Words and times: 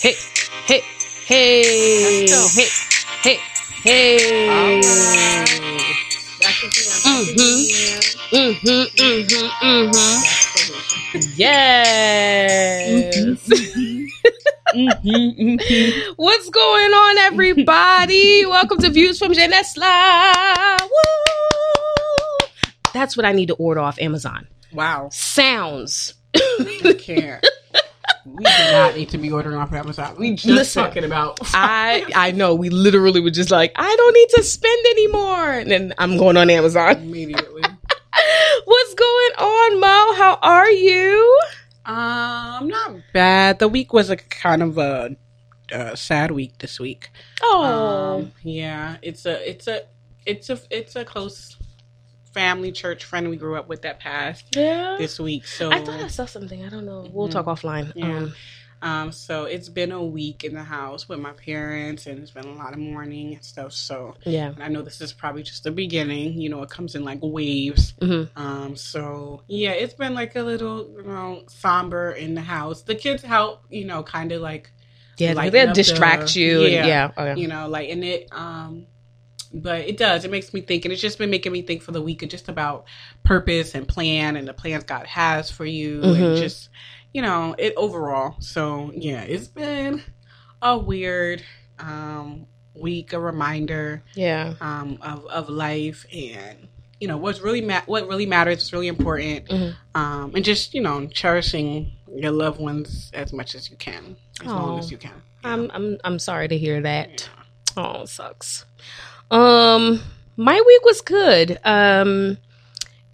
hey, 0.00 0.14
hey, 0.66 0.82
hey, 1.26 2.26
Let's 2.26 2.56
go. 2.56 2.62
hey, 3.22 3.22
hey, 3.22 3.38
hey. 3.82 4.80
Mm-hmm. 7.04 8.36
Mm-hmm, 8.36 9.02
mm-hmm, 9.02 9.66
mm-hmm. 9.66 10.18
Yes. 11.36 13.48
Mm-hmm. 14.74 16.12
What's 16.16 16.50
going 16.50 16.92
on, 16.92 17.18
everybody? 17.18 18.44
Welcome 18.46 18.78
to 18.78 18.90
Views 18.90 19.18
from 19.18 19.32
Genesla. 19.32 20.78
Woo! 20.80 22.46
That's 22.92 23.16
what 23.16 23.24
I 23.26 23.32
need 23.32 23.46
to 23.46 23.54
order 23.54 23.80
off 23.80 23.98
Amazon. 23.98 24.46
Wow. 24.72 25.08
Sounds. 25.12 26.14
I 26.36 26.94
can't. 26.98 27.44
We 28.34 28.44
do 28.44 28.72
not 28.72 28.94
need 28.96 29.08
to 29.10 29.18
be 29.18 29.30
ordering 29.32 29.56
off 29.56 29.72
Amazon. 29.72 30.14
We 30.18 30.32
just 30.34 30.46
Listen, 30.46 30.84
talking 30.84 31.04
about. 31.04 31.38
I 31.54 32.04
I 32.14 32.30
know 32.32 32.54
we 32.54 32.70
literally 32.70 33.20
were 33.20 33.30
just 33.30 33.50
like 33.50 33.72
I 33.76 33.94
don't 33.96 34.12
need 34.14 34.28
to 34.36 34.42
spend 34.42 34.86
anymore, 34.92 35.50
and 35.52 35.70
then 35.70 35.94
I'm 35.98 36.16
going 36.16 36.36
on 36.36 36.48
Amazon. 36.50 36.96
immediately. 36.96 37.62
What's 38.64 38.94
going 38.94 39.32
on, 39.38 39.80
Mo? 39.80 40.14
How 40.14 40.38
are 40.42 40.70
you? 40.70 41.40
Um, 41.84 41.96
I'm 41.96 42.68
not 42.68 42.94
bad. 43.12 43.58
The 43.58 43.68
week 43.68 43.92
was 43.92 44.10
a 44.10 44.16
kind 44.16 44.62
of 44.62 44.78
a, 44.78 45.16
uh 45.72 45.94
sad 45.96 46.30
week 46.30 46.58
this 46.58 46.78
week. 46.80 47.10
Oh, 47.42 48.18
Um, 48.20 48.32
yeah, 48.42 48.96
it's 49.02 49.24
a, 49.26 49.48
it's 49.48 49.66
a, 49.68 49.82
it's 50.26 50.50
a, 50.50 50.58
it's 50.70 50.96
a 50.96 51.04
close 51.04 51.56
family 52.34 52.72
church 52.72 53.04
friend 53.04 53.28
we 53.30 53.36
grew 53.36 53.56
up 53.56 53.68
with 53.68 53.82
that 53.82 54.00
passed 54.00 54.56
yeah. 54.56 54.96
this 54.98 55.18
week. 55.18 55.46
So 55.46 55.70
I 55.70 55.84
thought 55.84 56.00
I 56.00 56.08
saw 56.08 56.26
something. 56.26 56.64
I 56.64 56.68
don't 56.68 56.86
know. 56.86 57.06
We'll 57.12 57.28
talk 57.28 57.46
offline. 57.46 57.92
Yeah. 57.94 58.16
Um, 58.18 58.34
Um, 58.80 59.10
so 59.10 59.44
it's 59.46 59.68
been 59.68 59.90
a 59.90 60.04
week 60.04 60.44
in 60.44 60.54
the 60.54 60.62
house 60.62 61.08
with 61.08 61.18
my 61.18 61.32
parents, 61.32 62.06
and 62.06 62.20
it's 62.20 62.30
been 62.30 62.44
a 62.46 62.54
lot 62.54 62.74
of 62.74 62.78
mourning 62.78 63.34
and 63.34 63.44
stuff. 63.44 63.72
So, 63.72 64.14
yeah. 64.24 64.50
and 64.50 64.62
I 64.62 64.68
know 64.68 64.82
this 64.82 65.00
is 65.00 65.12
probably 65.12 65.42
just 65.42 65.64
the 65.64 65.72
beginning. 65.72 66.34
You 66.40 66.48
know, 66.48 66.62
it 66.62 66.70
comes 66.70 66.94
in 66.94 67.02
like 67.04 67.18
waves. 67.20 67.94
hmm 68.00 68.24
Um, 68.36 68.76
so 68.76 69.42
yeah, 69.48 69.72
it's 69.72 69.94
been 69.94 70.14
like 70.14 70.36
a 70.36 70.42
little, 70.42 70.88
you 70.96 71.02
know, 71.02 71.42
somber 71.48 72.12
in 72.12 72.34
the 72.34 72.40
house. 72.40 72.82
The 72.82 72.94
kids 72.94 73.24
help, 73.24 73.64
you 73.68 73.84
know, 73.84 74.04
kind 74.04 74.30
of 74.30 74.42
like, 74.42 74.70
Yeah, 75.18 75.34
they'll 75.50 75.72
distract 75.72 76.34
the- 76.34 76.40
you. 76.40 76.62
and- 76.62 76.72
yeah. 76.72 76.86
yeah. 76.86 77.10
Oh, 77.16 77.34
you 77.34 77.48
know, 77.48 77.68
like, 77.68 77.90
and 77.90 78.04
it, 78.04 78.28
um, 78.30 78.86
but 79.52 79.80
it 79.82 79.96
does. 79.96 80.24
It 80.24 80.30
makes 80.30 80.52
me 80.52 80.60
think, 80.60 80.84
and 80.84 80.92
it's 80.92 81.00
just 81.02 81.18
been 81.18 81.30
making 81.30 81.52
me 81.52 81.62
think 81.62 81.82
for 81.82 81.92
the 81.92 82.02
week 82.02 82.22
of 82.22 82.28
just 82.28 82.48
about 82.48 82.84
purpose 83.24 83.74
and 83.74 83.86
plan 83.88 84.36
and 84.36 84.46
the 84.48 84.54
plans 84.54 84.84
God 84.84 85.06
has 85.06 85.50
for 85.50 85.64
you, 85.64 86.00
Mhm. 86.00 86.16
and 86.16 86.36
just, 86.36 86.68
you 87.12 87.22
know, 87.22 87.54
it 87.58 87.72
overall. 87.76 88.36
So 88.40 88.92
yeah, 88.94 89.22
it's 89.22 89.48
been 89.48 90.02
a 90.62 90.76
weird 90.78 91.42
um 91.78 92.46
week, 92.74 93.12
a 93.12 93.18
reminder 93.20 94.02
yeah. 94.14 94.54
um 94.60 94.98
of 95.02 95.26
of 95.26 95.48
life 95.48 96.06
and 96.12 96.68
you 97.00 97.06
know 97.08 97.16
what's 97.16 97.40
really 97.40 97.60
ma- 97.60 97.82
what 97.86 98.08
really 98.08 98.26
matters 98.26 98.62
is 98.62 98.72
really 98.72 98.88
important 98.88 99.46
Mhm. 99.48 99.74
um 99.94 100.32
and 100.34 100.44
just 100.44 100.74
you 100.74 100.80
know 100.80 101.06
cherishing 101.06 101.92
your 102.14 102.32
loved 102.32 102.60
ones 102.60 103.10
as 103.14 103.32
much 103.32 103.54
as 103.54 103.70
you 103.70 103.76
can 103.76 104.16
as 104.40 104.46
long 104.48 104.78
as 104.80 104.90
you 104.90 104.96
can 104.98 105.22
I'm 105.44 105.70
I'm 105.72 105.98
I'm 106.04 106.18
sorry 106.18 106.48
to 106.48 106.58
hear 106.58 106.80
that. 106.80 107.28
Oh, 107.76 108.04
sucks. 108.06 108.64
Um, 109.30 110.00
my 110.36 110.54
week 110.54 110.84
was 110.84 111.00
good. 111.00 111.58
Um, 111.64 112.38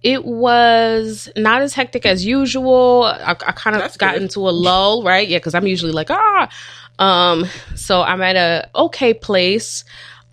it 0.03 0.23
was 0.23 1.29
not 1.35 1.61
as 1.61 1.73
hectic 1.73 2.05
as 2.05 2.23
usual. 2.25 3.03
I, 3.03 3.31
I 3.31 3.51
kind 3.51 3.75
of 3.75 3.81
That's 3.81 3.97
got 3.97 4.13
good. 4.13 4.23
into 4.23 4.41
a 4.41 4.51
lull, 4.51 5.03
right? 5.03 5.27
Yeah, 5.27 5.39
because 5.39 5.55
I'm 5.55 5.67
usually 5.67 5.91
like 5.91 6.11
ah. 6.11 6.49
Um, 6.99 7.45
so 7.75 8.01
I'm 8.01 8.21
at 8.21 8.35
a 8.35 8.69
okay 8.75 9.13
place. 9.13 9.83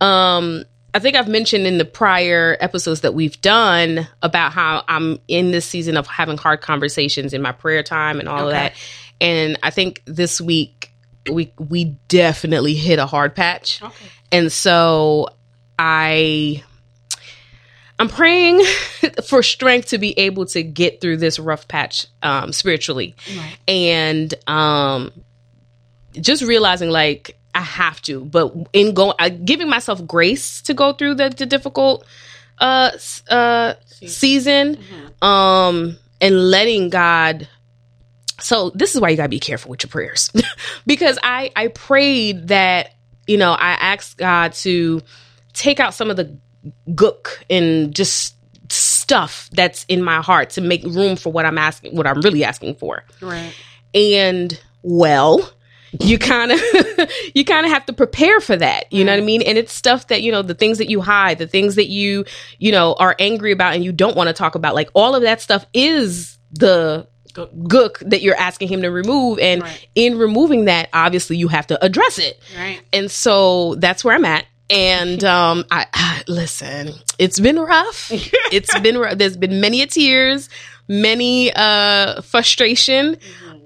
Um, 0.00 0.64
I 0.94 0.98
think 0.98 1.16
I've 1.16 1.28
mentioned 1.28 1.66
in 1.66 1.78
the 1.78 1.84
prior 1.86 2.56
episodes 2.60 3.00
that 3.00 3.14
we've 3.14 3.40
done 3.40 4.06
about 4.20 4.52
how 4.52 4.84
I'm 4.86 5.18
in 5.26 5.50
this 5.50 5.64
season 5.64 5.96
of 5.96 6.06
having 6.06 6.36
hard 6.36 6.60
conversations 6.60 7.32
in 7.32 7.40
my 7.40 7.52
prayer 7.52 7.82
time 7.82 8.20
and 8.20 8.28
all 8.28 8.46
of 8.46 8.52
that. 8.52 8.74
And 9.20 9.58
I 9.62 9.70
think 9.70 10.02
this 10.04 10.40
week 10.40 10.90
we 11.30 11.52
we 11.58 11.84
definitely 12.08 12.74
hit 12.74 12.98
a 12.98 13.06
hard 13.06 13.34
patch. 13.34 13.82
okay 13.82 14.06
And 14.30 14.52
so 14.52 15.28
I 15.84 16.62
I'm 17.98 18.08
praying 18.08 18.62
for 19.26 19.42
strength 19.42 19.88
to 19.88 19.98
be 19.98 20.16
able 20.18 20.46
to 20.46 20.62
get 20.62 21.00
through 21.00 21.16
this 21.16 21.38
rough 21.40 21.66
patch 21.66 22.06
um 22.22 22.52
spiritually 22.52 23.14
right. 23.36 23.58
and 23.66 24.32
um 24.46 25.10
just 26.20 26.42
realizing 26.42 26.90
like 26.90 27.36
I 27.54 27.60
have 27.60 28.00
to, 28.02 28.24
but 28.24 28.54
in 28.72 28.94
going, 28.94 29.14
uh, 29.18 29.28
giving 29.28 29.68
myself 29.68 30.06
grace 30.06 30.62
to 30.62 30.72
go 30.74 30.94
through 30.94 31.16
the, 31.16 31.28
the 31.28 31.44
difficult 31.46 32.06
uh 32.58 32.92
uh 33.28 33.74
season, 33.86 34.76
Mhm. 34.76 35.26
um, 35.26 35.98
and 36.20 36.50
letting 36.50 36.88
God. 36.90 37.48
So 38.40 38.70
this 38.74 38.94
is 38.94 39.00
why 39.00 39.10
you 39.10 39.16
gotta 39.16 39.28
be 39.28 39.38
careful 39.40 39.70
with 39.70 39.82
your 39.84 39.90
prayers, 39.90 40.30
because 40.86 41.18
I 41.22 41.50
I 41.54 41.68
prayed 41.68 42.48
that 42.48 42.94
you 43.26 43.36
know 43.36 43.52
I 43.52 43.72
asked 43.72 44.16
God 44.16 44.52
to 44.64 45.02
take 45.52 45.80
out 45.80 45.94
some 45.94 46.10
of 46.10 46.16
the 46.16 46.36
gook 46.90 47.28
and 47.50 47.94
just 47.94 48.34
stuff 48.70 49.50
that's 49.52 49.84
in 49.88 50.02
my 50.02 50.20
heart 50.22 50.50
to 50.50 50.60
make 50.60 50.82
room 50.84 51.16
for 51.16 51.32
what 51.32 51.44
I'm 51.44 51.58
asking, 51.58 51.96
what 51.96 52.06
I'm 52.06 52.20
really 52.20 52.44
asking 52.44 52.76
for. 52.76 53.04
Right. 53.20 53.52
And 53.94 54.58
well 54.82 55.52
you 56.00 56.18
kind 56.18 56.50
of 56.50 56.58
you 57.34 57.44
kind 57.44 57.66
of 57.66 57.72
have 57.72 57.84
to 57.84 57.92
prepare 57.92 58.40
for 58.40 58.56
that 58.56 58.90
you 58.90 59.04
know 59.04 59.12
what 59.12 59.20
i 59.20 59.24
mean? 59.24 59.42
And 59.42 59.58
it's 59.58 59.74
stuff 59.74 60.06
that 60.08 60.22
you 60.22 60.32
know 60.32 60.40
the 60.40 60.54
things 60.54 60.78
that 60.78 60.88
you 60.88 61.02
hide 61.02 61.36
the 61.36 61.46
things 61.46 61.74
that 61.74 61.88
you 61.88 62.24
you 62.58 62.72
know 62.72 62.94
are 62.98 63.14
angry 63.18 63.52
about 63.52 63.74
and 63.74 63.84
you 63.84 63.92
don't 63.92 64.16
want 64.16 64.28
to 64.28 64.32
talk 64.32 64.54
about 64.54 64.74
like 64.74 64.88
all 64.94 65.14
of 65.14 65.20
that 65.20 65.42
stuff 65.42 65.66
is 65.74 66.38
the 66.52 67.06
gook 67.34 67.98
that 68.08 68.22
you're 68.22 68.36
asking 68.36 68.68
him 68.68 68.80
to 68.82 68.90
remove 68.90 69.38
and 69.38 69.62
Right. 69.62 69.86
in 69.94 70.16
removing 70.18 70.64
that 70.64 70.88
obviously 70.94 71.36
you 71.36 71.48
have 71.48 71.66
to 71.68 71.82
address 71.84 72.18
it. 72.18 72.40
Right. 72.58 72.80
And 72.92 73.10
so 73.10 73.74
that's 73.76 74.02
where 74.04 74.14
I'm 74.14 74.24
at. 74.24 74.44
And 74.70 75.22
um, 75.24 75.64
I, 75.70 75.86
I 75.92 76.22
listen. 76.28 76.90
It's 77.18 77.38
been 77.40 77.58
rough. 77.58 78.10
It's 78.52 78.78
been 78.80 78.98
rough. 78.98 79.18
There's 79.18 79.36
been 79.36 79.60
many 79.60 79.82
a 79.82 79.86
tears, 79.86 80.48
many 80.88 81.52
uh 81.54 82.20
frustration. 82.22 83.16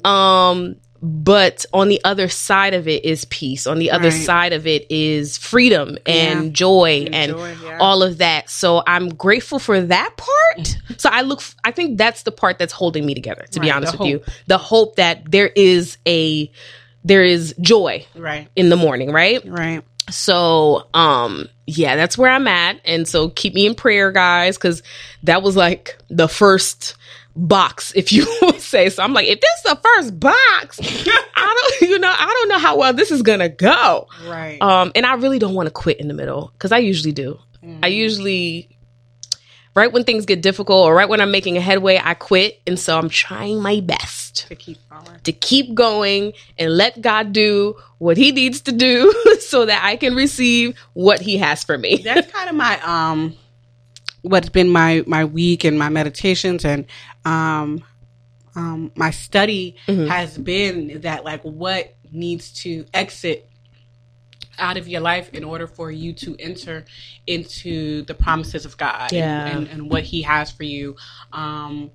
Um, 0.04 0.76
but 1.02 1.66
on 1.72 1.88
the 1.88 2.00
other 2.04 2.28
side 2.28 2.72
of 2.74 2.88
it 2.88 3.04
is 3.04 3.24
peace. 3.26 3.66
On 3.66 3.78
the 3.78 3.90
other 3.90 4.08
Right. 4.08 4.24
side 4.24 4.52
of 4.52 4.66
it 4.66 4.86
is 4.90 5.36
freedom 5.36 5.98
and 6.06 6.46
Yeah. 6.46 6.50
joy 6.52 7.06
and 7.12 7.32
Enjoy, 7.32 7.54
yeah. 7.62 7.78
all 7.80 8.02
of 8.02 8.18
that. 8.18 8.48
So 8.50 8.82
I'm 8.86 9.10
grateful 9.10 9.58
for 9.58 9.80
that 9.80 10.16
part. 10.16 10.78
So 10.98 11.10
I 11.12 11.20
look, 11.20 11.42
I 11.62 11.72
think 11.72 11.98
that's 11.98 12.22
the 12.22 12.32
part 12.32 12.58
that's 12.58 12.72
holding 12.72 13.04
me 13.04 13.12
together, 13.14 13.44
to 13.50 13.60
be 13.60 13.70
honest 13.70 13.98
with 13.98 14.08
you. 14.08 14.22
The 14.46 14.56
hope 14.56 14.96
that 14.96 15.30
there 15.30 15.48
is 15.54 15.98
a, 16.08 16.50
there 17.04 17.22
is 17.22 17.54
joy 17.60 18.06
right 18.14 18.48
in 18.56 18.70
the 18.70 18.76
morning, 18.76 19.12
right? 19.12 19.42
right 19.46 19.84
So, 20.10 20.86
um, 20.94 21.48
yeah, 21.66 21.96
that's 21.96 22.16
where 22.16 22.30
I'm 22.30 22.46
at. 22.46 22.80
And 22.84 23.08
so 23.08 23.28
keep 23.30 23.54
me 23.54 23.66
in 23.66 23.74
prayer, 23.74 24.12
guys, 24.12 24.56
because 24.56 24.82
that 25.24 25.42
was 25.42 25.56
like 25.56 25.98
the 26.08 26.28
first 26.28 26.94
box, 27.34 27.92
if 27.96 28.12
you 28.12 28.26
would 28.42 28.60
say. 28.60 28.88
So 28.88 29.02
I'm 29.02 29.12
like, 29.12 29.26
if 29.26 29.40
this 29.40 29.50
is 29.58 29.62
the 29.64 29.80
first 29.82 30.20
box, 30.20 30.78
I 31.36 31.76
don't, 31.80 31.90
you 31.90 31.98
know, 31.98 32.12
I 32.12 32.26
don't 32.26 32.48
know 32.48 32.58
how 32.58 32.78
well 32.78 32.92
this 32.92 33.10
is 33.10 33.22
gonna 33.22 33.48
go. 33.48 34.06
right 34.26 34.60
Um, 34.62 34.92
and 34.94 35.04
I 35.04 35.14
really 35.14 35.38
don't 35.38 35.54
want 35.54 35.66
to 35.66 35.72
quit 35.72 35.98
in 35.98 36.08
the 36.08 36.14
middle 36.14 36.50
because 36.52 36.72
I 36.72 36.78
usually 36.78 37.12
do. 37.12 37.38
I 37.82 37.88
usually, 37.88 38.68
right 39.76 39.92
when 39.92 40.02
things 40.04 40.24
get 40.26 40.40
difficult 40.40 40.86
or 40.86 40.94
right 40.94 41.08
when 41.08 41.20
I'm 41.20 41.30
making 41.30 41.56
a 41.56 41.60
headway, 41.60 42.00
I 42.02 42.14
quit. 42.14 42.60
And 42.66 42.80
so 42.80 42.98
I'm 42.98 43.10
trying 43.10 43.60
my 43.60 43.80
best 43.80 44.48
to 44.48 44.56
keep 44.56 44.78
going 44.88 45.20
to 45.22 45.32
keep 45.32 45.74
going 45.74 46.32
and 46.58 46.76
let 46.76 47.00
God 47.00 47.32
do 47.32 47.76
what 47.98 48.16
he 48.16 48.32
needs 48.32 48.62
to 48.62 48.72
do 48.72 49.12
so 49.40 49.66
that 49.66 49.84
I 49.84 49.96
can 49.96 50.14
receive 50.14 50.76
what 50.94 51.20
he 51.20 51.36
has 51.36 51.62
for 51.62 51.76
me. 51.76 51.98
that's 51.98 52.32
kind 52.38 52.48
of 52.48 52.56
my 52.56 52.80
um 52.80 53.36
what's 54.22 54.48
been 54.48 54.68
my 54.68 55.04
my 55.06 55.24
week 55.24 55.62
and 55.64 55.78
my 55.78 55.88
meditations 55.88 56.64
and 56.64 56.86
um 57.24 57.84
um 58.56 58.90
my 58.96 59.10
study 59.10 59.76
Mhm. 59.86 60.08
has 60.08 60.36
been 60.38 61.02
that 61.02 61.24
like 61.24 61.42
what 61.42 61.94
needs 62.10 62.52
to 62.62 62.86
exit 62.94 63.48
out 64.58 64.76
of 64.76 64.88
your 64.88 65.00
life 65.00 65.30
in 65.32 65.44
order 65.44 65.66
for 65.66 65.90
you 65.90 66.12
to 66.12 66.36
enter 66.38 66.84
into 67.26 68.02
the 68.02 68.14
promises 68.14 68.64
of 68.64 68.76
God 68.76 69.12
and- 69.12 69.18
Yeah. 69.18 69.46
and, 69.46 69.68
and, 69.68 69.90
what 69.90 70.02
he 70.04 70.22
has 70.22 70.50
for 70.50 70.64
you 70.64 70.96
um 71.32 71.90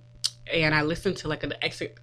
and 0.51 0.73
I 0.75 0.81
listened 0.81 1.17
to 1.17 1.27
like 1.27 1.43
an 1.43 1.53
exit 1.61 1.97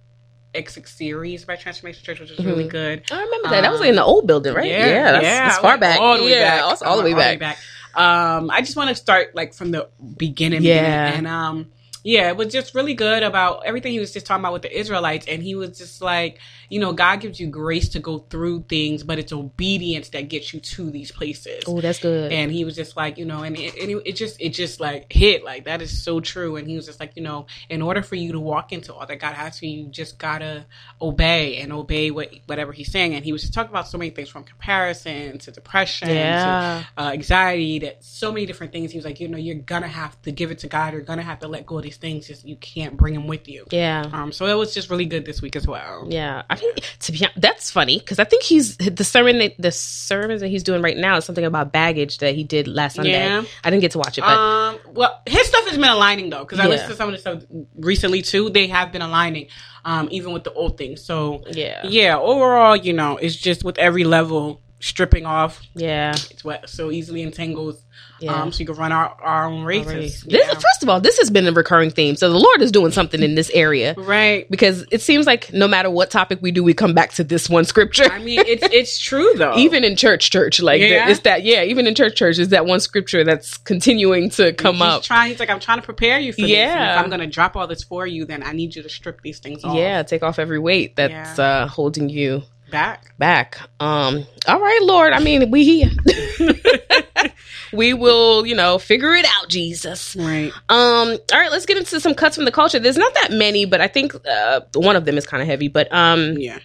exit 0.55 0.87
series 0.87 1.45
by 1.45 1.55
Transformation 1.55 2.03
Church 2.03 2.19
which 2.19 2.31
is 2.31 2.43
really 2.43 2.65
Mhm. 2.65 2.69
good 2.69 3.03
I 3.11 3.21
remember 3.21 3.49
that. 3.49 3.61
that 3.61 3.71
was 3.71 3.81
in 3.81 3.95
the 3.95 4.03
old 4.03 4.25
building, 4.27 4.53
right? 4.53 4.67
Yeah. 4.69 5.11
That's, 5.13 5.23
that's 5.25 5.57
far 5.59 5.77
back. 5.77 5.99
All 5.99 6.17
the 6.17 6.23
way 6.23 6.31
yeah, 6.31 6.57
back. 6.61 6.69
that's 6.69 6.81
all 6.81 6.97
the 6.97 7.03
way 7.03 7.13
Uh, 7.13 7.37
back. 7.37 7.57
Um, 7.95 8.49
I 8.51 8.61
just 8.61 8.75
want 8.75 8.89
to 8.89 8.95
start 8.95 9.35
like 9.35 9.53
from 9.53 9.71
the 9.71 9.89
beginning. 10.17 10.63
Yeah. 10.63 11.05
beginning. 11.11 11.17
And 11.17 11.27
um, 11.27 11.71
yeah, 12.09 12.29
it 12.29 12.37
was 12.37 12.51
just 12.51 12.73
really 12.73 12.95
good 12.95 13.21
about 13.21 13.67
everything 13.67 13.91
he 13.91 13.99
was 13.99 14.11
just 14.11 14.25
talking 14.25 14.41
about 14.41 14.53
with 14.53 14.63
the 14.63 14.79
Israelites. 14.79 15.27
And 15.27 15.43
he 15.43 15.53
was 15.53 15.77
just 15.77 16.01
like, 16.01 16.39
you 16.67 16.79
know, 16.79 16.91
God 16.91 17.21
gives 17.21 17.39
you 17.39 17.45
grace 17.45 17.89
to 17.89 17.99
go 17.99 18.17
through 18.17 18.63
things, 18.67 19.03
but 19.03 19.19
it's 19.19 19.31
obedience 19.31 20.09
that 20.09 20.21
gets 20.21 20.51
you 20.51 20.59
to 20.59 20.89
these 20.89 21.11
places. 21.11 21.65
Oh, 21.67 21.79
that's 21.81 21.99
good. 21.99 22.31
And 22.31 22.51
he 22.51 22.65
was 22.65 22.75
just 22.75 22.97
like, 22.97 23.19
you 23.19 23.25
know, 23.25 23.43
and 23.43 23.55
it, 23.55 23.75
and 23.75 23.91
it, 23.91 24.01
it 24.07 24.15
just, 24.15 24.41
it 24.41 24.55
just 24.55 24.79
like 24.79 25.13
hit 25.13 25.43
like 25.43 25.65
that 25.65 25.83
is 25.83 26.03
so 26.03 26.19
true. 26.19 26.55
And 26.55 26.67
he 26.67 26.75
was 26.75 26.87
just 26.87 26.99
like, 26.99 27.11
you 27.15 27.21
know, 27.21 27.45
in 27.69 27.83
order 27.83 28.01
for 28.01 28.15
you 28.15 28.31
to 28.31 28.39
walk 28.39 28.71
into 28.71 28.91
all 28.91 29.05
that 29.05 29.19
God 29.19 29.35
has 29.35 29.59
for 29.59 29.65
you, 29.65 29.83
you 29.83 29.87
just 29.89 30.17
gotta 30.17 30.65
obey 30.99 31.57
and 31.57 31.71
obey 31.71 32.09
what 32.09 32.33
whatever 32.47 32.73
he's 32.73 32.91
saying. 32.91 33.13
And 33.13 33.23
he 33.23 33.31
was 33.33 33.41
just 33.43 33.53
talking 33.53 33.69
about 33.69 33.87
so 33.87 33.99
many 33.99 34.09
things 34.09 34.29
from 34.29 34.45
comparison 34.45 35.37
to 35.37 35.51
depression 35.51 36.09
Yeah. 36.09 36.83
to 36.95 37.03
uh, 37.03 37.11
anxiety, 37.11 37.77
that 37.79 38.03
so 38.03 38.31
many 38.31 38.47
different 38.47 38.71
things. 38.73 38.91
He 38.91 38.97
was 38.97 39.05
like, 39.05 39.19
you 39.19 39.27
know, 39.27 39.37
you're 39.37 39.53
gonna 39.53 39.87
have 39.87 40.19
to 40.23 40.31
give 40.31 40.49
it 40.49 40.57
to 40.59 40.67
God. 40.67 40.93
You're 40.93 41.03
gonna 41.03 41.21
have 41.21 41.37
to 41.41 41.47
let 41.47 41.67
go 41.67 41.77
of 41.77 41.83
these 41.83 41.98
things. 41.99 42.27
Just 42.27 42.47
you 42.47 42.55
can't 42.55 42.97
bring 42.97 43.13
them 43.13 43.27
with 43.27 43.47
you. 43.47 43.65
yeah. 43.71 44.09
Um, 44.11 44.31
so 44.31 44.45
it 44.45 44.53
was 44.55 44.73
just 44.73 44.89
really 44.89 45.05
good 45.05 45.25
this 45.25 45.41
week 45.41 45.55
as 45.55 45.67
well. 45.67 46.07
Yeah, 46.09 46.43
I 46.49 46.55
think 46.55 46.81
to 47.01 47.11
be 47.11 47.23
honest, 47.25 47.41
that's 47.41 47.71
funny 47.71 47.99
because 47.99 48.19
I 48.19 48.23
think 48.23 48.43
he's 48.43 48.77
the 48.77 49.03
sermon 49.03 49.39
that, 49.39 49.55
the 49.59 49.71
sermons 49.71 50.41
that 50.41 50.47
he's 50.47 50.63
doing 50.63 50.81
right 50.81 50.97
now 50.97 51.17
is 51.17 51.25
something 51.25 51.45
about 51.45 51.71
baggage 51.71 52.19
that 52.19 52.35
he 52.35 52.43
did 52.43 52.67
last 52.67 52.95
Sunday. 52.95 53.11
Yeah. 53.11 53.43
I 53.63 53.69
didn't 53.69 53.81
get 53.81 53.91
to 53.91 53.97
watch 53.99 54.17
it, 54.17 54.21
but 54.21 54.37
Um, 54.37 54.79
well, 54.93 55.21
his 55.25 55.47
stuff 55.47 55.65
has 55.65 55.77
been 55.77 55.83
aligning 55.89 56.29
though, 56.29 56.39
because 56.45 56.59
I 56.59 56.63
Yeah. 56.63 56.69
listened 56.69 56.89
to 56.91 56.95
some 56.95 57.09
of 57.09 57.13
the 57.15 57.19
stuff 57.19 57.43
recently 57.75 58.21
too. 58.21 58.49
They 58.49 58.67
have 58.67 58.91
been 58.91 59.01
aligning, 59.01 59.47
um, 59.85 60.07
even 60.11 60.33
with 60.33 60.43
the 60.43 60.53
old 60.53 60.77
things. 60.77 61.03
So 61.03 61.43
yeah, 61.51 61.81
yeah, 61.85 62.17
overall, 62.17 62.75
you 62.75 62.93
know, 62.93 63.17
it's 63.17 63.35
just 63.35 63.63
with 63.63 63.77
every 63.77 64.03
level 64.03 64.61
stripping 64.79 65.25
off. 65.25 65.61
yeah. 65.75 66.11
It's 66.29 66.43
what 66.43 66.69
so 66.69 66.91
easily 66.91 67.21
entangles. 67.21 67.83
Yeah. 68.21 68.33
Um, 68.33 68.51
so 68.51 68.59
you 68.59 68.65
can 68.65 68.75
run 68.75 68.91
our, 68.91 69.09
our 69.21 69.45
own 69.45 69.63
races. 69.63 69.87
Already. 69.87 70.07
This, 70.07 70.25
Yeah. 70.27 70.53
First 70.53 70.83
of 70.83 70.89
all, 70.89 70.99
this 70.99 71.17
has 71.19 71.29
been 71.29 71.47
a 71.47 71.51
recurring 71.51 71.89
theme, 71.89 72.15
so 72.15 72.29
the 72.29 72.37
Lord 72.39 72.61
is 72.61 72.71
doing 72.71 72.91
something 72.91 73.21
in 73.21 73.35
this 73.35 73.49
area 73.51 73.93
right. 73.97 74.49
because 74.49 74.85
it 74.91 75.01
seems 75.01 75.25
like 75.25 75.51
no 75.53 75.67
matter 75.67 75.89
what 75.89 76.11
topic 76.11 76.39
we 76.41 76.51
do, 76.51 76.63
we 76.63 76.73
come 76.73 76.93
back 76.93 77.11
to 77.13 77.23
this 77.23 77.49
one 77.49 77.63
scripture. 77.65 78.09
I 78.11 78.19
mean, 78.19 78.39
it's 78.45 78.63
it's 78.73 78.99
true 78.99 79.33
though. 79.35 79.55
even 79.57 79.83
in 79.83 79.95
church, 79.95 80.31
church, 80.31 80.61
like 80.61 80.81
Yeah. 80.81 81.09
it's 81.09 81.21
that. 81.21 81.43
Yeah, 81.43 81.63
even 81.63 81.87
in 81.87 81.95
church, 81.95 82.15
church, 82.15 82.39
is 82.39 82.49
that 82.49 82.65
one 82.65 82.79
scripture 82.79 83.23
that's 83.23 83.57
continuing 83.57 84.29
to 84.31 84.53
come 84.53 84.75
he's 84.75 84.83
up. 84.83 85.03
trying. 85.03 85.29
He's 85.31 85.39
like, 85.39 85.49
I'm 85.49 85.59
trying 85.59 85.79
to 85.79 85.85
prepare 85.85 86.19
you 86.19 86.33
for 86.33 86.41
this. 86.41 86.49
Yeah. 86.51 86.97
if 86.97 87.03
I'm 87.03 87.09
going 87.09 87.21
to 87.21 87.27
drop 87.27 87.55
all 87.55 87.67
this 87.67 87.83
for 87.83 88.05
you, 88.07 88.25
then 88.25 88.43
I 88.43 88.51
need 88.53 88.75
you 88.75 88.83
to 88.83 88.89
strip 88.89 89.21
these 89.21 89.39
things 89.39 89.63
off. 89.63 89.75
Yeah, 89.75 90.03
take 90.03 90.23
off 90.23 90.39
every 90.39 90.59
weight 90.59 90.95
that's 90.95 91.37
Yeah. 91.37 91.63
uh, 91.63 91.67
holding 91.67 92.09
you 92.09 92.43
Back. 92.71 93.17
back. 93.17 93.59
Um, 93.79 94.25
all 94.47 94.59
right, 94.59 94.79
Lord. 94.83 95.13
I 95.13 95.19
mean, 95.19 95.49
we 95.51 95.63
here 95.65 95.89
we 97.73 97.93
will, 97.93 98.45
you 98.45 98.55
know, 98.55 98.77
figure 98.77 99.13
it 99.13 99.25
out, 99.25 99.49
Jesus. 99.49 100.15
Right. 100.15 100.51
Um, 100.69 101.17
all 101.33 101.39
right, 101.39 101.51
let's 101.51 101.65
get 101.65 101.77
into 101.77 101.99
some 101.99 102.13
cuts 102.15 102.35
from 102.35 102.45
the 102.45 102.51
culture. 102.51 102.79
There's 102.79 102.97
not 102.97 103.13
that 103.15 103.31
many, 103.31 103.65
but 103.65 103.81
I 103.81 103.87
think 103.87 104.13
uh, 104.27 104.61
one 104.75 104.95
of 104.95 105.05
them 105.05 105.17
is 105.17 105.25
kind 105.25 105.41
of 105.41 105.47
heavy. 105.47 105.67
But 105.67 105.91
um, 105.93 106.37
Yeah. 106.37 106.57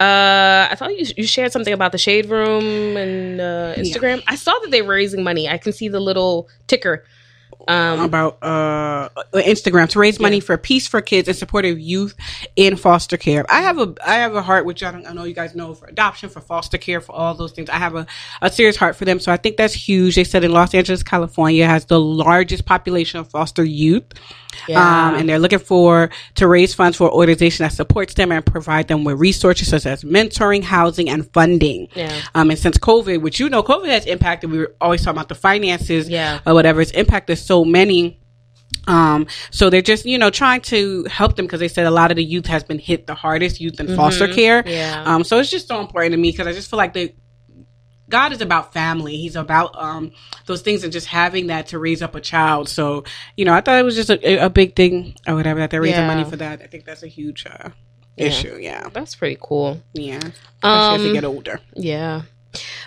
uh, 0.00 0.68
I 0.70 0.74
thought 0.76 0.96
you 0.96 1.06
you 1.16 1.26
shared 1.26 1.52
something 1.52 1.72
about 1.72 1.92
the 1.92 1.98
Shade 1.98 2.26
Room 2.26 2.96
and 2.96 3.40
uh, 3.40 3.74
Instagram. 3.76 4.22
I 4.26 4.36
saw 4.36 4.52
that 4.62 4.70
they 4.70 4.82
were 4.82 4.94
raising 4.94 5.22
money. 5.22 5.48
I 5.48 5.58
can 5.58 5.72
see 5.72 5.88
the 5.88 6.00
little 6.00 6.48
ticker. 6.66 7.04
Um, 7.68 8.00
about 8.00 8.42
uh 8.42 9.10
Instagram 9.34 9.90
to 9.90 9.98
raise 9.98 10.18
money 10.18 10.40
for 10.40 10.56
peace 10.56 10.88
for 10.88 11.02
kids 11.02 11.28
and 11.28 11.36
supportive 11.36 11.78
youth 11.78 12.14
in 12.56 12.76
foster 12.76 13.18
care. 13.18 13.44
I 13.50 13.60
have 13.60 13.78
a 13.78 13.94
I 14.02 14.14
have 14.14 14.34
a 14.34 14.40
heart 14.40 14.64
which 14.64 14.82
I, 14.82 14.90
don't, 14.90 15.06
I 15.06 15.12
know 15.12 15.24
you 15.24 15.34
guys 15.34 15.54
know 15.54 15.74
for 15.74 15.86
adoption, 15.86 16.30
for 16.30 16.40
foster 16.40 16.78
care, 16.78 17.02
for 17.02 17.12
all 17.14 17.34
those 17.34 17.52
things. 17.52 17.68
I 17.68 17.76
have 17.76 17.94
a, 17.94 18.06
a 18.40 18.50
serious 18.50 18.76
heart 18.76 18.96
for 18.96 19.04
them, 19.04 19.20
so 19.20 19.30
I 19.30 19.36
think 19.36 19.58
that's 19.58 19.74
huge. 19.74 20.14
They 20.14 20.24
said 20.24 20.44
in 20.44 20.52
Los 20.52 20.74
Angeles, 20.74 21.02
California, 21.02 21.66
has 21.66 21.84
the 21.84 22.00
largest 22.00 22.64
population 22.64 23.20
of 23.20 23.28
foster 23.28 23.64
youth. 23.64 24.04
Yeah. 24.66 25.08
Um, 25.08 25.14
and 25.14 25.28
they're 25.28 25.38
looking 25.38 25.58
for 25.58 26.10
to 26.36 26.48
raise 26.48 26.74
funds 26.74 26.96
for 26.96 27.08
an 27.08 27.14
organization 27.14 27.64
that 27.64 27.72
supports 27.72 28.14
them 28.14 28.32
and 28.32 28.44
provide 28.44 28.88
them 28.88 29.04
with 29.04 29.18
resources 29.18 29.68
such 29.68 29.86
as 29.86 30.04
mentoring, 30.04 30.62
housing, 30.62 31.08
and 31.08 31.30
funding. 31.32 31.88
Yeah. 31.94 32.20
Um, 32.34 32.50
and 32.50 32.58
since 32.58 32.78
COVID, 32.78 33.20
which 33.22 33.38
you 33.38 33.48
know, 33.48 33.62
COVID 33.62 33.88
has 33.88 34.06
impacted. 34.06 34.50
We 34.50 34.58
were 34.58 34.74
always 34.80 35.02
talking 35.02 35.16
about 35.18 35.28
the 35.28 35.34
finances, 35.34 36.08
Yeah. 36.08 36.40
or 36.46 36.54
whatever. 36.54 36.80
It's 36.80 36.90
impacted 36.92 37.38
so 37.38 37.64
many. 37.64 38.20
Um, 38.86 39.26
so 39.50 39.68
they're 39.68 39.82
just, 39.82 40.06
you 40.06 40.18
know, 40.18 40.30
trying 40.30 40.62
to 40.62 41.04
help 41.04 41.36
them 41.36 41.44
because 41.46 41.60
they 41.60 41.68
said 41.68 41.86
a 41.86 41.90
lot 41.90 42.10
of 42.10 42.16
the 42.16 42.24
youth 42.24 42.46
has 42.46 42.64
been 42.64 42.78
hit 42.78 43.06
the 43.06 43.14
hardest, 43.14 43.60
youth 43.60 43.78
in 43.80 43.94
foster 43.94 44.26
care. 44.28 44.62
Mm-hmm. 44.62 44.70
Yeah. 44.72 45.02
Um, 45.04 45.24
so 45.24 45.38
it's 45.38 45.50
just 45.50 45.68
so 45.68 45.80
important 45.80 46.12
to 46.12 46.16
me 46.16 46.30
because 46.30 46.46
I 46.46 46.52
just 46.52 46.70
feel 46.70 46.78
like 46.78 46.94
the 46.94 47.12
God 48.08 48.32
is 48.32 48.40
about 48.40 48.72
family. 48.72 49.16
He's 49.16 49.36
about 49.36 49.74
um 49.80 50.12
those 50.46 50.62
things 50.62 50.82
and 50.84 50.92
just 50.92 51.06
having 51.06 51.48
that 51.48 51.68
to 51.68 51.78
raise 51.78 52.02
up 52.02 52.14
a 52.14 52.20
child. 52.20 52.68
So 52.68 53.04
you 53.36 53.44
know, 53.44 53.52
I 53.54 53.60
thought 53.60 53.78
it 53.78 53.84
was 53.84 53.94
just 53.96 54.10
a, 54.10 54.44
a 54.46 54.50
big 54.50 54.74
thing 54.76 55.14
or 55.26 55.34
whatever 55.34 55.60
that 55.60 55.70
they're 55.70 55.82
raising 55.82 56.00
Yeah. 56.00 56.06
money 56.06 56.24
for 56.28 56.36
that. 56.36 56.62
I 56.62 56.66
think 56.66 56.84
that's 56.84 57.02
a 57.02 57.08
huge 57.08 57.46
uh, 57.46 57.70
issue. 58.16 58.56
Yeah, 58.60 58.88
That's 58.92 59.14
pretty 59.14 59.38
cool. 59.40 59.80
yeah. 59.92 60.20
Um, 60.62 60.94
as 60.96 61.02
they 61.02 61.12
get 61.12 61.24
older. 61.24 61.60
Yeah. 61.74 62.22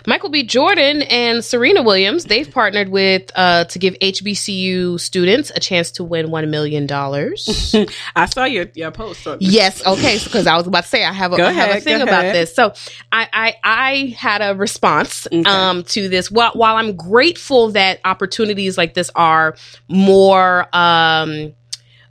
Michael 0.06 0.30
B. 0.30 0.42
Jordan 0.42 1.02
and 1.02 1.44
Serena 1.44 1.82
Williams, 1.82 2.24
they've 2.24 2.50
partnered 2.50 2.88
with 2.88 3.30
uh, 3.36 3.64
to 3.66 3.78
give 3.78 3.94
HBCU 4.00 4.98
students 4.98 5.52
a 5.54 5.60
chance 5.60 5.92
to 5.92 6.04
win 6.04 6.26
$1 6.26 6.48
million. 6.48 6.86
I 8.16 8.26
saw 8.26 8.44
your 8.44 8.66
your 8.74 8.90
post. 8.90 9.26
Yes, 9.38 9.84
okay, 9.86 10.18
because 10.22 10.46
I 10.46 10.56
was 10.56 10.66
about 10.66 10.82
to 10.82 10.88
say 10.88 11.04
I 11.04 11.12
have 11.12 11.32
a, 11.32 11.36
Go 11.36 11.46
I 11.46 11.52
have 11.52 11.76
a 11.76 11.80
thing 11.80 12.00
about 12.02 12.22
this. 12.32 12.54
So 12.54 12.72
I, 13.12 13.28
I 13.32 13.54
I 13.62 14.16
had 14.18 14.42
a 14.42 14.54
response 14.56 15.26
Okay. 15.26 15.48
um 15.48 15.84
to 15.84 16.08
this. 16.08 16.30
While 16.30 16.52
while 16.52 16.76
I'm 16.76 16.96
grateful 16.96 17.70
that 17.70 18.00
opportunities 18.04 18.76
like 18.76 18.94
this 18.94 19.10
are 19.14 19.54
more 19.88 20.66
um 20.76 21.54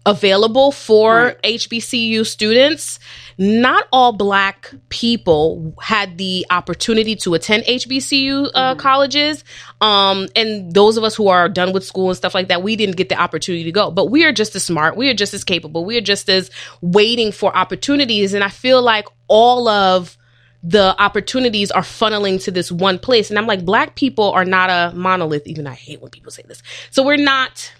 available 0.06 0.72
for 0.72 1.16
Right. 1.16 1.42
HBCU 1.44 2.26
students, 2.26 3.00
not 3.38 3.88
all 3.92 4.14
black 4.14 4.72
people 4.90 5.76
had 5.82 6.18
the 6.18 6.46
opportunity 6.50 7.16
to 7.18 7.34
attend 7.34 7.64
HBCU 7.66 8.50
uh, 8.54 8.76
colleges. 8.76 9.44
Um, 9.80 10.28
and 10.36 10.74
those 10.74 10.98
of 10.98 11.04
us 11.04 11.16
who 11.16 11.28
are 11.28 11.48
done 11.50 11.72
with 11.72 11.86
school 11.86 12.10
and 12.10 12.18
stuff 12.18 12.34
like 12.34 12.48
that, 12.48 12.64
we 12.64 12.76
didn't 12.76 12.98
get 12.98 13.10
the 13.10 13.20
opportunity 13.20 13.64
to 13.66 13.72
go. 13.72 13.92
But 13.92 14.06
we 14.06 14.26
are 14.26 14.32
just 14.32 14.56
as 14.56 14.64
smart. 14.64 14.96
We 14.96 15.10
are 15.10 15.14
just 15.14 15.34
as 15.34 15.44
capable. 15.44 15.86
We 15.86 15.98
are 15.98 16.02
just 16.02 16.30
as 16.30 16.50
waiting 16.82 17.32
for 17.32 17.56
opportunities. 17.56 18.34
And 18.34 18.44
I 18.44 18.50
feel 18.50 18.82
like 18.82 19.06
all 19.28 19.68
of 19.68 20.18
the 20.64 20.96
opportunities 21.00 21.72
are 21.72 21.82
funneling 21.82 22.44
to 22.44 22.52
this 22.52 22.72
one 22.72 23.00
place. 23.00 23.30
And 23.30 23.40
I'm 23.40 23.48
like, 23.48 23.66
black 23.66 23.96
people 23.96 24.32
are 24.32 24.46
not 24.46 24.70
a 24.70 24.96
monolith. 24.96 25.48
Even 25.48 25.68
I 25.68 25.74
hate 25.74 26.02
when 26.02 26.12
people 26.12 26.32
say 26.32 26.44
this. 26.48 26.62
So 26.92 27.04
we're 27.04 27.18
not 27.18 27.72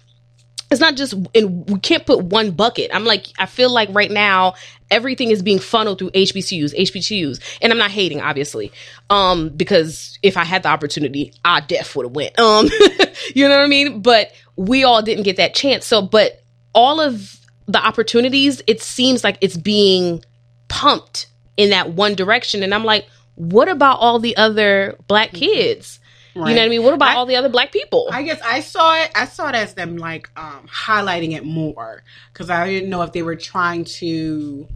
it's 0.72 0.80
not 0.80 0.96
just 0.96 1.14
in 1.34 1.64
we 1.66 1.78
can't 1.78 2.06
put 2.06 2.24
one 2.24 2.50
bucket. 2.50 2.90
I'm 2.94 3.04
like 3.04 3.26
I 3.38 3.46
feel 3.46 3.70
like 3.70 3.90
right 3.92 4.10
now 4.10 4.54
everything 4.90 5.30
is 5.30 5.42
being 5.42 5.58
funneled 5.58 5.98
through 5.98 6.10
HBCUs, 6.10 6.74
HBCUs. 6.74 7.58
And 7.60 7.72
I'm 7.72 7.78
not 7.78 7.90
hating 7.90 8.20
obviously. 8.20 8.72
Um 9.10 9.50
because 9.50 10.18
if 10.22 10.36
I 10.36 10.44
had 10.44 10.62
the 10.62 10.70
opportunity, 10.70 11.34
I 11.44 11.60
def 11.60 11.94
would 11.94 12.06
have 12.06 12.16
went. 12.16 12.38
Um 12.40 12.68
you 13.34 13.46
know 13.48 13.56
what 13.56 13.64
I 13.64 13.68
mean? 13.68 14.00
But 14.00 14.32
we 14.56 14.82
all 14.84 15.02
didn't 15.02 15.24
get 15.24 15.36
that 15.36 15.54
chance. 15.54 15.84
So 15.84 16.02
but 16.02 16.42
all 16.74 17.00
of 17.00 17.38
the 17.66 17.84
opportunities, 17.84 18.62
it 18.66 18.82
seems 18.82 19.22
like 19.22 19.36
it's 19.40 19.56
being 19.56 20.24
pumped 20.68 21.26
in 21.58 21.70
that 21.70 21.92
one 21.92 22.14
direction 22.14 22.62
and 22.62 22.74
I'm 22.74 22.84
like 22.84 23.06
what 23.34 23.68
about 23.68 23.98
all 23.98 24.18
the 24.18 24.36
other 24.36 24.96
black 25.06 25.32
kids? 25.32 26.00
You 26.34 26.40
know 26.40 26.46
what 26.46 26.58
I 26.58 26.68
mean? 26.68 26.82
What 26.82 26.94
about 26.94 27.08
I- 27.10 27.14
all 27.16 27.26
the 27.26 27.36
other 27.36 27.48
black 27.48 27.72
people? 27.72 28.08
I 28.10 28.22
guess 28.22 28.40
I 28.42 28.60
saw 28.60 28.94
it. 29.02 29.10
I 29.14 29.26
saw 29.26 29.48
it 29.48 29.54
as 29.54 29.74
them 29.74 29.96
like 29.96 30.30
um, 30.36 30.66
highlighting 30.66 31.32
it 31.36 31.44
more 31.44 32.02
because 32.32 32.48
I 32.50 32.68
didn't 32.68 32.90
know 32.90 33.02
if 33.02 33.12
they 33.12 33.22
were 33.22 33.36
trying 33.36 33.84
to 33.84 34.66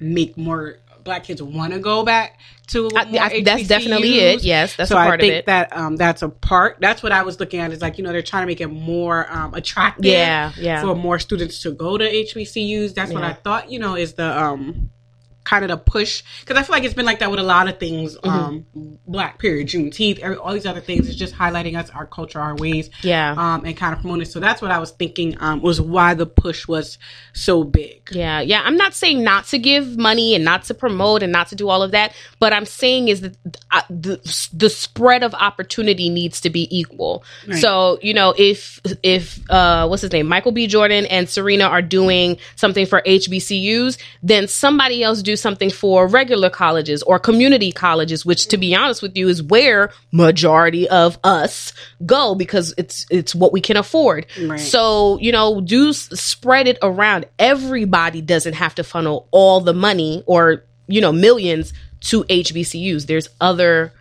make 0.00 0.36
more 0.36 0.78
black 1.04 1.24
kids 1.24 1.42
want 1.42 1.72
to 1.74 1.78
go 1.78 2.02
back 2.02 2.40
to. 2.68 2.88
I- 2.96 3.18
I- 3.18 3.42
that's 3.42 3.68
definitely 3.68 4.18
it. 4.18 4.42
Yes, 4.42 4.74
that's 4.74 4.88
so 4.88 4.96
a 4.96 5.04
part 5.04 5.20
I 5.20 5.22
think 5.22 5.32
of 5.32 5.38
it. 5.38 5.46
that 5.46 5.76
um, 5.76 5.96
that's 5.96 6.22
a 6.22 6.28
part. 6.28 6.78
That's 6.80 7.02
what 7.02 7.12
I 7.12 7.22
was 7.22 7.38
looking 7.38 7.60
at. 7.60 7.70
Is 7.72 7.82
like 7.82 7.98
you 7.98 8.04
know 8.04 8.10
they're 8.12 8.22
trying 8.22 8.42
to 8.42 8.46
make 8.46 8.60
it 8.60 8.68
more 8.68 9.30
um, 9.30 9.54
attractive. 9.54 10.06
Yeah, 10.06 10.52
yeah. 10.56 10.80
For 10.80 10.94
more 10.96 11.18
students 11.18 11.60
to 11.62 11.70
go 11.70 11.96
to 11.98 12.04
HBCUs. 12.04 12.94
That's 12.94 13.12
what 13.12 13.22
I 13.22 13.34
thought. 13.34 13.70
You 13.70 13.78
know, 13.78 13.94
is 13.94 14.14
the 14.14 14.36
um 14.42 14.90
kind 15.44 15.64
of 15.64 15.68
the 15.68 15.76
push 15.76 16.22
because 16.40 16.56
I 16.56 16.62
feel 16.62 16.74
like 16.74 16.84
it's 16.84 16.94
been 16.94 17.06
like 17.06 17.18
that 17.20 17.30
with 17.30 17.40
a 17.40 17.44
lot 17.44 17.68
of 17.68 17.78
things. 17.78 18.16
Mm-hmm. 18.16 18.28
Um, 18.28 18.98
Black 19.06 19.38
period, 19.38 19.68
Juneteenth, 19.68 20.18
every, 20.20 20.36
all 20.36 20.52
these 20.52 20.66
other 20.66 20.80
things. 20.80 21.08
It's 21.08 21.16
just 21.16 21.34
highlighting 21.34 21.78
us, 21.78 21.90
our 21.90 22.06
culture, 22.06 22.40
our 22.40 22.56
ways 22.56 22.90
yeah. 23.02 23.34
um, 23.36 23.64
and 23.64 23.76
kind 23.76 23.94
of 23.94 24.00
promoting. 24.00 24.24
So 24.24 24.40
that's 24.40 24.62
what 24.62 24.70
I 24.70 24.78
was 24.78 24.90
thinking 24.92 25.36
um, 25.40 25.60
was 25.60 25.80
why 25.80 26.14
the 26.14 26.26
push 26.26 26.66
was 26.66 26.98
so 27.34 27.62
big. 27.62 28.08
Yeah, 28.12 28.40
yeah. 28.40 28.62
I'm 28.64 28.76
not 28.76 28.94
saying 28.94 29.22
not 29.22 29.44
to 29.46 29.58
give 29.58 29.96
money 29.96 30.34
and 30.34 30.44
not 30.44 30.64
to 30.64 30.74
promote 30.74 31.22
and 31.22 31.30
not 31.30 31.48
to 31.48 31.54
do 31.54 31.68
all 31.68 31.82
of 31.82 31.90
that, 31.90 32.14
but 32.40 32.52
I'm 32.52 32.66
saying 32.66 33.08
is 33.08 33.20
that 33.20 33.36
uh, 33.70 33.82
the 33.90 34.48
the 34.52 34.70
spread 34.70 35.22
of 35.22 35.34
opportunity 35.34 36.08
needs 36.08 36.40
to 36.42 36.50
be 36.50 36.66
equal. 36.76 37.24
Right. 37.46 37.58
So 37.58 37.98
you 38.00 38.14
know, 38.14 38.34
if 38.36 38.80
if 39.02 39.38
uh, 39.50 39.86
what's 39.86 40.02
his 40.02 40.12
name, 40.12 40.26
Michael 40.26 40.52
B. 40.52 40.66
Jordan 40.66 41.06
and 41.06 41.28
Serena 41.28 41.64
are 41.64 41.82
doing 41.82 42.38
something 42.56 42.86
for 42.86 43.02
HBCUs, 43.02 43.98
then 44.22 44.48
somebody 44.48 45.02
else 45.02 45.22
do 45.22 45.33
do 45.34 45.36
something 45.36 45.70
for 45.70 46.06
regular 46.06 46.48
colleges 46.48 47.02
or 47.02 47.18
community 47.18 47.72
colleges, 47.72 48.24
which 48.24 48.46
to 48.48 48.56
be 48.56 48.74
honest 48.74 49.02
with 49.02 49.16
you 49.16 49.28
is 49.28 49.42
where 49.42 49.90
majority 50.12 50.88
of 50.88 51.18
us 51.24 51.72
go 52.06 52.34
because 52.34 52.74
it's 52.78 53.06
it's 53.10 53.34
what 53.34 53.52
we 53.52 53.60
can 53.60 53.76
afford. 53.76 54.26
Right. 54.40 54.60
So, 54.60 55.18
you 55.18 55.32
know, 55.32 55.60
do 55.60 55.92
spread 55.92 56.68
it 56.68 56.78
around. 56.82 57.26
Everybody 57.38 58.20
doesn't 58.20 58.54
have 58.54 58.74
to 58.76 58.84
funnel 58.84 59.28
all 59.30 59.60
the 59.60 59.74
money 59.74 60.22
or, 60.26 60.64
you 60.86 61.00
know, 61.00 61.12
millions 61.12 61.72
to 62.02 62.24
HBCUs. 62.24 63.06
There's 63.06 63.28
other 63.40 63.92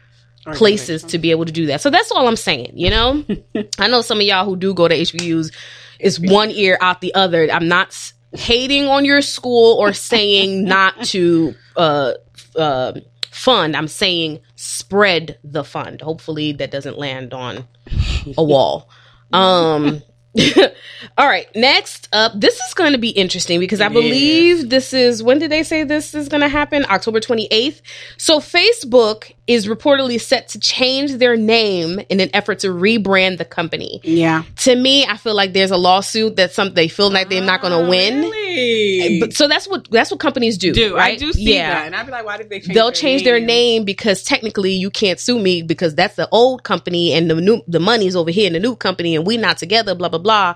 places 0.53 1.03
to 1.03 1.17
be 1.17 1.31
able 1.31 1.45
to 1.45 1.51
do 1.51 1.67
that. 1.67 1.81
So 1.81 1.89
that's 1.89 2.11
all 2.11 2.27
I'm 2.27 2.35
saying, 2.35 2.73
you 2.75 2.89
know? 2.89 3.23
I 3.79 3.87
know 3.87 4.01
some 4.01 4.19
of 4.19 4.23
y'all 4.23 4.45
who 4.45 4.57
do 4.57 4.73
go 4.73 4.87
to 4.87 4.95
HBCUs 4.95 5.53
is 5.99 6.19
one 6.19 6.51
ear 6.51 6.77
out 6.81 6.99
the 6.99 7.15
other. 7.15 7.49
I'm 7.49 7.69
not 7.69 7.93
hating 8.33 8.87
on 8.87 9.05
your 9.05 9.21
school 9.21 9.77
or 9.79 9.93
saying 9.93 10.63
not 10.65 11.03
to 11.05 11.55
uh 11.75 12.13
uh 12.55 12.93
fund. 13.31 13.75
I'm 13.75 13.87
saying 13.87 14.39
spread 14.55 15.37
the 15.43 15.63
fund. 15.63 16.01
Hopefully 16.01 16.53
that 16.53 16.71
doesn't 16.71 16.97
land 16.97 17.33
on 17.33 17.67
a 18.37 18.43
wall. 18.43 18.89
Um 19.31 20.01
all 21.17 21.27
right, 21.27 21.47
next 21.55 22.09
up, 22.11 22.33
this 22.35 22.59
is 22.59 22.73
going 22.73 22.93
to 22.93 22.97
be 22.97 23.09
interesting 23.09 23.59
because 23.59 23.81
I 23.81 23.89
believe 23.89 24.69
this 24.69 24.93
is 24.93 25.21
when 25.21 25.39
did 25.39 25.51
they 25.51 25.63
say 25.63 25.83
this 25.83 26.15
is 26.15 26.27
going 26.27 26.41
to 26.41 26.47
happen? 26.47 26.85
October 26.89 27.19
28th. 27.19 27.81
So 28.17 28.39
Facebook 28.39 29.33
is 29.45 29.67
reportedly 29.67 30.19
set 30.19 30.47
to 30.49 30.59
change 30.59 31.13
their 31.13 31.35
name 31.35 31.99
in 32.09 32.19
an 32.19 32.29
effort 32.33 32.59
to 32.59 32.67
rebrand 32.67 33.37
the 33.37 33.45
company. 33.45 33.99
Yeah. 34.03 34.43
To 34.57 34.75
me, 34.75 35.05
I 35.05 35.17
feel 35.17 35.35
like 35.35 35.53
there's 35.53 35.71
a 35.71 35.77
lawsuit 35.77 36.37
that 36.37 36.53
some 36.53 36.73
they 36.73 36.87
feel 36.87 37.11
like 37.11 37.29
they're 37.29 37.43
not 37.43 37.61
going 37.61 37.83
to 37.83 37.89
win. 37.89 38.25
Ah, 38.25 38.43
Really? 38.53 39.19
But 39.19 39.33
so 39.33 39.47
that's 39.47 39.67
what 39.67 39.89
that's 39.89 40.11
what 40.11 40.19
companies 40.19 40.57
do. 40.57 40.73
do 40.73 40.95
right? 40.95 41.13
I 41.13 41.17
do 41.17 41.33
see 41.33 41.57
that, 41.57 41.85
and 41.85 41.95
I'd 41.95 42.05
be 42.05 42.11
like, 42.11 42.25
why 42.25 42.37
did 42.37 42.49
they? 42.49 42.59
change 42.59 42.73
They'll 42.73 42.85
their 42.87 42.93
change 42.93 43.23
their 43.23 43.39
name 43.39 43.83
because 43.83 44.23
technically 44.23 44.73
you 44.73 44.89
can't 44.89 45.19
sue 45.19 45.39
me 45.39 45.61
because 45.61 45.95
that's 45.95 46.15
the 46.15 46.27
old 46.29 46.63
company 46.63 47.13
and 47.13 47.29
the 47.29 47.35
new 47.35 47.61
the 47.67 47.79
money's 47.79 48.15
over 48.15 48.31
here 48.31 48.47
in 48.47 48.53
the 48.53 48.59
new 48.59 48.75
company 48.75 49.15
and 49.15 49.25
we 49.25 49.37
not 49.37 49.57
together. 49.57 49.95
Blah 49.95 50.09
blah 50.09 50.19
blah. 50.23 50.55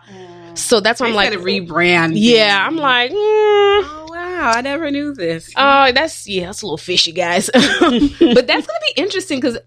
So 0.56 0.80
that's 0.80 1.00
why 1.00 1.08
I'm 1.08 1.14
like, 1.14 1.32
said 1.32 1.40
rebrand. 1.40 2.14
yeah, 2.16 2.66
I'm 2.66 2.78
like, 2.78 3.12
mm, 3.12 3.16
Oh 3.16 4.08
wow, 4.10 4.52
I 4.56 4.62
never 4.62 4.90
knew 4.90 5.14
this. 5.14 5.54
oh, 5.56 5.92
that's 5.92 6.28
yeah, 6.28 6.48
that's 6.48 6.64
a 6.64 6.66
little 6.66 6.78
fishy, 6.78 7.12
guys. 7.12 7.50
but 7.54 7.62
that's 8.48 8.68
gonna 8.68 8.80
be 8.96 9.02
interesting 9.02 9.40
because 9.40 9.60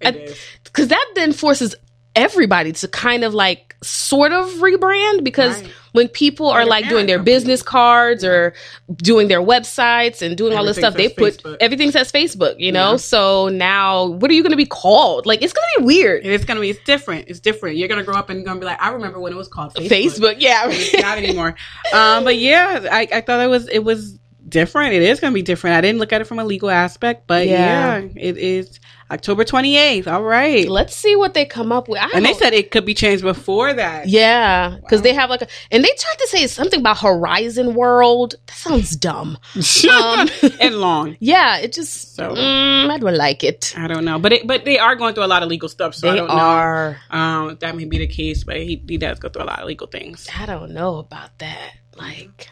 because 0.00 0.88
that 0.88 1.12
then 1.14 1.32
forces 1.32 1.74
everybody 2.20 2.72
to 2.72 2.88
kind 2.88 3.24
of 3.24 3.34
like 3.34 3.74
sort 3.82 4.32
of 4.32 4.46
rebrand 4.56 5.24
because 5.24 5.60
Right. 5.62 5.70
when 5.92 6.08
people 6.08 6.48
are 6.50 6.66
Like 6.66 6.88
doing 6.88 7.06
their 7.06 7.16
company. 7.16 7.34
business 7.34 7.62
cards 7.62 8.22
or 8.22 8.52
doing 8.96 9.28
their 9.28 9.40
websites 9.40 10.20
and 10.20 10.36
doing 10.36 10.54
all 10.56 10.64
this 10.66 10.76
stuff 10.76 10.94
they 10.94 11.08
says 11.08 11.16
put 11.16 11.42
Facebook. 11.42 11.56
everything 11.60 11.90
says 11.90 12.12
facebook 12.12 12.56
you 12.58 12.70
know 12.72 12.90
Yeah. 12.92 12.96
so 12.96 13.48
now 13.48 14.06
what 14.08 14.30
are 14.30 14.34
you 14.34 14.42
going 14.42 14.50
to 14.52 14.56
be 14.58 14.66
called 14.66 15.24
like 15.24 15.40
it's 15.42 15.54
going 15.54 15.64
to 15.76 15.80
be 15.80 15.86
weird 15.86 16.26
It's 16.26 16.44
gonna 16.44 16.60
be. 16.60 16.68
It's 16.70 16.84
different. 16.84 17.28
It's 17.28 17.40
different. 17.40 17.76
You're 17.78 17.88
gonna 17.88 18.02
grow 18.04 18.16
up 18.16 18.28
and 18.28 18.38
you're 18.38 18.44
gonna 18.46 18.60
be 18.60 18.66
like, 18.66 18.80
I 18.82 18.90
remember 18.90 19.18
when 19.18 19.32
it 19.32 19.36
was 19.36 19.48
called 19.48 19.72
Facebook. 19.74 19.88
facebook, 19.88 20.36
yeah 20.40 20.64
It's 20.68 20.92
not 21.02 21.16
anymore. 21.18 21.54
Um, 21.94 22.24
but 22.24 22.36
yeah, 22.36 22.86
I, 22.90 23.08
I 23.12 23.20
thought 23.22 23.40
it 23.40 23.48
was 23.48 23.66
it 23.68 23.80
was 23.90 24.18
different. 24.48 24.92
It 24.92 25.02
is 25.02 25.20
gonna 25.20 25.32
be 25.34 25.42
different. 25.42 25.76
I 25.76 25.80
didn't 25.80 25.98
look 26.00 26.12
at 26.12 26.20
it 26.20 26.24
from 26.26 26.38
a 26.38 26.44
legal 26.44 26.68
aspect, 26.70 27.26
but 27.26 27.46
Yeah. 27.46 27.98
yeah, 28.00 28.08
it 28.16 28.36
is 28.36 28.78
October 29.10 29.44
28th. 29.44 30.06
All 30.06 30.22
right. 30.22 30.68
let's 30.68 30.94
see 30.94 31.16
what 31.16 31.34
they 31.34 31.44
come 31.44 31.72
up 31.72 31.88
with 31.88 32.00
I 32.00 32.10
And 32.14 32.24
they 32.24 32.32
said 32.34 32.52
it 32.52 32.70
could 32.70 32.84
be 32.86 32.94
changed 32.94 33.22
before 33.24 33.72
that. 33.72 34.08
yeah 34.08 34.76
because 34.80 35.02
they 35.02 35.12
have 35.14 35.30
like 35.30 35.42
a 35.42 35.48
and 35.70 35.82
they 35.82 35.88
tried 35.88 36.18
to 36.18 36.28
say 36.28 36.46
something 36.46 36.80
about 36.80 36.98
horizon 36.98 37.74
world 37.74 38.34
that 38.46 38.54
sounds 38.56 38.94
dumb 38.96 39.36
um, 39.92 40.28
and 40.60 40.76
long. 40.80 41.16
yeah 41.20 41.58
it 41.58 41.72
just 41.72 42.14
So- 42.14 42.34
mm, 42.34 42.90
i 42.90 42.98
don't 42.98 43.16
like 43.16 43.42
it 43.44 43.74
I 43.76 43.86
don't 43.88 44.04
know, 44.04 44.18
but 44.18 44.32
it, 44.32 44.46
but 44.46 44.64
they 44.64 44.78
are 44.78 44.94
going 44.96 45.14
through 45.14 45.24
a 45.24 45.32
lot 45.34 45.42
of 45.42 45.48
legal 45.48 45.68
stuff. 45.68 45.94
So 45.94 46.08
I 46.08 46.12
they 46.12 46.16
don't 46.18 46.30
are 46.30 46.96
know. 47.12 47.18
Um, 47.18 47.56
that 47.60 47.74
may 47.76 47.84
be 47.86 47.98
the 47.98 48.06
case, 48.06 48.44
but 48.44 48.56
he, 48.56 48.82
he 48.88 48.98
does 48.98 49.18
go 49.18 49.28
through 49.28 49.44
a 49.44 49.50
lot 49.52 49.60
of 49.60 49.66
legal 49.66 49.86
things. 49.86 50.28
I 50.36 50.46
don't 50.46 50.72
know 50.72 50.96
about 50.98 51.38
that. 51.38 51.72
Like, 51.96 52.48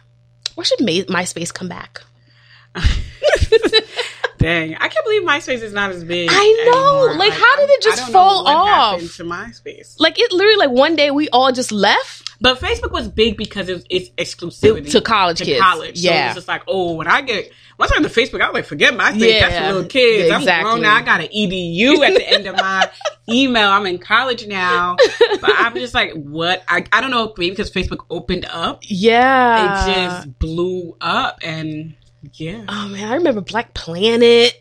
or 0.57 0.65
should 0.65 0.81
My- 0.81 1.05
MySpace 1.09 1.53
come 1.53 1.69
back? 1.69 2.03
Dang, 4.39 4.75
I 4.77 4.89
can't 4.89 5.05
believe 5.05 5.23
MySpace 5.23 5.63
is 5.63 5.73
not 5.73 5.91
as 5.91 6.05
big. 6.05 6.29
I 6.33 6.71
know. 6.73 7.09
anymore. 7.09 7.19
Like, 7.19 7.33
how 7.33 7.57
did 7.57 7.71
it 7.71 7.83
just 7.83 8.11
fall 8.11 8.47
off? 8.47 9.01
To 9.01 9.25
MySpace, 9.25 9.97
Like, 9.99 10.19
it 10.19 10.33
literally, 10.33 10.57
like, 10.57 10.71
one 10.71 10.97
day 10.97 11.11
we 11.11 11.29
all 11.31 11.53
just 11.53 11.73
left 11.73 12.29
but 12.41 12.61
Facebook 12.61 12.93
was 12.93 13.09
big 13.09 13.37
because 13.37 13.69
it's, 13.69 13.85
it's 13.91 14.11
exclusivity 14.11 14.91
to 14.93 15.01
college 15.01 15.39
to 15.39 15.45
kids. 15.45 15.61
college. 15.61 15.99
So 15.99 16.09
yeah. 16.09 16.27
it's 16.27 16.37
just 16.37 16.49
like, 16.49 16.63
oh, 16.69 16.95
when 16.95 17.09
I 17.09 17.21
get 17.23 17.51
once 17.79 17.93
I'm 17.95 18.03
to 18.03 18.09
Facebook, 18.09 18.41
I 18.41 18.47
was 18.47 18.55
like, 18.55 18.65
forget 18.65 18.95
MySpace. 18.95 19.19
That's 19.19 19.21
Yeah, 19.21 19.69
for 19.69 19.75
little 19.75 19.89
kids. 19.89 20.31
I'm 20.31 20.41
exactly. 20.41 20.71
grown 20.71 20.83
now. 20.83 20.97
I 20.97 21.03
got 21.03 21.21
an 21.21 21.29
edu 21.29 21.99
at 21.99 22.15
the 22.15 22.29
end 22.29 22.47
of 22.47 22.57
my 22.57 22.91
email. 23.29 23.69
I'm 23.69 23.87
in 23.87 23.99
college 23.99 24.47
now, 24.47 24.97
but 25.41 25.51
I'm 25.57 25.75
just 25.75 25.95
like, 25.95 26.13
what? 26.13 26.63
I 26.69 26.85
I 26.93 27.01
don't 27.01 27.11
know, 27.11 27.33
maybe 27.37 27.51
because 27.51 27.71
Facebook 27.71 28.05
opened 28.11 28.47
up, 28.47 28.81
yeah. 28.83 29.87
it 29.87 29.95
just 29.95 30.39
blew 30.39 30.97
up, 31.01 31.39
and 31.43 31.95
yeah, 32.35 32.65
oh, 32.69 32.89
man. 32.89 33.09
I 33.11 33.15
remember 33.15 33.41
Black 33.41 33.75
Planet. 33.75 34.53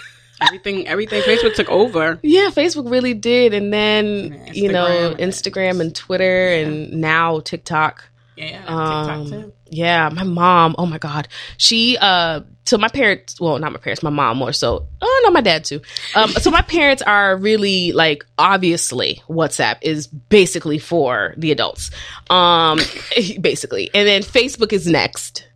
everything 0.40 0.86
everything 0.86 1.20
Facebook 1.22 1.54
took 1.54 1.68
over. 1.68 2.18
yeah, 2.22 2.50
Facebook 2.50 2.90
really 2.90 3.14
did. 3.14 3.54
And 3.54 3.72
then, 3.72 4.40
Yeah, 4.46 4.52
you 4.52 4.72
know, 4.72 5.14
Instagram. 5.18 5.18
Instagram 5.18 5.80
and 5.80 5.94
Twitter 5.96 6.48
and 6.48 6.92
now 7.00 7.40
TikTok. 7.40 8.04
Yeah, 8.36 8.62
Um, 8.66 9.24
TikTok 9.26 9.42
too. 9.42 9.52
Yeah, 9.70 10.08
my 10.10 10.22
mom. 10.22 10.74
Oh 10.78 10.86
my 10.86 10.98
god, 10.98 11.28
she. 11.58 11.98
uh 12.00 12.40
So 12.64 12.78
my 12.78 12.88
parents. 12.88 13.38
Well, 13.40 13.58
not 13.58 13.72
my 13.72 13.78
parents. 13.78 14.02
My 14.02 14.10
mom 14.10 14.38
more 14.38 14.52
so. 14.52 14.86
Oh 15.02 15.20
no, 15.24 15.30
my 15.32 15.40
dad 15.40 15.64
too. 15.64 15.80
Um. 16.14 16.30
so 16.30 16.50
my 16.50 16.62
parents 16.62 17.02
are 17.02 17.36
really 17.36 17.92
like 17.92 18.24
obviously 18.38 19.22
WhatsApp 19.28 19.78
is 19.82 20.06
basically 20.06 20.78
for 20.78 21.34
the 21.36 21.50
adults. 21.50 21.90
Um. 22.30 22.78
Basically, 23.40 23.90
and 23.92 24.06
then 24.06 24.22
Facebook 24.22 24.72
is 24.72 24.86
next 24.86 25.47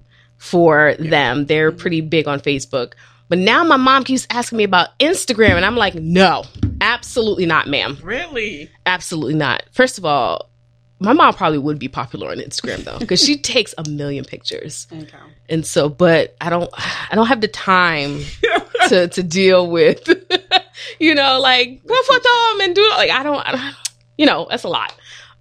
for 0.43 0.97
them. 0.99 1.47
They're 1.47 1.71
mm-hmm. 1.71 1.79
pretty 1.79 2.01
big 2.01 2.27
on 2.27 2.41
Facebook. 2.41 2.95
But 3.29 3.39
now 3.39 3.63
my 3.63 3.77
mom 3.77 4.03
keeps 4.03 4.27
asking 4.29 4.59
me 4.59 4.65
about 4.65 4.99
Instagram, 4.99 5.53
and 5.53 5.65
I'm 5.65 5.77
like, 5.77 5.95
no, 5.95 6.43
absolutely 6.81 7.47
not, 7.47 7.69
ma'am. 7.69 7.97
Really? 8.03 8.69
Absolutely 8.85 9.37
not. 9.37 9.63
First 9.71 9.99
of 9.99 10.05
all, 10.05 10.51
my 10.99 11.13
mom 11.13 11.33
probably 11.35 11.59
would 11.59 11.79
be 11.79 11.87
popular 11.87 12.29
on 12.31 12.39
Instagram 12.39 12.83
though, 12.83 12.99
because 12.99 13.25
she 13.25 13.39
takes 13.55 13.73
a 13.79 13.89
million 13.89 14.25
pictures, 14.25 14.89
Okay. 14.93 15.17
and 15.49 15.65
so. 15.65 15.89
But 15.89 16.37
I 16.41 16.51
don't, 16.51 16.71
I 16.77 17.15
don't 17.15 17.27
have 17.27 17.41
the 17.41 17.49
time 17.49 18.21
to 18.89 19.07
to 19.07 19.23
deal 19.23 19.71
with, 19.71 20.09
you 20.99 21.15
know, 21.15 21.41
like 21.41 21.81
what 21.85 22.05
for 22.05 22.19
them 22.19 22.67
and 22.67 22.75
do 22.75 22.89
like 22.97 23.11
I 23.11 23.23
don't, 23.23 23.47
I 23.47 23.53
don't, 23.53 23.75
you 24.19 24.27
know, 24.27 24.49
that's 24.51 24.65
a 24.65 24.69
lot. 24.69 24.93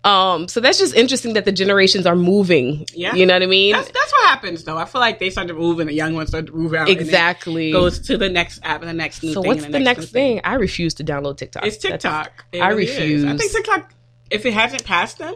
Um, 0.04 0.48
so 0.48 0.60
that's 0.60 0.80
just 0.80 0.96
interesting 0.96 1.34
that 1.34 1.46
the 1.46 1.52
generations 1.52 2.08
are 2.08 2.16
moving. 2.16 2.88
Yeah. 2.94 3.14
you 3.14 3.26
know 3.28 3.34
what 3.36 3.44
I 3.44 3.46
mean. 3.46 3.74
That's 3.74 3.88
that's 3.92 4.12
what 4.12 4.30
happens 4.30 4.64
though. 4.64 4.78
I 4.78 4.86
feel 4.86 5.00
like 5.00 5.20
they 5.20 5.30
start 5.30 5.48
to 5.50 5.54
move 5.54 5.80
and 5.80 5.88
the 5.88 5.94
young 5.94 6.16
ones 6.16 6.30
start 6.30 6.48
to 6.48 6.54
move 6.54 6.74
out. 6.74 6.90
and 6.90 7.00
exactly. 7.00 7.72
goes 7.72 8.00
to 8.08 8.18
the 8.18 8.28
next 8.30 8.62
app 8.64 8.82
and 8.82 8.90
the 8.90 8.94
next 8.94 9.22
new 9.22 9.34
so 9.34 9.42
thing. 9.44 9.48
what's 9.50 9.64
and 9.64 9.74
the 9.74 9.80
next 9.80 10.00
new 10.00 10.06
thing? 10.08 10.42
I 10.44 10.56
refuse 10.56 10.96
to 10.96 11.04
download 11.04 11.38
TikTok. 11.38 11.66
It's 11.66 11.78
TikTok. 11.78 12.46
It 12.52 12.62
I 12.62 12.70
really 12.70 12.92
is. 12.92 13.26
I 13.26 13.38
think 13.38 13.52
TikTok, 13.52 13.94
if 14.32 14.44
it 14.46 14.54
hasn't 14.54 14.84
passed 14.86 15.20
them, 15.20 15.36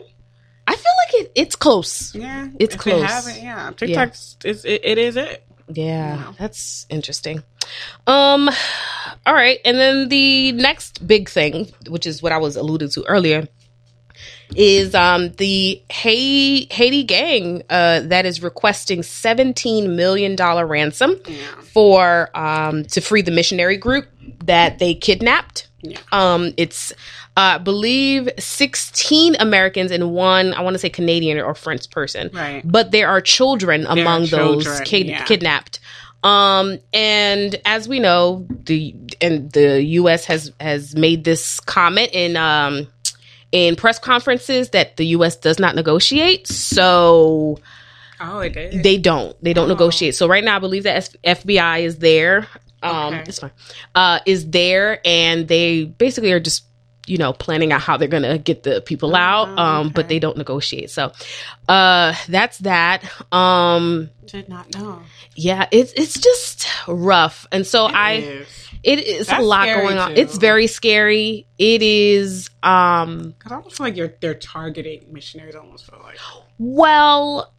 I 0.67 0.75
feel 0.75 0.91
like 1.05 1.25
it, 1.25 1.31
it's 1.35 1.55
close. 1.55 2.15
yeah, 2.15 2.47
It's 2.59 2.73
if 2.73 2.81
close. 2.81 3.03
It 3.03 3.05
haven't, 3.07 3.43
yeah, 3.43 3.71
TikTok's 3.77 4.37
is 4.43 4.65
it, 4.65 4.81
it 4.83 4.97
is 4.97 5.15
it. 5.15 5.43
Yeah, 5.71 6.15
Wow. 6.17 6.35
that's 6.39 6.87
interesting. 6.89 7.43
Um 8.07 8.49
all 9.27 9.33
right, 9.33 9.59
and 9.63 9.77
then 9.77 10.09
the 10.09 10.53
next 10.53 11.05
big 11.05 11.29
thing, 11.29 11.71
which 11.87 12.07
is 12.07 12.23
what 12.23 12.31
I 12.31 12.37
was 12.39 12.55
alluding 12.55 12.89
to 12.91 13.03
earlier, 13.05 13.47
is 14.55 14.93
um 14.93 15.31
the 15.33 15.81
Haiti, 15.89 16.67
Haiti 16.73 17.03
gang 17.03 17.63
uh 17.69 18.01
that 18.01 18.25
is 18.25 18.41
requesting 18.43 19.01
17 19.03 19.95
million 19.95 20.35
dollar 20.35 20.65
ransom 20.67 21.15
Yeah. 21.27 21.37
for 21.73 22.29
um 22.37 22.83
to 22.85 23.01
free 23.01 23.21
the 23.21 23.31
missionary 23.31 23.77
group 23.77 24.07
that 24.45 24.79
they 24.79 24.93
kidnapped. 24.93 25.67
Yeah. 25.81 25.97
Um 26.11 26.53
it's 26.57 26.91
uh, 27.37 27.55
I 27.55 27.57
believe 27.57 28.29
16 28.39 29.35
Americans 29.41 29.91
and 29.91 30.11
one, 30.13 30.53
I 30.53 30.61
want 30.61 30.73
to 30.75 30.79
say 30.79 30.89
Canadian 30.89 31.37
or 31.37 31.53
French 31.53 31.89
person. 31.89 32.29
Right. 32.33 32.61
But 32.63 32.91
there 32.91 33.09
are 33.09 33.19
children 33.19 33.85
among 33.87 34.27
those 34.27 34.63
children, 34.63 34.85
kid- 34.85 35.07
yeah. 35.07 35.25
kidnapped. 35.25 35.81
Um, 36.23 36.79
and 36.93 37.55
as 37.65 37.87
we 37.89 37.99
know, 37.99 38.47
the 38.49 38.95
and 39.21 39.51
the 39.51 39.83
U.S. 39.83 40.23
has 40.25 40.51
has 40.61 40.95
made 40.95 41.23
this 41.25 41.59
comment 41.59 42.11
in 42.13 42.37
um 42.37 42.87
in 43.51 43.75
press 43.75 43.99
conferences 43.99 44.69
that 44.71 44.97
the 44.97 45.05
U.S. 45.07 45.35
does 45.37 45.59
not 45.59 45.75
negotiate. 45.75 46.47
So 46.47 47.59
Oh, 48.21 48.39
it 48.39 48.53
they 48.83 48.97
don't. 48.97 49.35
They 49.43 49.53
don't 49.53 49.65
Oh. 49.69 49.73
negotiate. 49.73 50.15
So 50.15 50.27
right 50.27 50.43
now, 50.43 50.55
I 50.55 50.59
believe 50.59 50.83
the 50.83 50.95
S- 50.95 51.15
FBI 51.23 51.79
is 51.83 51.97
there. 51.97 52.47
Um, 52.81 53.13
Okay. 53.13 53.23
it's 53.27 53.39
fine. 53.39 53.51
Uh, 53.93 54.19
is 54.25 54.49
there, 54.49 54.99
and 55.05 55.47
they 55.47 55.83
basically 55.85 56.31
are 56.31 56.39
just 56.39 56.63
you 57.07 57.17
know, 57.17 57.33
planning 57.33 57.71
out 57.71 57.81
how 57.81 57.97
they're 57.97 58.07
going 58.07 58.23
to 58.23 58.37
get 58.37 58.63
the 58.63 58.81
people 58.81 59.15
out. 59.15 59.47
Oh, 59.49 59.61
Um, 59.61 59.89
but 59.89 60.07
they 60.09 60.19
don't 60.19 60.37
negotiate. 60.37 60.89
So, 60.89 61.11
uh, 61.69 62.13
that's 62.27 62.57
that. 62.59 63.03
Um, 63.31 64.09
Did 64.25 64.49
not 64.49 64.73
know. 64.73 65.01
yeah, 65.35 65.67
it's, 65.71 65.93
it's 65.93 66.19
just 66.19 66.67
rough. 66.87 67.45
And 67.51 67.65
so 67.67 67.85
I, 67.85 68.13
Is. 68.13 68.69
it 68.83 68.99
is 68.99 69.29
a 69.29 69.39
lot 69.39 69.65
going 69.67 69.97
on. 69.97 70.15
too. 70.15 70.21
It's 70.21 70.37
very 70.37 70.67
scary. 70.67 71.47
It 71.59 71.81
is, 71.83 72.49
um, 72.63 73.35
I 73.49 73.53
almost 73.55 73.77
feel 73.77 73.85
like 73.87 73.95
you're 73.97 74.13
they're 74.19 74.33
targeting 74.33 75.05
missionaries. 75.11 75.55
I 75.55 75.59
almost 75.59 75.89
feel 75.89 75.99
like 76.01 76.17
Well, 76.57 77.53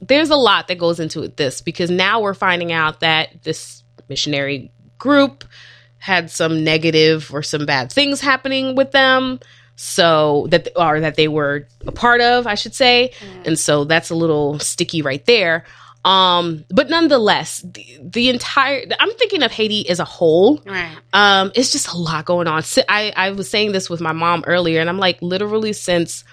there's 0.00 0.30
a 0.30 0.36
lot 0.36 0.68
that 0.68 0.78
goes 0.78 1.00
into 1.00 1.26
this 1.28 1.60
because 1.60 1.90
now 1.90 2.20
we're 2.20 2.34
finding 2.34 2.72
out 2.72 3.00
that 3.00 3.42
this 3.42 3.82
missionary 4.08 4.70
group 4.98 5.44
had 6.02 6.32
some 6.32 6.64
negative 6.64 7.32
or 7.32 7.44
some 7.44 7.64
bad 7.64 7.92
things 7.92 8.20
happening 8.20 8.74
with 8.74 8.90
them. 8.90 9.38
So 9.76 10.48
that 10.50 10.68
or 10.74 10.98
that 10.98 11.14
they 11.14 11.28
were 11.28 11.68
a 11.86 11.92
part 11.92 12.20
of, 12.20 12.44
I 12.48 12.56
should 12.56 12.74
say. 12.74 13.12
And 13.46 13.56
so 13.56 13.84
that's 13.84 14.10
a 14.10 14.16
little 14.16 14.58
sticky 14.58 15.00
right 15.02 15.24
there. 15.26 15.64
Um, 16.04 16.64
but 16.70 16.90
nonetheless, 16.90 17.60
the, 17.60 17.98
the 18.02 18.28
entire 18.30 18.82
I'm 18.98 19.12
thinking 19.12 19.44
of 19.44 19.52
Haiti 19.52 19.88
as 19.88 20.00
a 20.00 20.04
whole 20.04 20.60
right. 20.66 20.90
um 21.12 21.52
it's 21.54 21.70
just 21.70 21.86
a 21.92 21.96
lot 21.96 22.24
going 22.24 22.48
on 22.48 22.64
i 22.88 23.12
i 23.16 23.30
was 23.30 23.48
saying 23.48 23.70
this 23.70 23.88
with 23.88 24.00
my 24.00 24.10
mom 24.10 24.42
earlier 24.46 24.80
and 24.80 24.90
i'm 24.90 24.98
like 24.98 25.22
literally 25.22 25.72
since 25.72 26.24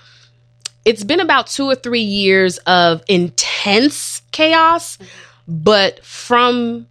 it's 0.86 1.04
been 1.04 1.20
about 1.20 1.46
two 1.46 1.66
or 1.66 1.76
three 1.76 2.02
years 2.02 2.58
of 2.60 3.04
intense 3.08 4.24
chaos 4.32 4.98
but 5.48 6.04
from 6.04 6.88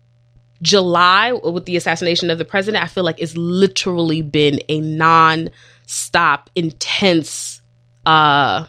july 0.63 1.33
with 1.33 1.67
the 1.67 1.77
assassination 1.77 2.31
of 2.31 2.39
the 2.39 2.45
president 2.45 2.83
i 2.83 2.87
feel 2.87 3.05
like 3.05 3.21
it's 3.21 3.37
literally 3.37 4.23
been 4.23 4.61
a 4.69 4.81
non-stop 4.81 6.51
intense 6.55 7.61
uh 8.07 8.65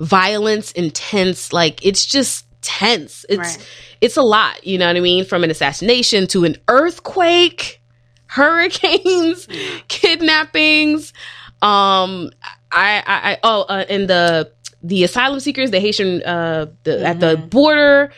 violence 0.00 0.72
intense 0.72 1.52
like 1.52 1.84
it's 1.86 2.04
just 2.04 2.46
tense. 2.62 3.26
It's 3.28 3.38
Right. 3.38 3.68
it's 4.00 4.16
a 4.16 4.22
lot 4.22 4.64
you 4.66 4.78
know 4.78 4.86
what 4.86 4.96
i 4.96 5.00
mean? 5.00 5.24
From 5.24 5.44
an 5.44 5.50
assassination 5.50 6.26
to 6.28 6.44
an 6.44 6.56
earthquake 6.68 7.80
hurricanes 8.26 9.46
kidnappings 9.88 11.12
um 11.60 12.30
i 12.70 13.02
i, 13.06 13.32
I 13.32 13.38
oh 13.42 13.62
uh, 13.68 13.84
and 13.88 14.08
the 14.08 14.50
the 14.82 15.04
asylum 15.04 15.38
seekers 15.38 15.70
the 15.70 15.80
haitian 15.80 16.22
uh 16.22 16.66
the, 16.84 17.04
at 17.06 17.20
the 17.20 17.36
border 17.36 18.10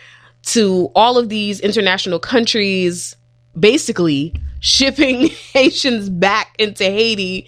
to 0.47 0.91
all 0.95 1.19
of 1.19 1.29
these 1.29 1.61
international 1.61 2.19
countries 2.19 3.17
basically 3.59 4.35
shipping 4.61 5.29
haitians 5.53 6.11
back 6.11 6.55
into 6.59 6.85
haiti. 6.85 7.47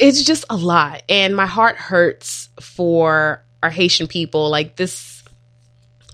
It's 0.00 0.22
just 0.22 0.44
a 0.50 0.56
lot. 0.56 1.02
And 1.08 1.34
my 1.34 1.46
heart 1.46 1.76
hurts 1.76 2.48
for 2.60 3.42
our 3.62 3.70
haitian 3.70 4.06
people. 4.06 4.50
Like 4.50 4.76
this 4.76 5.16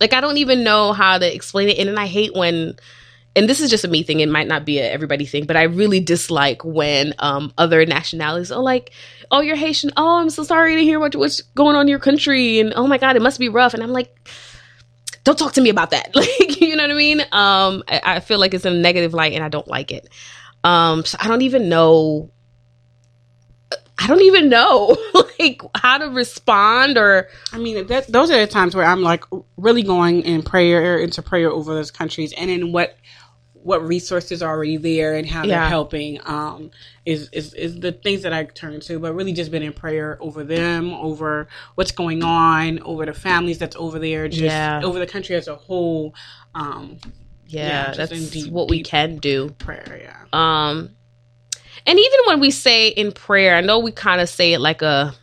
like 0.01 0.13
i 0.13 0.21
don't 0.21 0.39
even 0.39 0.65
know 0.65 0.93
how 0.93 1.19
to 1.19 1.35
explain 1.35 1.69
it. 1.69 1.79
And 1.79 1.89
then 1.89 1.99
i 1.99 2.07
hate 2.07 2.35
when 2.35 2.75
and 3.37 3.49
this 3.49 3.61
is 3.61 3.69
just 3.69 3.85
a 3.85 3.89
me 3.89 4.05
thing. 4.05 4.21
It 4.21 4.29
might 4.29 4.47
not 4.47 4.65
be 4.65 4.79
a 4.79 4.91
everybody 4.91 5.27
thing 5.27 5.45
but 5.45 5.57
i 5.57 5.65
really 5.65 6.01
dislike 6.01 6.65
when 6.65 7.15
um 7.19 7.53
other 7.59 7.85
nationalities 7.85 8.51
are 8.51 8.63
like 8.63 8.91
oh 9.31 9.41
you're 9.41 9.57
haitian. 9.57 9.91
Oh 9.97 10.19
i'm 10.19 10.31
so 10.31 10.43
sorry 10.43 10.77
to 10.77 10.83
hear 10.83 10.99
what, 10.99 11.15
what's 11.15 11.43
going 11.43 11.77
on 11.77 11.83
in 11.83 11.89
your 11.89 11.99
country. 11.99 12.59
And 12.61 12.73
oh 12.75 12.87
my 12.87 12.99
god 12.99 13.17
it 13.17 13.23
must 13.23 13.39
be 13.39 13.49
rough. 13.49 13.75
And 13.75 13.83
i'm 13.83 13.93
like 13.93 14.29
don't 15.25 15.39
talk 15.39 15.55
to 15.55 15.61
me 15.61 15.71
about 15.71 15.91
that. 15.91 16.15
Like 16.15 16.61
you 16.61 16.77
know 16.77 16.85
what 16.85 16.91
i 16.91 16.95
mean? 16.95 17.21
Um 17.33 17.83
I, 17.89 18.01
I 18.05 18.21
feel 18.21 18.39
like 18.39 18.55
it's 18.55 18.65
in 18.65 18.73
a 18.73 18.79
negative 18.79 19.15
light 19.15 19.33
and 19.33 19.45
i 19.45 19.49
don't 19.49 19.69
like 19.69 19.91
it. 19.93 20.09
Um 20.63 21.05
so 21.05 21.19
i 21.21 21.29
don't 21.29 21.43
even 21.43 21.69
know 21.69 22.31
i 23.99 24.07
don't 24.07 24.23
even 24.23 24.49
know 24.49 24.97
like 25.39 25.63
how 25.75 25.99
to 25.99 26.07
respond 26.07 26.99
or 26.99 27.29
I 27.53 27.59
mean, 27.59 27.87
that, 27.87 28.09
those 28.09 28.31
are 28.31 28.39
the 28.39 28.47
times 28.47 28.75
where 28.75 28.85
I'm 28.85 29.03
like 29.03 29.25
really 29.57 29.83
going 29.83 30.23
in 30.23 30.43
prayer 30.43 30.99
into 30.99 31.23
prayer 31.23 31.51
over 31.51 31.75
those 31.75 31.91
countries, 31.91 32.33
and 32.37 32.51
in 32.51 32.73
what 32.73 32.97
what 33.65 33.83
resources 33.83 34.43
are 34.43 34.51
already 34.55 34.77
there 34.77 35.15
and 35.17 35.27
how 35.27 35.45
they're 35.47 35.69
helping 35.69 36.21
um, 36.27 36.71
is, 37.07 37.31
is 37.33 37.55
is 37.55 37.81
the 37.81 37.93
things 37.93 38.21
that 38.23 38.33
I 38.33 38.45
turn 38.45 38.79
to. 38.81 38.99
But 38.99 39.15
really, 39.15 39.33
just 39.33 39.51
been 39.51 39.63
in 39.63 39.73
prayer 39.73 40.19
over 40.21 40.45
them, 40.45 40.93
over 40.93 41.49
what's 41.75 41.91
going 41.91 42.23
on, 42.23 42.79
over 42.83 43.07
the 43.07 43.15
families 43.15 43.59
that's 43.59 43.75
over 43.77 43.99
there, 43.99 44.29
just 44.29 44.43
Yeah. 44.43 44.83
over 44.85 44.99
the 44.99 45.07
country 45.07 45.35
as 45.35 45.49
a 45.49 45.55
whole. 45.57 46.15
Um, 46.55 46.99
yeah, 47.47 47.89
Yeah, 47.89 47.95
that's 47.95 48.31
deep- 48.31 48.53
what 48.53 48.69
we 48.69 48.83
can 48.83 49.17
do 49.17 49.51
prayer, 49.59 49.99
yeah. 50.03 50.17
Um, 50.33 50.91
and 51.87 51.99
even 51.99 52.19
when 52.27 52.41
we 52.41 52.51
say 52.51 52.89
in 52.89 53.13
prayer, 53.13 53.57
I 53.57 53.63
know 53.63 53.79
we 53.79 53.93
kind 53.93 54.21
of 54.21 54.29
say 54.29 54.53
it 54.53 54.61
like 54.61 54.83
a 54.83 55.15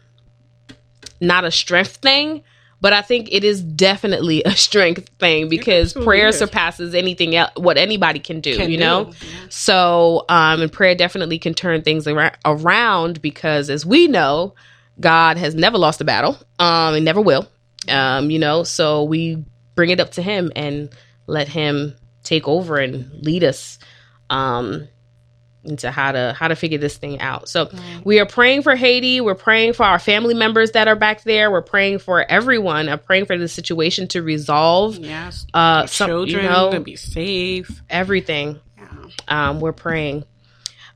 not 1.20 1.44
a 1.46 1.52
strength 1.52 1.98
thing, 1.98 2.44
but 2.82 2.94
I 2.94 3.02
think 3.02 3.30
it 3.32 3.44
is 3.44 3.62
definitely 3.62 4.44
a 4.44 4.52
strength 4.56 5.10
thing 5.20 5.48
because 5.48 5.94
prayer 5.94 6.30
is. 6.30 6.38
surpasses 6.38 6.94
anything 6.94 7.36
else 7.36 7.52
what 7.56 7.78
anybody 7.78 8.20
can 8.20 8.42
do. 8.42 8.58
Can 8.58 8.70
you 8.70 8.78
know, 8.78 9.06
do, 9.06 9.28
so 9.50 10.26
um, 10.28 10.62
and 10.62 10.72
prayer 10.72 10.96
definitely 10.96 11.40
can 11.40 11.54
turn 11.54 11.84
things 11.84 12.08
ar- 12.08 12.36
around 12.44 13.22
because 13.22 13.70
as 13.70 13.86
we 13.86 14.08
know, 14.08 14.56
God 15.00 15.38
has 15.38 15.56
never 15.56 15.78
lost 15.78 16.02
a 16.02 16.04
battle, 16.04 16.38
um, 16.60 16.96
and 16.96 17.06
never 17.06 17.22
will. 17.22 17.48
Um, 17.88 18.30
you 18.30 18.40
know, 18.40 18.64
so 18.64 19.04
we 19.04 19.44
bring 19.76 19.90
it 19.90 20.00
up 20.00 20.12
to 20.12 20.22
Him 20.22 20.52
and 20.56 20.90
let 21.28 21.48
Him 21.48 21.96
take 22.24 22.48
over 22.48 22.78
and 22.78 23.12
lead 23.24 23.44
us. 23.44 23.80
Um, 24.30 24.88
into 25.64 25.92
how 25.92 26.12
to 26.12 26.36
how 26.38 26.48
to 26.48 26.56
figure 26.56 26.78
this 26.80 26.98
thing 26.98 27.20
out. 27.20 27.48
So 27.48 27.70
we 28.04 28.20
are 28.20 28.26
praying 28.26 28.64
for 28.64 28.76
Haiti. 28.76 29.22
We're 29.22 29.36
praying 29.36 29.74
for 29.74 29.84
our 29.84 30.00
family 30.00 30.34
members 30.34 30.72
that 30.72 30.88
are 30.88 30.96
back 30.96 31.24
there. 31.24 31.52
We're 31.52 31.62
praying 31.62 32.00
for 32.00 32.24
everyone. 32.30 32.90
I'm 32.90 33.00
praying 33.00 33.26
for 33.26 33.38
the 33.38 33.48
situation 33.48 34.08
to 34.10 34.22
resolve. 34.24 34.98
Yes, 34.98 35.46
Uh, 35.54 35.86
some, 35.86 36.10
children 36.10 36.44
you 36.46 36.50
know, 36.50 36.72
to 36.72 36.80
be 36.80 36.96
safe. 36.96 37.82
everything. 37.90 38.60
Yeah. 38.78 38.88
Um, 39.28 39.60
we're 39.60 39.72
praying. 39.74 40.24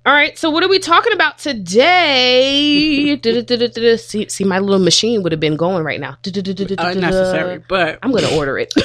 All 0.06 0.14
right. 0.14 0.38
So 0.38 0.50
what 0.52 0.64
are 0.64 0.68
we 0.70 0.78
talking 0.80 1.14
about 1.14 1.40
today? 1.40 3.18
See, 3.98 4.30
see, 4.30 4.44
my 4.44 4.60
little 4.60 4.80
machine 4.84 5.24
would 5.24 5.32
have 5.32 5.40
been 5.42 5.56
going 5.58 5.84
right 5.84 6.00
now. 6.00 6.18
Unnecessary, 6.26 7.64
but 7.68 8.00
I'm 8.04 8.12
gonna 8.12 8.36
order 8.36 8.58
it. 8.60 8.74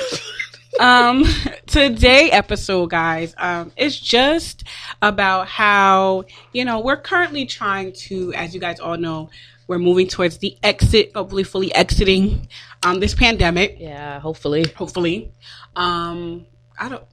um 0.78 1.24
today 1.66 2.30
episode 2.30 2.90
guys 2.90 3.34
um 3.38 3.72
it's 3.76 3.98
just 3.98 4.62
about 5.02 5.48
how 5.48 6.24
you 6.52 6.64
know 6.64 6.80
we're 6.80 6.96
currently 6.96 7.44
trying 7.44 7.92
to 7.92 8.32
as 8.34 8.54
you 8.54 8.60
guys 8.60 8.78
all 8.78 8.96
know 8.96 9.28
we're 9.66 9.78
moving 9.78 10.06
towards 10.06 10.38
the 10.38 10.56
exit 10.62 11.10
hopefully 11.14 11.42
fully 11.42 11.74
exiting 11.74 12.46
um 12.84 13.00
this 13.00 13.14
pandemic 13.14 13.76
yeah. 13.80 14.20
Hopefully. 14.20 14.64
hopefully 14.76 15.32
um 15.74 16.46
i 16.78 16.88
don't 16.88 17.04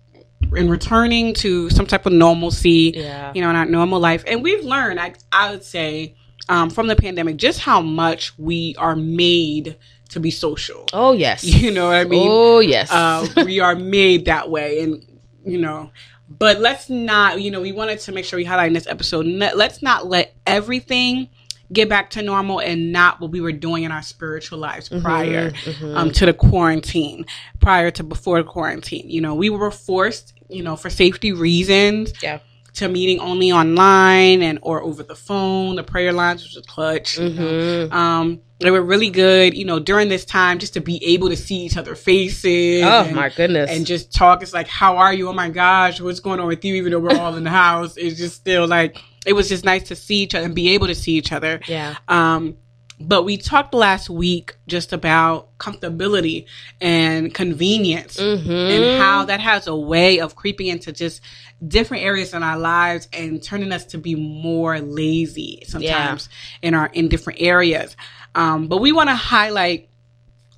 and 0.55 0.69
returning 0.69 1.33
to 1.33 1.69
some 1.71 1.85
type 1.87 2.05
of 2.05 2.13
normalcy 2.13 2.93
Yeah. 2.95 3.31
you 3.33 3.41
know 3.41 3.49
in 3.49 3.55
our 3.55 3.65
normal 3.65 3.99
life 3.99 4.23
and 4.27 4.43
we've 4.43 4.63
learned 4.63 4.99
i 4.99 5.13
i 5.31 5.49
would 5.51 5.63
say 5.63 6.15
um 6.47 6.69
from 6.69 6.87
the 6.87 6.95
pandemic 6.95 7.37
just 7.37 7.59
how 7.59 7.81
much 7.81 8.37
we 8.37 8.75
are 8.77 8.95
made 8.95 9.77
to 10.09 10.19
be 10.19 10.31
social 10.31 10.85
Oh 10.93 11.11
yes. 11.13 11.43
you 11.63 11.71
know 11.71 11.87
what 11.87 11.95
i 11.95 12.03
mean 12.03 12.27
oh 12.31 12.59
yes. 12.59 12.91
uh, 12.91 13.27
we 13.45 13.59
are 13.59 13.75
made 13.75 14.25
that 14.25 14.49
way 14.49 14.81
and 14.81 15.05
you 15.45 15.57
know 15.57 15.91
but 16.29 16.59
let's 16.59 16.89
not 16.89 17.41
you 17.41 17.51
know 17.51 17.61
we 17.61 17.71
wanted 17.71 17.99
to 18.01 18.11
make 18.11 18.25
sure 18.25 18.37
we 18.37 18.43
highlight 18.45 18.67
in 18.67 18.73
this 18.73 18.87
episode 18.87 19.25
let's 19.25 19.81
not 19.81 20.07
let 20.07 20.35
everything 20.45 21.29
get 21.71 21.89
back 21.89 22.09
to 22.11 22.21
normal 22.21 22.59
and 22.59 22.91
not 22.93 23.19
what 23.19 23.31
we 23.31 23.41
were 23.41 23.51
doing 23.51 23.83
in 23.83 23.91
our 23.91 24.01
spiritual 24.01 24.57
lives 24.57 24.89
prior 25.01 25.51
Um, 25.83 26.11
to 26.11 26.25
the 26.25 26.33
quarantine 26.33 27.25
prior 27.59 27.91
to 27.91 28.03
before 28.03 28.41
the 28.41 28.47
quarantine 28.47 29.09
you 29.09 29.21
know 29.21 29.35
we 29.35 29.49
were 29.49 29.71
forced 29.71 30.33
you 30.49 30.63
know 30.63 30.75
for 30.75 30.89
safety 30.89 31.31
reasons 31.33 32.13
yeah. 32.23 32.39
To 32.77 32.87
meeting 32.87 33.19
only 33.19 33.51
online 33.51 34.41
and 34.41 34.59
or 34.61 34.81
over 34.83 35.03
the 35.03 35.15
phone 35.15 35.75
the 35.75 35.83
prayer 35.83 36.11
lines 36.13 36.43
which 36.43 36.55
was 36.55 36.65
clutch 36.65 37.17
you 37.17 37.29
know. 37.29 37.89
um 37.91 38.39
they 38.59 38.71
were 38.71 38.81
really 38.81 39.09
good 39.09 39.55
you 39.55 39.65
know 39.65 39.79
during 39.79 40.09
this 40.09 40.25
time 40.25 40.57
just 40.59 40.73
to 40.73 40.81
be 40.81 41.03
able 41.05 41.29
to 41.29 41.35
see 41.35 41.57
each 41.65 41.77
other 41.77 41.93
faces 41.95 42.83
Oh 42.83 43.03
and- 43.05 43.15
my 43.15 43.29
goodness. 43.29 43.69
and 43.69 43.85
just 43.85 44.13
talk. 44.13 44.41
It's 44.41 44.53
like, 44.53 44.67
how 44.67 44.97
are 44.97 45.13
you? 45.13 45.29
Oh 45.29 45.33
my 45.33 45.49
gosh, 45.49 46.01
what's 46.01 46.19
going 46.19 46.39
on 46.39 46.47
with 46.47 46.65
you? 46.65 46.73
Even 46.75 46.91
though 46.91 46.99
we're 46.99 47.17
all 47.19 47.35
in 47.35 47.43
the 47.43 47.49
house, 47.51 47.97
it's 47.97 48.17
just 48.17 48.35
still 48.35 48.67
like 48.67 48.97
it 49.27 49.33
was 49.33 49.47
just 49.49 49.63
nice 49.65 49.87
to 49.89 49.95
see 49.95 50.17
each 50.23 50.33
other 50.35 50.45
and 50.45 50.55
be 50.55 50.69
able 50.69 50.87
to 50.87 50.95
see 50.95 51.13
each 51.13 51.31
other. 51.31 51.59
yeah. 51.67 51.95
Um, 52.07 52.57
but 52.99 53.23
we 53.23 53.37
talked 53.37 53.73
last 53.73 54.09
week 54.09 54.55
just 54.67 54.91
about 54.91 55.55
comfortability 55.59 56.45
and 56.81 57.33
convenience 57.33 58.17
Mm-hmm. 58.17 58.51
and 58.51 59.01
how 59.01 59.25
that 59.25 59.39
has 59.39 59.67
a 59.67 59.75
way 59.75 60.19
of 60.19 60.35
creeping 60.35 60.67
into 60.67 60.91
just 60.91 61.21
different 61.67 62.03
areas 62.03 62.33
in 62.33 62.43
our 62.43 62.57
lives 62.57 63.07
and 63.13 63.41
turning 63.41 63.71
us 63.71 63.85
to 63.85 63.97
be 63.97 64.15
more 64.15 64.79
lazy 64.79 65.63
sometimes 65.67 66.29
in 66.61 66.73
our 66.73 66.87
in 66.93 67.07
different 67.07 67.41
areas. 67.41 67.95
Um, 68.35 68.67
but 68.67 68.77
we 68.81 68.91
want 68.91 69.09
to 69.09 69.15
highlight 69.15 69.89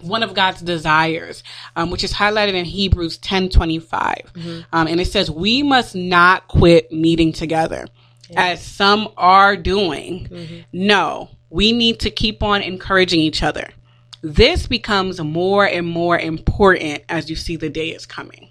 one 0.02 0.24
of 0.24 0.34
God's 0.34 0.62
desires, 0.62 1.44
um, 1.76 1.92
which 1.92 2.04
is 2.06 2.14
highlighted 2.14 2.54
in 2.54 2.64
Hebrews 2.66 3.18
ten 3.18 3.50
Um, 4.72 4.88
and 4.88 5.00
it 5.02 5.08
says, 5.08 5.30
We 5.30 5.62
must 5.64 5.94
not 5.96 6.48
quit 6.48 6.92
meeting 6.92 7.34
together, 7.34 7.86
as 8.36 8.62
some 8.62 9.10
are 9.18 9.58
doing. 9.58 10.66
No, 10.72 11.30
we 11.50 11.72
need 11.72 12.00
to 12.02 12.10
keep 12.12 12.44
on 12.44 12.62
encouraging 12.62 13.20
each 13.20 13.44
other. 13.44 13.70
This 14.22 14.68
becomes 14.68 15.20
more 15.22 15.66
and 15.66 15.88
more 15.88 16.20
important 16.20 17.04
as 17.10 17.30
you 17.30 17.36
see 17.36 17.56
the 17.56 17.70
day 17.70 17.90
is 17.90 18.06
coming. 18.06 18.50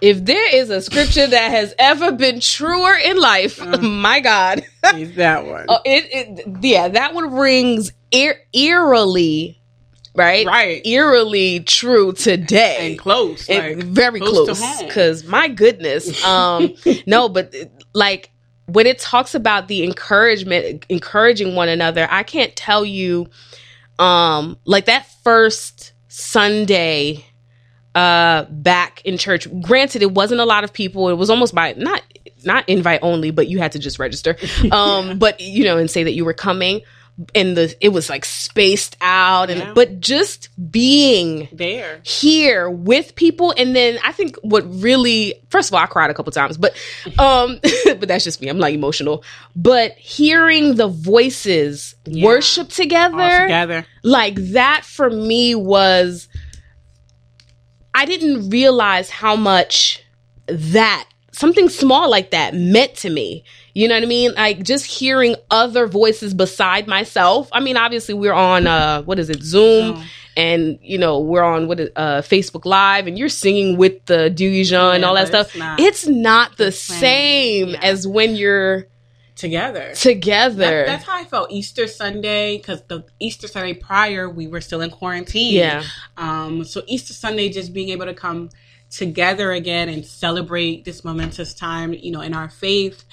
If 0.00 0.24
there 0.24 0.56
is 0.56 0.68
a 0.68 0.80
scripture 0.82 1.28
that 1.28 1.50
has 1.52 1.76
ever 1.78 2.10
been 2.10 2.40
truer 2.40 2.94
in 2.96 3.18
life, 3.18 3.64
my 3.80 4.18
God, 4.18 4.64
Is 4.96 5.14
that 5.14 5.46
one? 5.46 5.66
Oh, 5.68 5.78
it, 5.84 6.40
it 6.44 6.64
yeah, 6.64 6.88
that 6.88 7.14
one 7.14 7.32
rings 7.32 7.92
eer- 8.10 8.40
eerily, 8.52 9.62
right? 10.16 10.44
Right. 10.44 10.84
Eerily 10.84 11.60
true 11.60 12.14
today. 12.14 12.90
and 12.90 12.98
close. 12.98 13.48
Like, 13.48 13.76
very 13.76 14.18
close 14.18 14.46
close. 14.46 14.58
to 14.58 14.66
home. 14.66 14.86
Because 14.88 15.24
my 15.24 15.46
goodness, 15.46 16.24
um, 16.24 16.74
no, 17.06 17.28
but 17.28 17.54
like 17.94 18.32
when 18.66 18.86
it 18.86 18.98
talks 18.98 19.34
about 19.34 19.68
the 19.68 19.84
encouragement, 19.84 20.86
encouraging 20.88 21.54
one 21.54 21.68
another, 21.68 22.06
I 22.10 22.22
can't 22.22 22.54
tell 22.54 22.84
you, 22.84 23.28
um, 23.98 24.56
like 24.64 24.86
that 24.86 25.06
first 25.22 25.92
Sunday 26.08 27.24
uh 27.94 28.46
back 28.48 29.02
in 29.04 29.18
church 29.18 29.46
granted 29.60 30.00
it 30.00 30.12
wasn't 30.12 30.40
a 30.40 30.46
lot 30.46 30.64
of 30.64 30.72
people. 30.72 31.10
It 31.10 31.14
was 31.14 31.28
almost 31.28 31.54
by 31.54 31.74
not 31.74 32.02
not 32.42 32.66
invite 32.66 33.00
only 33.02 33.30
but 33.30 33.48
you 33.48 33.58
had 33.58 33.72
to 33.72 33.78
just 33.78 33.98
register. 33.98 34.36
Um 34.72 35.18
but 35.18 35.40
you 35.40 35.64
know 35.64 35.76
and 35.76 35.90
say 35.90 36.02
that 36.02 36.14
you 36.14 36.24
were 36.24 36.32
coming 36.32 36.80
and 37.34 37.56
the 37.56 37.74
it 37.80 37.90
was 37.90 38.08
like 38.08 38.24
spaced 38.24 38.96
out 39.02 39.50
and 39.50 39.60
Yeah. 39.60 39.72
but 39.74 40.00
just 40.00 40.48
being 40.72 41.46
there. 41.52 42.00
here 42.04 42.70
with 42.70 43.14
people 43.16 43.52
and 43.56 43.76
then 43.76 43.98
i 44.02 44.12
think 44.12 44.36
what 44.42 44.64
really 44.82 45.34
first 45.50 45.68
of 45.70 45.74
all 45.74 45.80
i 45.80 45.86
cried 45.86 46.10
a 46.10 46.14
couple 46.14 46.32
times 46.32 46.56
but 46.56 46.74
um 47.18 47.60
but 47.84 48.08
that's 48.08 48.24
just 48.24 48.40
me 48.40 48.48
i'm 48.48 48.58
like 48.58 48.74
emotional 48.74 49.22
but 49.54 49.92
hearing 49.92 50.76
the 50.76 50.88
voices 50.88 51.94
Yeah. 52.06 52.24
worship 52.24 52.64
All 52.64 52.70
together 52.70 53.40
together. 53.42 53.86
like 54.02 54.36
that 54.36 54.84
for 54.86 55.10
me 55.10 55.54
was 55.54 56.28
i 57.94 58.04
didn't 58.06 58.48
realize 58.50 59.10
how 59.10 59.36
much 59.36 60.02
that 60.48 61.06
something 61.32 61.68
small 61.68 62.10
like 62.10 62.30
that 62.30 62.54
meant 62.54 62.94
to 62.96 63.10
me 63.10 63.44
you 63.74 63.88
know 63.88 63.94
what 63.94 64.02
i 64.02 64.06
mean 64.06 64.32
like 64.34 64.62
just 64.62 64.84
hearing 64.86 65.34
other 65.50 65.86
voices 65.86 66.34
beside 66.34 66.86
myself 66.86 67.48
i 67.52 67.60
mean 67.60 67.76
obviously 67.76 68.14
we're 68.14 68.32
on 68.32 68.66
uh 68.66 69.02
what 69.02 69.18
is 69.18 69.30
it 69.30 69.42
zoom, 69.42 69.96
Zoom. 69.96 70.04
and 70.36 70.78
you 70.82 70.98
know 70.98 71.20
we're 71.20 71.42
on 71.42 71.68
what 71.68 71.80
is, 71.80 71.90
uh 71.96 72.20
facebook 72.22 72.64
live 72.64 73.06
and 73.06 73.18
you're 73.18 73.28
singing 73.28 73.76
with 73.78 74.04
the 74.06 74.28
Dijon 74.30 74.94
and 74.96 75.02
Yeah, 75.02 75.08
all 75.08 75.14
that 75.14 75.28
stuff 75.28 75.46
it's 75.48 75.56
not 75.56 75.80
it's 75.80 76.06
not 76.06 76.56
the 76.56 76.72
same. 76.72 76.98
same 77.00 77.68
Yeah. 77.70 77.80
as 77.82 78.06
when 78.06 78.36
you're 78.36 78.86
Together. 79.34 79.92
together 79.94 80.56
That- 80.84 80.86
that's 80.86 81.04
how 81.04 81.16
I 81.18 81.24
felt 81.24 81.50
Easter 81.50 81.86
Sunday 81.88 82.58
because 82.58 82.82
the 82.88 83.04
Easter 83.18 83.48
Sunday 83.48 83.72
prior 83.74 84.28
we 84.28 84.46
were 84.46 84.60
still 84.60 84.82
in 84.82 84.90
quarantine. 84.90 85.54
Yeah. 85.54 85.82
Um. 86.16 86.64
So 86.64 86.82
Easter 86.86 87.12
Sunday, 87.14 87.48
just 87.48 87.72
being 87.72 87.88
able 87.88 88.04
to 88.06 88.14
come 88.14 88.50
together 88.96 89.52
again 89.52 89.88
and 89.88 90.04
celebrate 90.06 90.84
this 90.84 91.04
momentous 91.04 91.54
time, 91.54 91.92
you 91.94 92.10
know, 92.12 92.20
in 92.20 92.34
our 92.34 92.48
faith, 92.48 93.04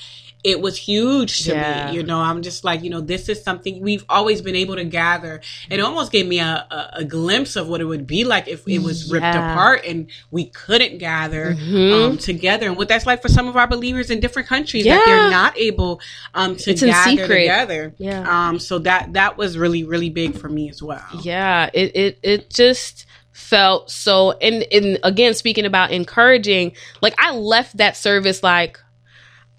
it 0.42 0.62
was 0.62 0.78
huge 0.78 1.44
to 1.44 1.52
Yeah. 1.52 1.92
me. 1.92 1.98
You 1.98 2.04
know, 2.04 2.20
I'm 2.20 2.42
just 2.42 2.64
like, 2.64 2.82
you 2.82 2.90
know, 2.90 3.02
this 3.02 3.28
is 3.28 3.44
something 3.44 3.82
we've 3.82 4.06
always 4.08 4.42
been 4.42 4.56
able 4.56 4.78
to 4.78 4.86
gather. 4.86 5.42
And 5.70 5.82
it 5.82 5.84
almost 5.84 6.14
gave 6.14 6.26
me 6.28 6.40
a, 6.40 6.66
a, 6.72 7.00
a 7.00 7.04
glimpse 7.04 7.58
of 7.58 7.68
what 7.68 7.82
it 7.82 7.84
would 7.84 8.08
be 8.08 8.24
like 8.24 8.48
if 8.48 8.66
it 8.66 8.80
was 8.80 9.12
ripped 9.12 9.26
apart 9.36 9.82
and 9.86 10.08
we 10.32 10.46
couldn't 10.46 10.98
gather 10.98 11.56
Mhm. 11.56 11.92
um, 12.12 12.18
together, 12.18 12.68
and 12.68 12.78
what 12.78 12.88
that's 12.88 13.06
like 13.06 13.22
for 13.22 13.28
some 13.28 13.50
of 13.50 13.58
our 13.58 13.68
believers 13.68 14.10
in 14.10 14.22
different 14.22 14.48
countries 14.48 14.86
that 14.86 15.04
they're 15.06 15.30
not 15.30 15.58
able 15.58 16.00
um, 16.34 16.56
to 16.56 16.72
It's 16.72 16.84
gather 16.84 17.10
secret. 17.18 17.40
together. 17.40 17.94
Yeah. 17.98 18.24
Um. 18.48 18.60
So 18.60 18.80
that 18.80 19.12
that 19.14 19.38
was 19.38 19.58
really 19.58 19.84
really 19.84 20.10
big 20.10 20.38
for 20.38 20.48
me 20.48 20.70
as 20.70 20.82
well. 20.82 21.04
Yeah, 21.22 21.70
it 21.74 21.92
it 21.96 22.20
it 22.24 22.50
just 22.50 23.06
felt 23.40 23.90
so 23.90 24.32
and 24.34 24.66
and 24.72 25.00
again 25.04 25.34
speaking 25.34 25.66
about 25.66 25.92
encouraging, 25.92 26.74
like 27.02 27.16
I 27.18 27.32
left 27.32 27.78
that 27.78 27.98
service 27.98 28.44
like 28.44 28.80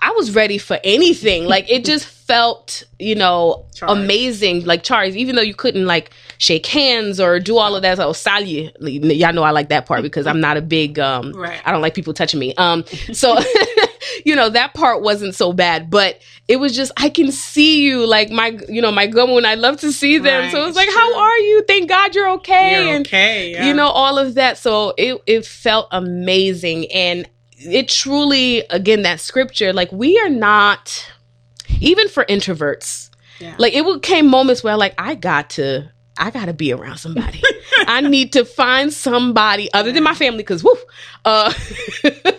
I 0.02 0.12
was 0.12 0.34
ready 0.34 0.56
for 0.58 0.78
anything. 0.82 1.44
Like 1.44 1.70
it 1.70 1.84
just 1.84 2.06
felt, 2.30 2.84
you 2.98 3.14
know, 3.14 3.66
amazing. 3.82 4.64
Like 4.64 4.82
Charles, 4.82 5.16
even 5.16 5.36
though 5.36 5.42
you 5.42 5.54
couldn't 5.54 5.86
like 5.86 6.10
shake 6.38 6.64
hands 6.66 7.20
or 7.20 7.38
do 7.38 7.58
all 7.58 7.76
of 7.76 7.82
that. 7.82 7.98
So 7.98 8.12
salute. 8.12 8.72
Y'all 8.80 9.32
know 9.32 9.42
I 9.42 9.50
like 9.50 9.68
that 9.68 9.86
part 9.86 10.02
because 10.08 10.26
I'm 10.26 10.40
not 10.40 10.56
a 10.56 10.62
big 10.62 10.98
um 10.98 11.32
Right. 11.32 11.60
I 11.64 11.72
don't 11.72 11.82
like 11.82 11.94
people 11.94 12.14
touching 12.14 12.40
me. 12.40 12.54
Um 12.54 12.84
so 13.12 13.36
you 14.24 14.34
know, 14.36 14.48
that 14.48 14.74
part 14.74 15.02
wasn't 15.02 15.34
so 15.34 15.52
bad, 15.52 15.90
but 15.90 16.20
it 16.48 16.56
was 16.56 16.74
just 16.74 16.92
I 16.96 17.08
can 17.08 17.30
see 17.32 17.82
you 17.82 18.06
like 18.06 18.30
my 18.30 18.58
you 18.68 18.80
know, 18.82 18.90
my 18.92 19.06
gum 19.06 19.30
when 19.32 19.44
I 19.46 19.54
love 19.54 19.78
to 19.80 19.92
see 19.92 20.18
them. 20.18 20.44
Right, 20.44 20.52
so 20.52 20.60
it's 20.60 20.68
it's 20.68 20.76
like, 20.76 20.88
how 20.88 21.18
are 21.18 21.38
you? 21.38 21.62
Thank 21.66 21.88
God 21.88 22.14
you're 22.14 22.30
okay. 22.32 22.84
You're 22.86 22.96
and 22.96 23.06
okay. 23.06 23.52
yeah. 23.52 23.66
you 23.66 23.74
know 23.74 23.88
all 23.88 24.18
of 24.18 24.34
that 24.34 24.58
so 24.58 24.94
it 24.96 25.20
it 25.26 25.44
felt 25.46 25.88
amazing 25.92 26.90
and 26.92 27.28
it 27.58 27.88
truly 27.88 28.60
again 28.70 29.02
that 29.02 29.20
scripture 29.20 29.72
like 29.72 29.92
we 29.92 30.18
are 30.20 30.30
not 30.30 31.10
even 31.80 32.08
for 32.08 32.24
introverts 32.24 33.10
Yeah. 33.38 33.54
like 33.58 33.74
it 33.74 33.84
would 33.84 34.02
came 34.02 34.26
moments 34.28 34.64
where 34.64 34.76
like 34.78 34.94
i 34.98 35.14
got 35.14 35.50
to 35.50 35.90
i 36.16 36.30
gotta 36.30 36.54
be 36.54 36.72
around 36.72 36.96
somebody 36.96 37.42
i 37.86 38.00
need 38.00 38.32
to 38.32 38.44
find 38.46 38.92
somebody 38.92 39.70
other 39.74 39.92
than 39.92 40.02
my 40.02 40.14
family 40.14 40.38
because 40.38 40.64
woo 40.64 40.74
uh 41.26 41.52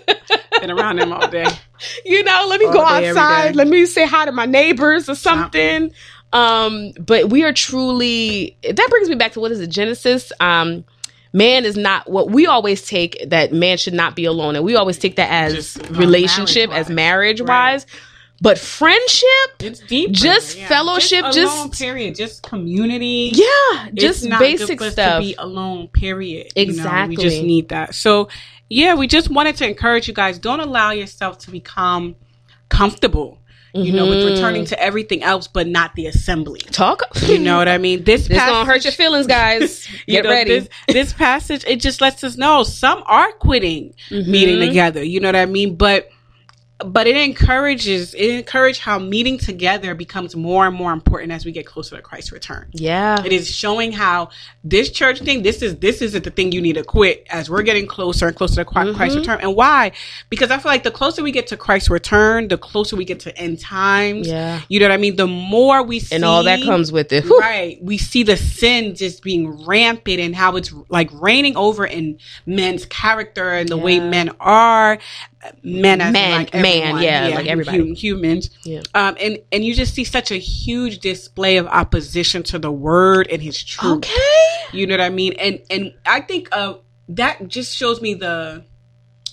been 0.60 0.72
around 0.72 0.98
them 0.98 1.14
all 1.14 1.28
day. 1.28 1.46
you 2.06 2.24
know, 2.24 2.46
let 2.50 2.60
me 2.60 2.68
All 2.68 2.74
go 2.74 3.00
day, 3.00 3.10
outside. 3.10 3.56
Let 3.56 3.68
me 3.68 3.86
say 3.86 4.06
hi 4.06 4.26
to 4.26 4.32
my 4.32 4.46
neighbors 4.46 5.10
or 5.10 5.16
something. 5.16 5.92
Um, 6.34 6.92
but 7.00 7.30
we 7.30 7.44
are 7.44 7.52
truly 7.54 8.58
that 8.64 8.88
brings 8.90 9.10
me 9.10 9.16
back 9.16 9.34
to 9.34 9.40
what 9.40 9.52
is 9.52 9.60
it, 9.60 9.68
Genesis? 9.70 10.32
Um, 10.40 10.86
man 11.34 11.66
is 11.66 11.76
not 11.78 12.10
what 12.10 12.30
we 12.30 12.46
always 12.46 12.86
take 12.86 13.30
that 13.30 13.52
man 13.54 13.78
should 13.78 13.94
not 13.94 14.16
be 14.16 14.26
alone, 14.26 14.56
and 14.56 14.64
we 14.64 14.76
always 14.76 14.98
take 14.98 15.18
that 15.18 15.30
as 15.30 15.54
Just, 15.54 15.80
uh, 15.84 15.94
relationship, 15.96 16.70
marriage-wise. 16.70 16.90
as 16.90 16.96
marriage 16.96 17.42
Right. 17.42 17.86
But 18.42 18.58
friendship, 18.58 19.28
It's 19.60 19.80
deep. 19.82 20.12
Just 20.12 20.58
fellowship, 20.58 21.26
just, 21.26 21.36
just- 21.36 21.80
period. 21.80 22.16
Just 22.16 22.42
community. 22.42 23.32
yeah, 23.34 23.90
just 23.94 24.28
basic 24.30 24.82
stuff. 24.82 25.22
To 25.22 25.28
be 25.28 25.36
alone. 25.38 25.88
Period. 25.90 26.48
You 26.56 26.66
know, 26.66 26.70
Exactly. 26.72 27.18
we 27.18 27.22
just 27.24 27.42
need 27.44 27.70
that. 27.70 27.94
So 27.94 28.30
yeah, 28.68 28.96
we 28.96 29.06
just 29.08 29.30
wanted 29.30 29.58
to 29.58 29.68
encourage 29.68 30.08
you 30.08 30.14
guys. 30.16 30.40
Don't 30.40 30.60
allow 30.60 30.90
yourself 30.92 31.38
to 31.40 31.52
become 31.52 32.16
comfortable. 32.70 33.38
You 33.74 33.94
know, 33.94 34.06
with 34.10 34.18
Mhm. 34.18 34.32
returning 34.34 34.66
to 34.66 34.78
everything 34.84 35.24
else, 35.24 35.48
but 35.48 35.66
not 35.66 35.96
the 35.96 36.08
assembly. 36.08 36.60
Talk. 36.60 37.04
You 37.28 37.40
know 37.40 37.56
what 37.58 37.70
I 37.70 37.78
mean? 37.78 38.04
This 38.04 38.28
This 38.28 38.38
passage- 38.38 38.52
gonna 38.54 38.66
hurt 38.66 38.84
your 38.84 38.92
feelings, 38.92 39.28
guys. 39.28 39.88
Get 40.08 40.26
know, 40.26 40.30
ready. 40.30 40.60
This, 40.60 40.70
this 40.90 41.14
passage, 41.14 41.64
it 41.66 41.80
just 41.80 42.02
lets 42.02 42.22
us 42.26 42.36
know 42.36 42.64
some 42.64 43.02
are 43.06 43.32
quitting 43.32 43.94
meeting 44.10 44.58
Mhm. 44.58 44.68
together. 44.68 45.02
You 45.02 45.22
know 45.22 45.30
what 45.30 45.38
I 45.38 45.46
mean? 45.46 45.76
But 45.76 46.10
but 46.86 47.08
it 47.08 47.16
encourages 47.18 48.14
it 48.14 48.30
encourages 48.32 48.80
how 48.80 49.00
meeting 49.00 49.38
together 49.38 49.94
becomes 49.96 50.36
more 50.36 50.68
and 50.68 50.76
more 50.76 50.94
important 50.94 51.32
as 51.32 51.46
we 51.46 51.52
get 51.52 51.66
closer 51.66 51.96
to 51.96 52.02
Christ's 52.02 52.32
return. 52.32 52.68
Yeah. 52.74 53.24
It 53.24 53.32
is 53.32 53.50
showing 53.50 53.92
how 53.92 54.30
this 54.64 54.90
church 54.92 55.20
thing, 55.22 55.44
this 55.44 55.62
is 55.62 55.78
this 55.78 56.02
isn't 56.02 56.24
the 56.24 56.30
thing 56.32 56.52
you 56.52 56.62
need 56.62 56.74
to 56.76 56.84
quit 56.84 57.26
as 57.30 57.50
we're 57.50 57.64
getting 57.64 57.88
closer 57.88 58.28
and 58.28 58.36
closer 58.36 58.64
to 58.64 58.70
Chri- 58.70 58.96
Christ's 58.96 59.18
Mhm. 59.18 59.20
return. 59.22 59.40
And 59.42 59.56
why? 59.56 59.92
Because 60.30 60.52
I 60.52 60.58
feel 60.58 60.72
like 60.72 60.84
the 60.84 60.92
closer 60.92 61.24
we 61.24 61.32
get 61.32 61.48
to 61.48 61.58
Christ's 61.58 61.90
return, 61.90 62.48
the 62.48 62.58
closer 62.58 62.96
we 62.96 63.06
get 63.06 63.20
to 63.22 63.38
end 63.38 63.60
times. 63.60 64.28
Yeah. 64.28 64.62
You 64.70 64.80
know 64.80 64.88
what 64.88 64.94
I 64.94 64.98
mean? 64.98 65.16
The 65.16 65.28
more 65.28 65.84
we 65.84 66.00
see 66.00 66.16
And 66.16 66.26
all 66.26 66.44
that 66.44 66.62
comes 66.64 66.92
with 66.92 67.12
it. 67.14 67.26
Right. 67.30 67.78
We 67.82 67.98
see 67.98 68.24
the 68.24 68.38
sin 68.38 68.96
just 68.96 69.24
being 69.24 69.66
rampant 69.66 70.20
and 70.20 70.36
how 70.36 70.56
it's 70.56 70.74
like 70.90 71.10
reigning 71.14 71.56
over 71.58 71.86
in 71.86 72.18
men's 72.46 72.86
character 72.86 73.52
and 73.52 73.70
the 73.70 73.78
way 73.78 74.00
men 74.00 74.32
are. 74.40 74.98
Men 75.64 75.98
Man- 76.00 76.14
like 76.14 76.54
man, 76.54 76.66
everyone. 76.66 77.02
yeah, 77.04 77.28
like 77.36 77.48
everybody. 77.48 77.78
hum- 77.80 77.96
humans. 77.96 78.50
Yeah. 78.64 78.82
Um, 78.94 79.16
and, 79.20 79.40
and 79.52 79.64
you 79.66 79.74
just 79.74 79.94
see 79.96 80.04
such 80.04 80.32
a 80.32 80.38
huge 80.38 81.00
display 81.00 81.58
of 81.58 81.68
opposition 81.68 82.44
to 82.44 82.60
the 82.60 82.72
word 82.72 83.28
and 83.32 83.42
his 83.42 83.62
truth. 83.64 83.98
Okay. 83.98 84.68
You 84.74 84.88
know 84.88 84.94
what 84.94 85.02
I 85.02 85.10
mean? 85.10 85.34
And 85.34 85.60
and 85.70 85.94
I 86.06 86.22
think 86.22 86.48
uh 86.52 86.76
that 87.10 87.48
just 87.48 87.76
shows 87.76 88.02
me 88.02 88.14
the 88.14 88.64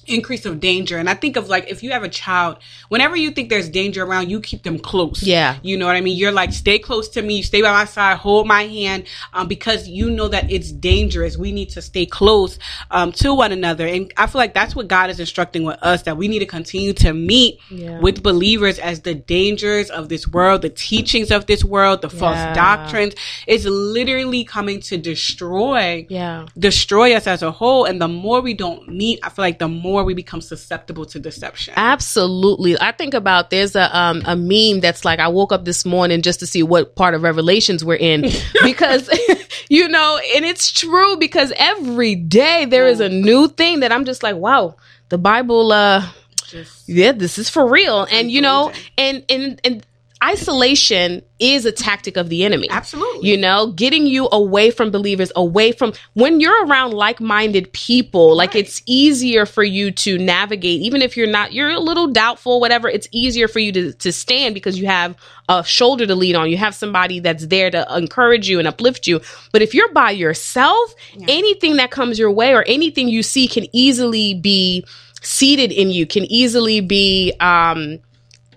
increase 0.08 0.44
of 0.46 0.60
danger. 0.60 0.98
And 0.98 1.08
I 1.08 1.14
think 1.14 1.36
of 1.36 1.48
like 1.48 1.68
if 1.68 1.82
you 1.82 1.90
have 1.92 2.02
a 2.02 2.08
child, 2.08 2.58
whenever 2.88 3.16
you 3.16 3.30
think 3.30 3.48
there's 3.50 3.68
danger 3.68 4.04
around, 4.04 4.30
you 4.30 4.40
keep 4.40 4.62
them 4.62 4.78
close. 4.78 5.22
Yeah. 5.22 5.58
You 5.62 5.76
know 5.76 5.86
what 5.86 5.96
I 5.96 6.00
mean? 6.00 6.16
You're 6.16 6.32
like, 6.32 6.52
stay 6.52 6.78
close 6.78 7.08
to 7.10 7.22
me, 7.22 7.42
stay 7.42 7.62
by 7.62 7.72
my 7.72 7.84
side, 7.84 8.18
hold 8.18 8.46
my 8.46 8.64
hand, 8.64 9.04
um, 9.32 9.48
because 9.48 9.88
you 9.88 10.10
know 10.10 10.28
that 10.28 10.50
it's 10.50 10.72
dangerous. 10.72 11.36
We 11.36 11.52
need 11.52 11.70
to 11.70 11.82
stay 11.82 12.06
close 12.06 12.58
um, 12.90 13.12
to 13.12 13.34
one 13.34 13.52
another. 13.52 13.86
And 13.86 14.12
I 14.16 14.26
feel 14.26 14.38
like 14.40 14.54
that's 14.54 14.74
what 14.74 14.88
God 14.88 15.10
is 15.10 15.20
instructing 15.20 15.64
with 15.64 15.78
us 15.82 16.02
that 16.02 16.16
we 16.16 16.28
need 16.28 16.40
to 16.40 16.46
continue 16.46 16.92
to 16.94 17.12
meet 17.12 17.58
Yeah. 17.70 18.00
with 18.00 18.22
believers 18.22 18.78
as 18.78 19.00
the 19.00 19.14
dangers 19.14 19.90
of 19.90 20.08
this 20.08 20.26
world, 20.26 20.62
the 20.62 20.70
teachings 20.70 21.30
of 21.30 21.46
this 21.46 21.64
world, 21.64 22.02
the 22.02 22.08
Yeah. 22.08 22.18
false 22.18 22.54
doctrines 22.56 23.14
is 23.46 23.66
literally 23.66 24.44
coming 24.44 24.80
to 24.82 24.96
destroy 24.96 26.06
Yeah. 26.08 26.46
destroy 26.58 27.14
us 27.14 27.26
as 27.26 27.42
a 27.42 27.50
whole. 27.50 27.84
And 27.84 28.00
the 28.00 28.08
more 28.08 28.40
we 28.40 28.54
don't 28.54 28.88
meet, 28.88 29.20
I 29.22 29.28
feel 29.30 29.44
like 29.44 29.58
the 29.58 29.68
more 29.68 29.97
more 29.98 30.04
we 30.04 30.14
become 30.14 30.40
susceptible 30.40 31.04
to 31.06 31.18
deception. 31.18 31.74
Absolutely. 31.76 32.80
I 32.80 32.92
think 32.92 33.14
about 33.14 33.50
there's 33.50 33.74
a 33.74 33.96
um 33.96 34.22
a 34.24 34.37
meme 34.37 34.80
that's 34.80 35.04
like 35.04 35.18
I 35.18 35.28
woke 35.28 35.52
up 35.52 35.64
this 35.64 35.84
morning 35.84 36.22
just 36.22 36.40
to 36.40 36.46
see 36.46 36.62
what 36.62 36.94
part 36.94 37.14
of 37.14 37.22
Revelations 37.22 37.84
we're 37.84 37.96
in 37.96 38.22
because 38.62 39.11
you 39.68 39.88
know, 39.88 40.20
and 40.37 40.44
it's 40.44 40.70
true 40.70 41.16
because 41.16 41.52
every 41.56 42.14
day 42.14 42.64
there 42.64 42.87
is 42.87 43.00
a 43.00 43.08
new 43.08 43.48
thing 43.48 43.80
that 43.80 43.92
I'm 43.92 44.04
just 44.04 44.22
like, 44.22 44.37
wow, 44.37 44.76
the 45.08 45.18
Bible 45.18 45.72
uh 45.72 46.08
just 46.46 46.88
yeah, 46.88 47.12
this 47.12 47.38
is 47.38 47.50
for 47.50 47.68
real. 47.68 48.06
And 48.11 48.30
you 48.30 48.40
know, 48.40 48.72
and 48.96 49.24
and 49.28 49.61
and 49.64 49.87
isolation 50.22 51.22
is 51.38 51.64
a 51.64 51.72
tactic 51.72 52.16
of 52.16 52.28
the 52.28 52.44
enemy. 52.44 52.68
Absolutely. 52.70 53.31
You 53.31 53.37
know, 53.37 53.72
getting 53.72 54.07
you 54.07 54.28
away 54.33 54.70
from 54.70 54.90
believers, 54.90 55.31
away 55.37 55.72
from 55.72 55.92
when 56.14 56.40
you're 56.40 56.66
around 56.66 56.92
like-minded 56.92 57.72
people, 57.72 58.37
like 58.37 58.54
right. 58.54 58.64
it's 58.64 58.83
easier 58.87 59.46
for 59.46 59.62
you 59.62 59.90
to 59.92 60.18
navigate 60.18 60.81
even 60.81 61.02
if 61.02 61.16
you're 61.16 61.28
not 61.28 61.52
you're 61.52 61.70
a 61.70 61.78
little 61.78 62.09
doubtful 62.09 62.61
whatever, 62.61 62.88
it's 62.88 63.09
easier 63.12 63.48
for 63.48 63.59
you 63.59 63.72
to 63.72 63.92
to 63.92 64.12
stand 64.12 64.54
because 64.54 64.78
you 64.78 64.87
have 64.87 65.16
a 65.48 65.64
shoulder 65.64 66.07
to 66.07 66.14
lean 66.14 66.37
on. 66.37 66.50
You 66.50 66.57
have 66.57 66.74
somebody 66.74 67.20
that's 67.20 67.46
there 67.46 67.70
to 67.70 67.87
encourage 67.96 68.48
you 68.48 68.59
and 68.59 68.68
uplift 68.68 69.07
you. 69.07 69.20
But 69.52 69.62
if 69.62 69.74
you're 69.74 69.92
by 69.92 70.11
yourself, 70.11 70.94
yeah. 71.14 71.26
anything 71.28 71.76
that 71.76 71.90
comes 71.90 72.18
your 72.18 72.31
way 72.31 72.54
or 72.54 72.62
anything 72.64 73.09
you 73.09 73.22
see 73.22 73.48
can 73.48 73.66
easily 73.72 74.35
be 74.35 74.85
seated 75.22 75.72
in 75.72 75.90
you, 75.90 76.07
can 76.07 76.24
easily 76.24 76.81
be 76.81 77.33
um 77.40 78.00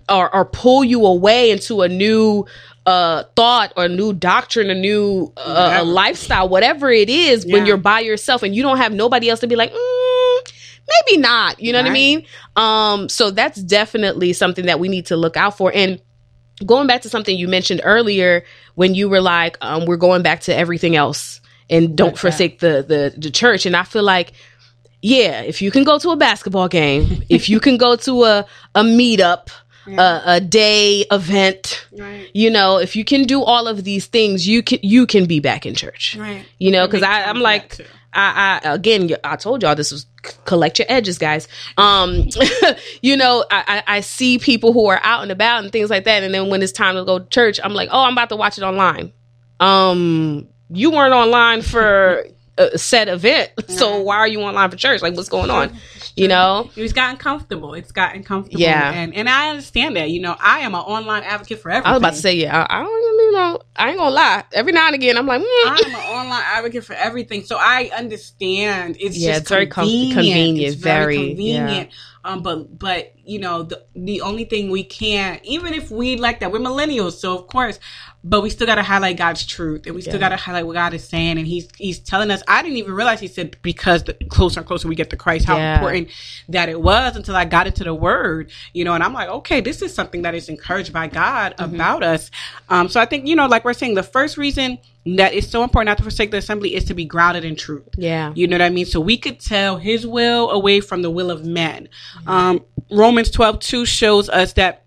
or, 0.08 0.34
or 0.34 0.44
pull 0.44 0.84
you 0.84 1.04
away 1.06 1.50
into 1.50 1.82
a 1.82 1.88
new 1.88 2.46
uh, 2.86 3.24
thought 3.36 3.72
or 3.76 3.88
new 3.88 4.12
doctrine, 4.12 4.70
a 4.70 4.74
new 4.74 5.32
uh, 5.36 5.78
a 5.80 5.84
lifestyle, 5.84 6.48
whatever 6.48 6.90
it 6.90 7.08
is, 7.08 7.44
yeah. 7.44 7.54
when 7.54 7.66
you're 7.66 7.76
by 7.76 8.00
yourself 8.00 8.42
and 8.42 8.54
you 8.54 8.62
don't 8.62 8.78
have 8.78 8.92
nobody 8.92 9.28
else 9.28 9.40
to 9.40 9.46
be 9.46 9.56
like, 9.56 9.72
mm, 9.72 10.52
maybe 11.06 11.20
not. 11.20 11.60
You 11.60 11.72
know 11.72 11.78
right. 11.78 11.84
what 11.84 11.90
I 11.90 11.94
mean? 11.94 12.26
Um, 12.56 13.08
so 13.08 13.30
that's 13.30 13.62
definitely 13.62 14.32
something 14.32 14.66
that 14.66 14.80
we 14.80 14.88
need 14.88 15.06
to 15.06 15.16
look 15.16 15.36
out 15.36 15.56
for. 15.56 15.72
And 15.74 16.00
going 16.66 16.86
back 16.86 17.02
to 17.02 17.08
something 17.08 17.36
you 17.36 17.48
mentioned 17.48 17.80
earlier, 17.84 18.44
when 18.74 18.94
you 18.94 19.08
were 19.08 19.20
like, 19.20 19.56
um, 19.60 19.86
we're 19.86 19.96
going 19.96 20.22
back 20.22 20.40
to 20.42 20.54
everything 20.54 20.96
else 20.96 21.40
and 21.70 21.96
don't 21.96 22.18
forsake 22.18 22.58
the, 22.58 22.84
the 22.86 23.14
the 23.16 23.30
church. 23.30 23.66
And 23.66 23.76
I 23.76 23.84
feel 23.84 24.02
like 24.02 24.32
yeah, 25.02 25.40
if 25.40 25.60
you 25.60 25.72
can 25.72 25.82
go 25.82 25.98
to 25.98 26.10
a 26.10 26.16
basketball 26.16 26.68
game, 26.68 27.24
if 27.28 27.48
you 27.48 27.58
can 27.58 27.76
go 27.76 27.96
to 27.96 28.24
a 28.24 28.46
a 28.74 28.82
meetup, 28.82 29.48
yeah. 29.86 30.20
a, 30.24 30.36
a, 30.36 30.40
day 30.40 31.04
event. 31.10 31.86
Right. 31.96 32.28
You 32.34 32.50
know, 32.50 32.78
if 32.78 32.96
you 32.96 33.04
can 33.04 33.24
do 33.24 33.42
all 33.42 33.66
of 33.66 33.84
these 33.84 34.06
things, 34.06 34.46
you 34.46 34.62
can 34.62 34.78
you 34.82 35.06
can 35.06 35.26
be 35.26 35.40
back 35.40 35.66
in 35.66 35.74
church. 35.74 36.16
Right. 36.18 36.44
You 36.58 36.70
know, 36.70 36.86
because 36.86 37.02
I'm 37.02 37.40
like, 37.40 37.80
I, 38.12 38.60
I 38.62 38.74
again, 38.74 39.10
I 39.24 39.36
told 39.36 39.62
y'all 39.62 39.74
this 39.74 39.92
was 39.92 40.06
collect 40.44 40.78
your 40.78 40.86
edges, 40.88 41.18
guys. 41.18 41.48
Um, 41.78 42.28
you 43.02 43.16
know, 43.16 43.44
I, 43.50 43.82
I 43.86 44.00
see 44.00 44.38
people 44.38 44.72
who 44.72 44.86
are 44.88 45.00
out 45.02 45.22
and 45.22 45.32
about 45.32 45.64
and 45.64 45.72
things 45.72 45.90
like 45.90 46.04
that, 46.04 46.22
and 46.22 46.32
then 46.34 46.48
when 46.48 46.62
it's 46.62 46.72
time 46.72 46.96
to 46.96 47.04
go 47.04 47.18
to 47.18 47.24
church, 47.26 47.58
I'm 47.62 47.74
like, 47.74 47.88
oh, 47.92 48.02
I'm 48.02 48.12
about 48.12 48.28
to 48.30 48.36
watch 48.36 48.58
it 48.58 48.64
online. 48.64 49.12
Um, 49.60 50.48
you 50.68 50.90
weren't 50.90 51.14
online 51.14 51.62
for 51.62 52.26
a 52.58 52.76
set 52.78 53.08
event, 53.08 53.50
so 53.68 54.00
why 54.00 54.16
are 54.18 54.28
you 54.28 54.40
online 54.40 54.70
for 54.70 54.76
church? 54.76 55.00
Like, 55.02 55.14
what's 55.14 55.28
going 55.28 55.50
on? 55.50 55.74
You 56.16 56.28
know? 56.28 56.70
It's 56.76 56.92
gotten 56.92 57.16
comfortable. 57.16 57.74
It's 57.74 57.92
gotten 57.92 58.22
comfortable. 58.22 58.60
Yeah. 58.60 58.92
And 58.92 59.14
and 59.14 59.28
i 59.28 59.50
understand 59.50 59.96
that. 59.96 60.10
You 60.10 60.20
know 60.20 60.36
i 60.40 60.60
am 60.60 60.74
an 60.74 60.80
online 60.80 61.22
advocate 61.22 61.60
for 61.60 61.70
everything 61.70 61.88
i 61.88 61.92
was 61.92 62.00
about 62.00 62.14
to 62.14 62.20
say 62.20 62.34
yeah 62.34 62.66
i, 62.68 62.80
I 62.80 62.82
don't 62.82 63.02
you 63.32 63.32
know 63.32 63.60
i 63.76 63.88
ain't 63.88 63.98
gonna 63.98 64.14
lie. 64.14 64.44
Every 64.52 64.72
now 64.72 64.86
and 64.86 64.94
again 64.94 65.16
i'm 65.16 65.26
like 65.26 65.40
mm. 65.40 65.46
i'm 65.64 65.94
an 65.94 65.94
online 65.94 66.42
advocate 66.44 66.84
for 66.84 66.94
everything. 66.94 67.44
So 67.44 67.56
i 67.58 67.90
understand. 67.96 68.96
It's 69.00 69.16
yeah, 69.16 69.32
just 69.32 69.40
it's 69.42 69.50
very 69.50 69.66
convenient, 69.66 70.14
convenient 70.14 70.58
it's 70.68 70.76
very, 70.76 71.16
very 71.16 71.28
convenient. 71.28 71.90
Yeah. 71.90 71.96
Um, 72.24 72.42
but 72.42 72.78
but 72.78 73.14
you 73.24 73.40
know 73.40 73.64
the 73.64 73.84
the 73.96 74.20
only 74.20 74.44
thing 74.44 74.70
we 74.70 74.84
can't 74.84 75.44
even 75.44 75.74
if 75.74 75.90
we 75.90 76.16
like 76.16 76.40
that 76.40 76.52
we're 76.52 76.60
millennials, 76.60 77.12
so 77.12 77.36
of 77.36 77.48
course 77.48 77.80
but 78.24 78.40
we 78.40 78.50
still 78.50 78.66
got 78.66 78.76
to 78.76 78.82
highlight 78.82 79.16
God's 79.16 79.44
truth 79.44 79.86
and 79.86 79.94
we 79.94 80.00
still 80.00 80.14
yeah. 80.14 80.20
got 80.20 80.28
to 80.30 80.36
highlight 80.36 80.66
what 80.66 80.74
God 80.74 80.94
is 80.94 81.06
saying. 81.06 81.38
And 81.38 81.46
he's, 81.46 81.68
he's 81.76 81.98
telling 81.98 82.30
us, 82.30 82.42
I 82.46 82.62
didn't 82.62 82.76
even 82.76 82.94
realize 82.94 83.20
he 83.20 83.26
said, 83.26 83.56
because 83.62 84.04
the 84.04 84.14
closer 84.14 84.60
and 84.60 84.66
closer 84.66 84.86
we 84.86 84.94
get 84.94 85.10
to 85.10 85.16
Christ, 85.16 85.44
how 85.44 85.56
yeah. 85.56 85.74
important 85.74 86.08
that 86.48 86.68
it 86.68 86.80
was 86.80 87.16
until 87.16 87.34
I 87.34 87.44
got 87.44 87.66
into 87.66 87.82
the 87.84 87.94
word, 87.94 88.50
you 88.72 88.84
know, 88.84 88.94
and 88.94 89.02
I'm 89.02 89.12
like, 89.12 89.28
okay, 89.28 89.60
this 89.60 89.82
is 89.82 89.92
something 89.92 90.22
that 90.22 90.34
is 90.34 90.48
encouraged 90.48 90.92
by 90.92 91.08
God 91.08 91.56
mm-hmm. 91.56 91.74
about 91.74 92.02
us. 92.02 92.30
Um, 92.68 92.88
so 92.88 93.00
I 93.00 93.06
think, 93.06 93.26
you 93.26 93.34
know, 93.34 93.46
like 93.46 93.64
we're 93.64 93.72
saying, 93.72 93.94
the 93.94 94.02
first 94.02 94.36
reason 94.36 94.78
that 95.04 95.34
it's 95.34 95.48
so 95.48 95.64
important 95.64 95.88
not 95.88 95.96
to 95.96 96.04
forsake 96.04 96.30
the 96.30 96.36
assembly 96.36 96.76
is 96.76 96.84
to 96.84 96.94
be 96.94 97.04
grounded 97.04 97.44
in 97.44 97.56
truth. 97.56 97.88
Yeah. 97.96 98.32
You 98.36 98.46
know 98.46 98.54
what 98.54 98.62
I 98.62 98.68
mean? 98.68 98.86
So 98.86 99.00
we 99.00 99.16
could 99.16 99.40
tell 99.40 99.78
his 99.78 100.06
will 100.06 100.50
away 100.50 100.80
from 100.80 101.02
the 101.02 101.10
will 101.10 101.30
of 101.30 101.44
men. 101.44 101.88
Mm-hmm. 102.18 102.28
Um, 102.28 102.64
Romans 102.90 103.30
12, 103.30 103.58
2 103.58 103.84
shows 103.84 104.28
us 104.28 104.52
that 104.52 104.81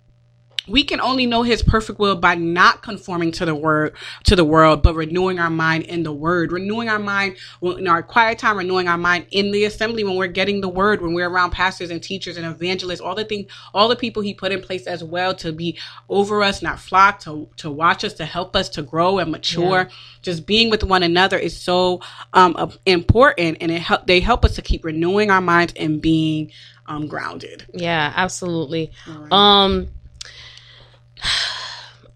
we 0.67 0.83
can 0.83 0.99
only 0.99 1.25
know 1.25 1.43
his 1.43 1.61
perfect 1.61 1.99
will 1.99 2.15
by 2.15 2.35
not 2.35 2.81
conforming 2.81 3.31
to 3.31 3.45
the 3.45 3.55
word 3.55 3.95
to 4.23 4.35
the 4.35 4.45
world 4.45 4.81
but 4.81 4.95
renewing 4.95 5.39
our 5.39 5.49
mind 5.49 5.83
in 5.83 6.03
the 6.03 6.11
word 6.13 6.51
renewing 6.51 6.89
our 6.89 6.99
mind 6.99 7.35
in 7.61 7.87
our 7.87 8.01
quiet 8.01 8.37
time 8.39 8.57
renewing 8.57 8.87
our 8.87 8.97
mind 8.97 9.25
in 9.31 9.51
the 9.51 9.65
assembly 9.65 10.03
when 10.03 10.15
we're 10.15 10.27
getting 10.27 10.61
the 10.61 10.69
word 10.69 11.01
when 11.01 11.13
we're 11.13 11.29
around 11.29 11.51
pastors 11.51 11.89
and 11.89 12.01
teachers 12.01 12.37
and 12.37 12.45
evangelists 12.45 13.01
all 13.01 13.15
the 13.15 13.25
things 13.25 13.49
all 13.73 13.87
the 13.87 13.95
people 13.95 14.21
he 14.21 14.33
put 14.33 14.51
in 14.51 14.61
place 14.61 14.87
as 14.87 15.03
well 15.03 15.33
to 15.33 15.51
be 15.51 15.77
over 16.09 16.43
us 16.43 16.61
not 16.61 16.79
flock 16.79 17.19
to 17.19 17.49
to 17.57 17.69
watch 17.69 18.03
us 18.03 18.13
to 18.13 18.25
help 18.25 18.55
us 18.55 18.69
to 18.69 18.81
grow 18.81 19.19
and 19.19 19.31
mature 19.31 19.81
yeah. 19.81 19.89
just 20.21 20.45
being 20.45 20.69
with 20.69 20.83
one 20.83 21.03
another 21.03 21.37
is 21.37 21.59
so 21.59 22.01
um, 22.33 22.71
important 22.85 23.57
and 23.61 23.71
it 23.71 23.81
help 23.81 24.07
they 24.07 24.19
help 24.19 24.45
us 24.45 24.55
to 24.55 24.61
keep 24.61 24.83
renewing 24.85 25.29
our 25.29 25.41
minds 25.41 25.73
and 25.75 26.01
being 26.01 26.51
um, 26.87 27.07
grounded 27.07 27.65
yeah 27.73 28.13
absolutely 28.15 28.91
right. 29.07 29.31
um 29.31 29.87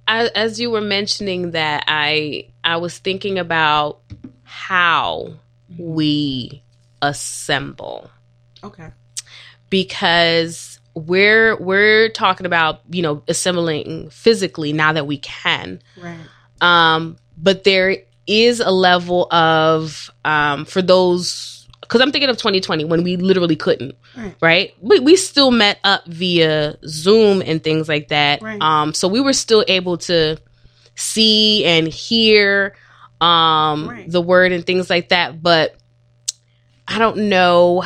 as 0.07 0.59
you 0.59 0.71
were 0.71 0.81
mentioning 0.81 1.51
that, 1.51 1.83
I 1.87 2.49
I 2.63 2.77
was 2.77 2.97
thinking 2.97 3.37
about 3.37 3.99
how 4.43 5.33
we 5.77 6.63
assemble. 7.01 8.09
Okay. 8.63 8.89
Because 9.69 10.79
we're 10.95 11.55
we're 11.57 12.09
talking 12.09 12.45
about 12.45 12.81
you 12.89 13.01
know 13.01 13.23
assembling 13.27 14.09
physically 14.09 14.73
now 14.73 14.93
that 14.93 15.07
we 15.07 15.17
can. 15.17 15.81
Right. 16.01 16.19
Um, 16.61 17.17
but 17.37 17.63
there 17.63 17.97
is 18.27 18.59
a 18.59 18.71
level 18.71 19.31
of 19.33 20.11
um, 20.25 20.65
for 20.65 20.81
those 20.81 21.58
because 21.89 22.01
I'm 22.01 22.11
thinking 22.11 22.29
of 22.29 22.37
2020 22.37 22.85
when 22.85 23.03
we 23.03 23.17
literally 23.17 23.55
couldn't, 23.55 23.95
right? 24.15 24.35
right? 24.41 24.73
We, 24.79 24.99
we 24.99 25.15
still 25.15 25.49
met 25.49 25.79
up 25.83 26.05
via 26.05 26.77
Zoom 26.85 27.41
and 27.43 27.63
things 27.63 27.89
like 27.89 28.09
that. 28.09 28.43
Right. 28.43 28.61
Um, 28.61 28.93
so 28.93 29.07
we 29.07 29.19
were 29.19 29.33
still 29.33 29.65
able 29.67 29.97
to 29.97 30.37
see 30.93 31.65
and 31.65 31.87
hear 31.87 32.75
um, 33.19 33.89
right. 33.89 34.11
the 34.11 34.21
word 34.21 34.51
and 34.51 34.63
things 34.63 34.87
like 34.87 35.09
that. 35.09 35.41
But 35.41 35.77
I 36.87 36.99
don't 36.99 37.27
know. 37.27 37.83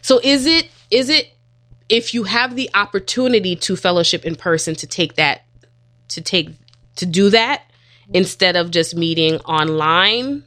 So 0.00 0.18
is 0.24 0.46
it 0.46 0.70
is 0.90 1.10
it 1.10 1.30
if 1.90 2.14
you 2.14 2.22
have 2.22 2.56
the 2.56 2.70
opportunity 2.72 3.54
to 3.54 3.76
fellowship 3.76 4.24
in 4.24 4.34
person 4.34 4.74
to 4.76 4.86
take 4.86 5.16
that 5.16 5.42
to 6.08 6.22
take 6.22 6.48
to 6.96 7.04
do 7.04 7.28
that 7.30 7.64
instead 8.14 8.56
of 8.56 8.70
just 8.70 8.96
meeting 8.96 9.36
online, 9.40 10.44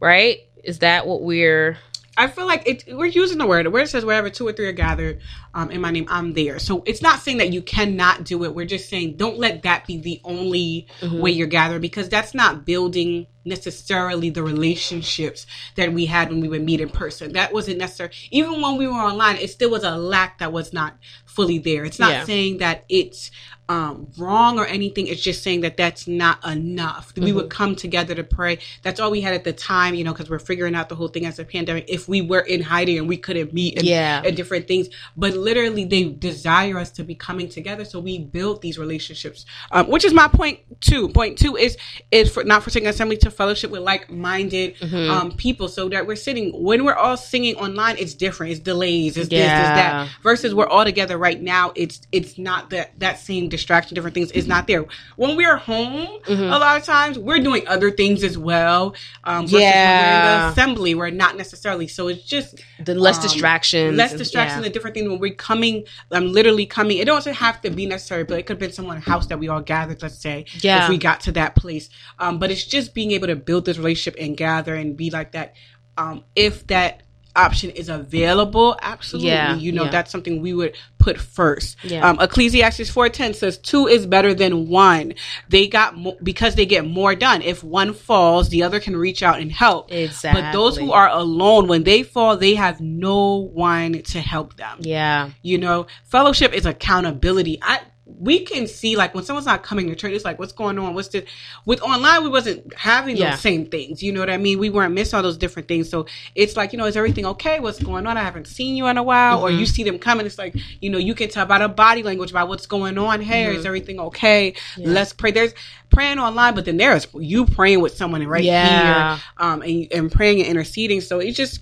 right? 0.00 0.38
Is 0.66 0.80
that 0.80 1.06
what 1.06 1.22
we're 1.22 1.78
I 2.18 2.28
feel 2.28 2.46
like 2.46 2.66
it, 2.66 2.84
we're 2.88 3.06
using 3.06 3.38
the 3.38 3.46
word. 3.46 3.66
The 3.66 3.70
word 3.70 3.88
says 3.88 4.04
wherever 4.04 4.30
two 4.30 4.46
or 4.48 4.52
three 4.52 4.66
are 4.66 4.72
gathered 4.72 5.20
um, 5.56 5.70
in 5.70 5.80
my 5.80 5.90
name, 5.90 6.04
I'm 6.10 6.34
there. 6.34 6.58
So 6.58 6.82
it's 6.84 7.00
not 7.00 7.20
saying 7.20 7.38
that 7.38 7.50
you 7.50 7.62
cannot 7.62 8.24
do 8.24 8.44
it. 8.44 8.54
We're 8.54 8.66
just 8.66 8.90
saying 8.90 9.16
don't 9.16 9.38
let 9.38 9.62
that 9.62 9.86
be 9.86 9.96
the 9.96 10.20
only 10.22 10.86
mm-hmm. 11.00 11.18
way 11.18 11.30
you're 11.30 11.46
gathering 11.46 11.80
because 11.80 12.10
that's 12.10 12.34
not 12.34 12.66
building 12.66 13.26
necessarily 13.46 14.28
the 14.28 14.42
relationships 14.42 15.46
that 15.76 15.94
we 15.94 16.04
had 16.04 16.28
when 16.28 16.40
we 16.40 16.48
would 16.48 16.62
meet 16.62 16.82
in 16.82 16.90
person. 16.90 17.32
That 17.32 17.54
wasn't 17.54 17.78
necessary. 17.78 18.10
Even 18.30 18.60
when 18.60 18.76
we 18.76 18.86
were 18.86 18.92
online, 18.92 19.36
it 19.36 19.48
still 19.48 19.70
was 19.70 19.82
a 19.82 19.96
lack 19.96 20.40
that 20.40 20.52
was 20.52 20.74
not 20.74 20.98
fully 21.24 21.58
there. 21.58 21.84
It's 21.86 21.98
not 21.98 22.10
yeah. 22.10 22.24
saying 22.24 22.58
that 22.58 22.84
it's 22.90 23.30
um, 23.68 24.08
wrong 24.16 24.58
or 24.58 24.66
anything. 24.66 25.06
It's 25.06 25.22
just 25.22 25.42
saying 25.42 25.62
that 25.62 25.76
that's 25.76 26.06
not 26.06 26.44
enough. 26.46 27.14
Mm-hmm. 27.14 27.24
We 27.24 27.32
would 27.32 27.46
mm-hmm. 27.46 27.56
come 27.56 27.76
together 27.76 28.14
to 28.14 28.24
pray. 28.24 28.58
That's 28.82 29.00
all 29.00 29.10
we 29.10 29.20
had 29.20 29.34
at 29.34 29.44
the 29.44 29.52
time, 29.52 29.94
you 29.94 30.04
know, 30.04 30.12
because 30.12 30.30
we're 30.30 30.38
figuring 30.38 30.74
out 30.74 30.88
the 30.88 30.94
whole 30.94 31.08
thing 31.08 31.26
as 31.26 31.38
a 31.38 31.44
pandemic. 31.44 31.86
If 31.88 32.08
we 32.08 32.20
were 32.22 32.40
in 32.40 32.62
hiding 32.62 32.98
and 32.98 33.08
we 33.08 33.16
couldn't 33.16 33.52
meet 33.52 33.78
and, 33.78 33.86
yeah. 33.86 34.22
and 34.24 34.36
different 34.36 34.68
things, 34.68 34.88
but 35.16 35.34
literally 35.46 35.84
they 35.84 36.04
desire 36.30 36.76
us 36.82 36.90
to 36.98 37.02
be 37.10 37.14
coming 37.28 37.48
together. 37.58 37.84
So 37.92 37.96
we 38.08 38.14
build 38.36 38.56
these 38.62 38.76
relationships, 38.84 39.46
um, 39.74 39.84
which 39.94 40.04
is 40.08 40.12
my 40.22 40.28
point 40.40 40.56
two. 40.80 41.02
Point 41.20 41.38
two 41.42 41.56
is 41.56 41.72
is 42.10 42.26
for 42.34 42.42
not 42.44 42.62
forsaking 42.64 42.88
assembly 42.88 43.16
to 43.24 43.30
fellowship 43.30 43.70
with 43.70 43.82
like-minded 43.92 44.66
Mm-hmm. 44.76 45.10
um, 45.10 45.32
people, 45.32 45.68
so 45.68 45.88
that 45.88 46.06
we're 46.06 46.16
sitting 46.28 46.46
when 46.68 46.84
we're 46.84 46.94
all 47.04 47.16
singing 47.16 47.54
online. 47.56 47.96
It's 47.98 48.14
different. 48.14 48.52
It's 48.52 48.60
delays. 48.60 49.16
It's 49.16 49.28
this. 49.28 49.40
It's 49.40 49.68
that. 49.80 50.08
Versus 50.22 50.54
we're 50.54 50.66
all 50.74 50.84
together 50.84 51.16
right 51.18 51.40
now. 51.40 51.72
It's 51.74 52.00
it's 52.12 52.36
not 52.38 52.70
that 52.70 52.98
that 53.00 53.18
same 53.20 53.48
distraction. 53.48 53.94
Different 53.94 54.14
things 54.14 54.30
is 54.32 54.46
not 54.46 54.66
there. 54.66 54.84
When 55.16 55.36
we're 55.36 55.56
home, 55.56 56.06
Mm-hmm. 56.26 56.42
a 56.56 56.58
lot 56.58 56.76
of 56.80 56.84
times 56.84 57.18
we're 57.18 57.38
doing 57.48 57.66
other 57.68 57.90
things 57.90 58.22
as 58.24 58.36
well. 58.36 58.94
Um, 59.24 59.42
versus 59.46 59.52
when 59.54 59.62
we're 59.62 59.66
in 59.68 59.72
Yeah. 59.72 60.46
the 60.46 60.52
assembly, 60.52 60.94
we're 60.94 61.10
not 61.24 61.36
necessarily. 61.36 61.86
So 61.88 62.08
it's 62.08 62.24
just 62.24 62.60
the 62.84 62.94
less 62.94 63.16
um, 63.18 63.22
distractions, 63.22 63.96
less 63.96 64.10
and- 64.12 64.18
distraction 64.18 64.60
yeah. 64.60 64.66
and 64.66 64.74
different 64.74 64.94
things 64.94 65.08
when 65.08 65.18
we're 65.20 65.35
coming 65.36 65.84
i'm 66.12 66.32
literally 66.32 66.66
coming. 66.66 66.98
It 66.98 67.06
doesn't 67.06 67.34
have 67.34 67.60
to 67.62 67.70
be 67.70 67.86
necessary 67.86 68.24
but 68.24 68.38
it 68.38 68.42
could 68.46 68.54
have 68.54 68.60
been 68.60 68.72
someone's 68.72 69.04
house 69.04 69.26
that 69.28 69.38
we 69.38 69.48
all 69.48 69.60
gathered 69.60 70.02
let's 70.02 70.18
say 70.18 70.44
Yeah. 70.60 70.84
if 70.84 70.88
we 70.88 70.98
got 70.98 71.20
to 71.22 71.32
that 71.32 71.54
place. 71.54 71.88
Um 72.18 72.38
but 72.38 72.50
it's 72.50 72.64
just 72.64 72.94
being 72.94 73.12
able 73.12 73.28
to 73.28 73.36
build 73.36 73.64
this 73.64 73.78
relationship 73.78 74.18
and 74.20 74.36
gather 74.36 74.74
and 74.74 74.96
be 74.96 75.10
like 75.10 75.32
that. 75.32 75.54
Um 75.96 76.24
if 76.34 76.66
that 76.68 77.02
option 77.36 77.70
is 77.70 77.88
available 77.88 78.76
absolutely. 78.82 79.30
Yeah, 79.30 79.54
you 79.56 79.72
know 79.72 79.84
yeah. 79.84 79.90
that's 79.90 80.10
something 80.10 80.40
we 80.40 80.54
would 80.54 80.76
put 80.98 81.18
first. 81.18 81.76
Yeah. 81.84 82.08
um 82.08 82.18
ecclesiastes 82.20 82.90
410 82.90 83.34
says 83.34 83.58
two 83.58 83.86
is 83.86 84.06
better 84.06 84.34
than 84.34 84.68
one. 84.68 85.14
They 85.48 85.68
got 85.68 85.96
mo- 85.96 86.16
because 86.22 86.54
they 86.54 86.66
get 86.66 86.86
more 86.86 87.14
done. 87.14 87.42
If 87.42 87.62
one 87.62 87.94
falls 87.94 88.48
the 88.48 88.62
other 88.62 88.80
can 88.80 88.96
reach 88.96 89.22
out 89.22 89.40
and 89.40 89.52
help. 89.52 89.92
Exactly. 89.92 90.42
but 90.42 90.52
those 90.52 90.76
who 90.76 90.92
are 90.92 91.08
alone 91.08 91.68
when 91.68 91.84
they 91.84 92.02
fall 92.02 92.36
they 92.36 92.54
have 92.54 92.80
no 92.80 93.36
one 93.36 94.02
to 94.02 94.20
help 94.20 94.56
them. 94.56 94.78
Yeah, 94.80 95.30
you 95.42 95.58
know 95.58 95.86
fellowship 96.04 96.52
is 96.52 96.66
accountability. 96.66 97.58
I 97.62 97.80
we 98.08 98.44
can 98.44 98.68
see 98.68 98.94
like 98.94 99.12
when 99.16 99.24
someone's 99.24 99.46
not 99.46 99.64
coming 99.64 99.88
to 99.88 99.96
church 99.96 100.12
it's 100.12 100.24
like 100.24 100.38
what's 100.38 100.52
going 100.52 100.78
on? 100.78 100.94
What's 100.94 101.08
the 101.08 101.24
with 101.64 101.82
online 101.82 102.22
we 102.22 102.28
wasn't 102.28 102.72
having 102.74 103.16
Yeah. 103.16 103.32
those 103.32 103.40
same 103.40 103.66
things 103.66 104.00
you 104.00 104.12
know 104.12 104.20
what 104.20 104.30
i 104.30 104.36
mean? 104.36 104.60
We 104.60 104.70
weren't 104.70 104.94
missing 104.94 105.16
all 105.16 105.24
those 105.24 105.36
different 105.36 105.66
things. 105.66 105.90
So 105.90 106.06
it's 106.36 106.56
like 106.56 106.72
you 106.72 106.78
know 106.78 106.84
is 106.86 106.96
everything 106.96 107.26
okay? 107.26 107.58
What's 107.58 107.82
going 107.82 108.06
on? 108.06 108.16
I 108.16 108.22
haven't 108.22 108.46
seen 108.46 108.76
you 108.76 108.86
in 108.86 108.96
a 108.96 109.02
while 109.02 109.40
or 109.42 109.50
Mm-hmm. 109.50 109.58
you 109.58 109.66
see 109.66 109.82
them 109.82 109.98
coming 109.98 110.24
it's 110.24 110.38
like 110.38 110.54
you 110.80 110.88
know 110.88 110.98
you 110.98 111.14
can 111.16 111.28
tell 111.28 111.46
by 111.46 111.58
the 111.58 111.68
body 111.68 112.04
language 112.04 112.30
about 112.30 112.46
what's 112.48 112.66
going 112.66 112.96
on 112.96 113.20
hey 113.22 113.46
Mm-hmm. 113.46 113.58
is 113.58 113.66
everything 113.66 113.98
okay? 113.98 114.54
Let's 114.78 115.12
pray. 115.12 115.32
There's 115.32 115.52
praying 115.90 116.20
online 116.20 116.54
but 116.54 116.64
then 116.64 116.76
there's 116.76 117.08
you 117.14 117.44
praying 117.44 117.80
with 117.80 117.96
someone 117.96 118.24
right 118.26 118.44
Yeah. 118.44 119.16
here 119.16 119.22
um 119.38 119.62
and, 119.62 119.88
and 119.92 120.12
praying 120.12 120.38
and 120.42 120.48
interceding. 120.48 121.00
So 121.00 121.18
it's 121.18 121.36
just 121.36 121.60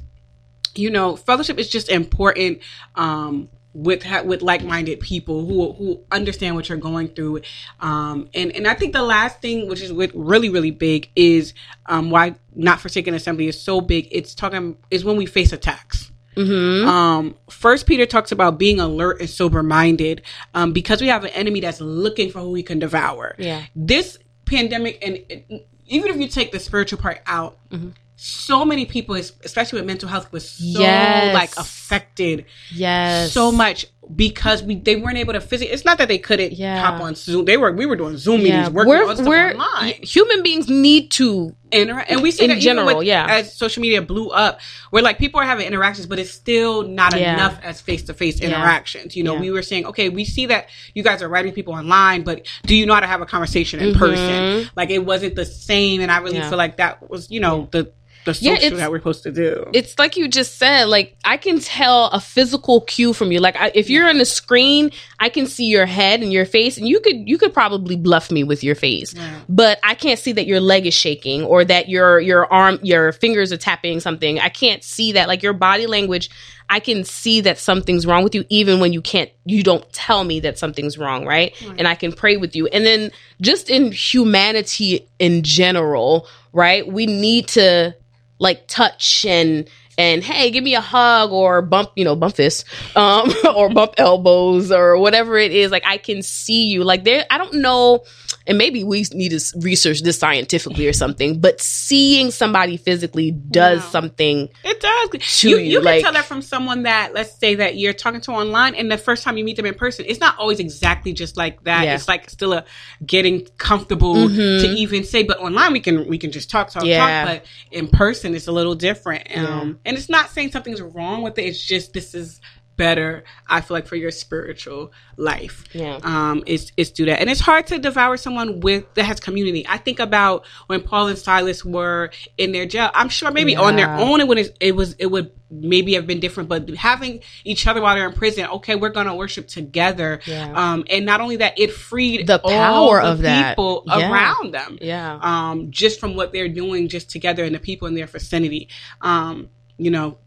you 0.77 0.91
know, 0.91 1.15
fellowship 1.17 1.59
is 1.59 1.69
just 1.71 1.89
important 1.89 2.59
um, 2.97 3.49
with 3.75 4.05
with 4.25 4.41
like 4.41 4.65
minded 4.65 5.01
people 5.01 5.45
who 5.45 5.73
who 5.73 6.01
understand 6.11 6.55
what 6.55 6.69
you're 6.69 6.79
going 6.79 7.09
through. 7.09 7.43
Um, 7.81 8.31
and 8.33 8.51
and 8.53 8.67
I 8.67 8.75
think 8.75 8.93
the 8.93 9.03
last 9.03 9.43
thing, 9.43 9.69
which 9.69 9.83
is 9.83 9.93
with 9.93 10.13
really 10.15 10.49
really 10.49 10.71
big, 10.71 11.11
is 11.17 11.53
um, 11.87 12.11
why 12.11 12.37
not 12.55 12.81
forsaken 12.81 13.15
assembly 13.15 13.49
is 13.49 13.61
so 13.61 13.81
big. 13.81 14.09
It's 14.11 14.35
talking 14.35 14.79
is 14.91 15.05
when 15.05 15.17
we 15.17 15.27
face 15.27 15.53
attacks. 15.53 16.11
Mm-hmm. 16.37 16.89
Um, 16.89 17.35
First 17.49 17.87
Peter 17.87 18.07
talks 18.07 18.33
about 18.33 18.59
being 18.59 18.81
alert 18.81 19.21
and 19.21 19.31
sober 19.31 19.63
minded, 19.63 20.23
um, 20.55 20.73
because 20.73 21.01
we 21.01 21.07
have 21.09 21.23
an 21.25 21.31
enemy 21.31 21.61
that's 21.61 21.81
looking 21.81 22.31
for 22.31 22.41
who 22.41 22.51
we 22.51 22.63
can 22.63 22.79
devour. 22.81 23.35
Yeah. 23.39 23.63
This 23.77 24.19
pandemic, 24.45 24.99
and 25.05 25.17
it- 25.29 25.69
even 25.87 26.09
if 26.11 26.17
you 26.17 26.27
take 26.29 26.51
the 26.51 26.59
spiritual 26.59 26.99
part 26.99 27.21
out, 27.27 27.59
Mm-hmm. 27.71 27.91
So 28.17 28.65
many 28.65 28.87
people, 28.87 29.15
especially 29.17 29.81
with 29.81 29.87
mental 29.87 30.09
health, 30.09 30.31
was 30.33 30.49
so 30.49 30.81
Yes. 30.81 31.35
like 31.35 31.51
affected 31.57 32.45
yes, 32.73 33.33
so 33.33 33.51
much 33.53 33.87
because 34.15 34.63
we 34.63 34.77
they 34.77 34.97
weren't 34.97 35.17
able 35.17 35.33
to 35.33 35.41
physically. 35.41 35.73
It's 35.73 35.85
not 35.85 35.99
that 35.99 36.09
they 36.09 36.19
couldn't 36.19 36.53
Yeah. 36.53 36.79
hop 36.81 37.01
on 37.01 37.15
Zoom. 37.15 37.45
They 37.47 37.57
were 37.57 37.73
we 37.73 37.87
were 37.87 37.97
doing 37.97 38.17
Zoom 38.19 38.41
Yeah, 38.43 38.57
meetings, 38.59 38.71
working 38.71 38.91
we're, 38.91 39.25
we're 39.27 39.51
online. 39.55 39.95
human 40.03 40.43
beings 40.43 40.69
need 40.69 41.11
to 41.13 41.55
interact, 41.73 42.11
and 42.11 42.23
we 42.23 42.31
see 42.31 42.45
In 42.45 42.49
that 42.51 42.55
even 42.59 42.63
general, 42.63 42.99
with- 42.99 43.07
yeah. 43.07 43.27
as 43.29 43.57
social 43.57 43.81
media 43.81 44.01
blew 44.03 44.29
up, 44.29 44.61
where 44.91 45.03
like 45.03 45.19
people 45.19 45.41
are 45.41 45.45
having 45.47 45.67
interactions, 45.67 46.07
but 46.07 46.19
it's 46.19 46.31
still 46.31 46.83
not 46.83 47.19
Yeah. 47.19 47.35
enough 47.35 47.59
as 47.65 47.81
face 47.81 48.03
to 48.05 48.15
face 48.15 48.41
interactions. 48.41 49.17
You 49.17 49.25
know, 49.25 49.35
we 49.35 49.51
were 49.51 49.63
saying, 49.63 49.87
okay, 49.87 50.09
we 50.11 50.25
see 50.25 50.47
that 50.47 50.69
you 50.95 51.03
guys 51.03 51.23
are 51.23 51.29
writing 51.29 51.53
people 51.53 51.73
online, 51.75 52.23
but 52.23 52.47
do 52.67 52.77
you 52.77 52.85
know 52.87 52.95
how 52.95 53.01
to 53.01 53.07
have 53.07 53.23
a 53.23 53.27
conversation 53.27 53.81
in 53.81 53.95
Mhm. 53.95 53.99
person? 53.99 54.71
Like 54.77 54.91
it 54.91 55.05
wasn't 55.05 55.35
the 55.35 55.47
same, 55.47 56.01
and 56.01 56.13
I 56.13 56.19
really 56.19 56.41
feel 56.41 56.59
like 56.59 56.77
that 56.77 57.11
was, 57.11 57.31
you 57.31 57.41
know, 57.41 57.69
the 57.73 57.91
the 58.25 58.33
Yeah, 58.41 58.55
social 58.55 58.67
it's- 58.67 58.79
that 58.81 58.91
we're 58.91 58.99
supposed 58.99 59.23
to 59.25 59.33
do. 59.33 59.69
it's 59.73 59.99
like 59.99 60.17
you 60.17 60.29
just 60.29 60.57
said 60.59 60.85
like 60.87 61.17
i 61.25 61.37
can 61.37 61.61
tell 61.61 62.07
a 62.07 62.21
physical 62.21 62.81
cue 62.83 63.13
from 63.13 63.33
you. 63.33 63.41
Like 63.41 63.57
I, 63.57 63.71
if 63.75 63.91
you're 63.91 64.09
on 64.09 64.19
the 64.19 64.25
screen 64.25 64.91
i 65.21 65.29
can 65.29 65.47
see 65.47 65.67
your 65.67 65.87
head 65.87 66.23
and 66.23 66.33
your 66.33 66.47
face 66.47 66.77
and 66.79 66.89
you 66.89 67.01
could 67.01 67.29
you 67.29 67.37
could 67.39 67.53
probably 67.53 67.97
bluff 67.97 68.31
me 68.31 68.43
with 68.45 68.65
your 68.65 68.75
face. 68.75 69.15
Right. 69.15 69.31
but 69.49 69.79
i 69.83 69.95
can't 69.95 70.19
see 70.19 70.33
that 70.33 70.47
your 70.47 70.61
leg 70.61 70.87
is 70.87 70.95
shaking 70.95 71.43
or 71.45 71.65
that 71.65 71.89
your 71.89 72.21
your 72.21 72.51
arm 72.53 72.79
your 72.83 73.13
fingers 73.13 73.53
are 73.53 73.57
tapping 73.59 74.01
something. 74.01 74.39
I 74.41 74.49
can't 74.49 74.83
see 74.83 75.13
that. 75.13 75.29
Like 75.29 75.43
your 75.43 75.53
body 75.53 75.87
language 75.87 76.31
i 76.71 76.81
can 76.81 77.05
see 77.05 77.43
that 77.43 77.59
something's 77.59 78.07
wrong 78.07 78.25
with 78.25 78.35
you 78.35 78.43
even 78.49 78.81
when 78.81 78.91
you 78.95 79.03
can't 79.03 79.31
you 79.45 79.63
don't 79.63 79.85
tell 79.93 80.25
me 80.25 80.41
that 80.41 80.59
something's 80.59 80.97
wrong 80.97 81.27
right. 81.27 81.55
And 81.79 81.87
i 81.87 81.95
can 81.95 82.11
pray 82.13 82.39
with 82.39 82.57
you. 82.57 82.67
And 82.69 82.87
then 82.87 83.11
just 83.43 83.69
in 83.69 83.93
humanity 83.93 85.07
in 85.19 85.43
general 85.43 86.27
right 86.53 86.87
we 86.87 87.05
need 87.07 87.49
to 87.49 87.95
like 88.39 88.67
touch 88.67 89.25
and 89.25 89.69
and 89.99 90.23
hey 90.23 90.51
give 90.51 90.65
me 90.65 90.75
a 90.75 90.81
hug 90.81 91.31
or 91.31 91.63
bump 91.63 91.91
you 91.97 92.05
know 92.05 92.17
bump 92.17 92.35
fists 92.35 92.65
um 92.97 93.31
or 93.57 93.69
bump 93.71 93.95
elbows 93.99 94.71
or 94.73 94.99
whatever 94.99 95.37
it 95.37 95.53
is 95.53 95.71
like 95.71 95.83
i 95.87 95.97
can 95.97 96.23
see 96.23 96.67
you 96.67 96.83
like 96.85 97.05
there 97.05 97.25
i 97.31 97.39
don't 97.39 97.55
know 97.55 98.03
and 98.47 98.59
maybe 98.59 98.85
we 98.85 99.05
need 99.13 99.31
to 99.31 99.41
research 99.61 100.03
this 100.03 100.19
scientifically 100.19 100.87
or 100.87 100.93
something 100.93 101.41
but 101.41 101.61
seeing 101.61 102.31
somebody 102.31 102.77
physically 102.77 103.31
does 103.31 103.81
Wow. 103.85 103.89
something 103.91 104.49
It 104.65 104.81
does. 104.81 105.43
You 105.45 105.57
you, 105.59 105.65
you 105.65 105.79
can 105.79 105.85
like- 105.85 106.03
tell 106.03 106.13
that 106.13 106.25
from 106.25 106.43
someone 106.43 106.83
that 106.85 107.15
let's 107.15 107.33
say 107.39 107.55
that 107.57 107.77
you're 107.77 107.93
talking 107.93 108.21
to 108.23 108.33
online, 108.33 108.75
and 108.75 108.91
the 108.91 108.99
first 108.99 109.23
time 109.23 109.37
you 109.37 109.45
meet 109.45 109.57
them 109.57 109.67
in 109.67 109.75
person, 109.75 110.05
it's 110.09 110.21
not 110.21 110.39
always 110.39 110.59
exactly 110.61 111.13
just 111.13 111.37
like 111.37 111.63
that. 111.65 111.85
Yeah. 111.85 111.95
It's 111.95 112.09
like 112.09 112.29
still 112.31 112.53
a 112.53 112.65
getting 113.05 113.47
comfortable 113.59 114.15
Mhm. 114.15 114.61
to 114.63 114.67
even 114.69 115.05
say. 115.05 115.23
But 115.23 115.39
online, 115.39 115.73
we 115.73 115.81
can 115.81 116.07
we 116.09 116.19
can 116.19 116.31
just 116.33 116.51
talk, 116.51 116.71
talk, 116.71 116.85
Yeah. 116.85 117.25
talk. 117.25 117.29
But 117.43 117.47
in 117.71 117.89
person, 117.89 118.35
it's 118.35 118.47
a 118.49 118.53
little 118.53 118.75
different. 118.75 119.27
Um, 119.37 119.79
and 119.85 119.97
it's 119.97 120.09
not 120.09 120.31
saying 120.31 120.51
something's 120.53 120.81
wrong 120.83 121.23
with 121.23 121.39
it. 121.39 121.43
It's 121.45 121.63
just 121.63 121.93
this 121.93 122.15
is 122.15 122.41
better. 122.77 123.23
I 123.49 123.61
feel 123.61 123.77
like 123.77 123.87
for 123.87 123.95
your 123.95 124.11
spiritual 124.11 124.91
life 125.17 125.63
yeah 125.73 126.01
um, 126.03 126.43
is 126.45 126.73
is 126.77 126.91
do 126.91 127.05
that, 127.07 127.21
and 127.21 127.31
it's 127.31 127.41
hard 127.41 127.69
to 127.69 127.79
devour 127.79 128.17
someone 128.17 128.59
with 128.61 128.93
that 128.95 129.05
has 129.05 129.21
community. 129.21 129.65
I 129.69 129.79
think 129.79 130.01
about 130.01 130.45
when 130.67 130.81
Paul 130.83 131.07
and 131.09 131.17
Silas 131.19 131.65
were 131.65 132.11
in 132.37 132.51
their 132.51 132.67
jail. 132.67 132.91
I'm 132.93 133.09
sure 133.09 133.31
maybe 133.31 133.55
on 133.55 133.77
their 133.77 133.91
own 133.95 134.21
it 134.21 134.27
would 134.27 134.57
it 134.61 134.75
was 134.75 134.95
it 134.99 135.07
would 135.07 135.31
maybe 135.51 135.95
have 135.95 136.05
been 136.09 136.19
different, 136.19 136.49
but 136.49 136.69
having 136.71 137.21
each 137.45 137.69
other 137.69 137.81
while 137.81 137.95
they're 137.95 138.09
in 138.09 138.13
prison, 138.15 138.45
okay, 138.47 138.75
we're 138.75 138.89
gonna 138.89 139.15
worship 139.15 139.47
together. 139.47 140.19
Yeah. 140.27 140.51
Um, 140.53 140.85
and 140.91 141.07
not 141.07 141.21
only 141.21 141.37
that, 141.37 141.57
it 141.61 141.71
freed 141.73 142.27
The 142.27 142.41
power 142.41 143.01
the 143.01 143.07
of 143.09 143.19
that. 143.21 143.51
people 143.57 143.85
Yeah. 143.87 144.11
around 144.11 144.53
them. 144.53 144.79
yeah 144.81 145.17
Um, 145.23 145.71
just 145.71 146.01
from 146.01 146.17
what 146.17 146.33
they're 146.33 146.49
doing 146.49 146.89
just 146.89 147.09
together 147.09 147.45
and 147.45 147.55
the 147.55 147.61
people 147.61 147.87
in 147.87 147.95
their 147.95 148.09
vicinity. 148.09 148.69
Um, 149.01 149.51
you 149.79 149.91
know, 149.91 150.19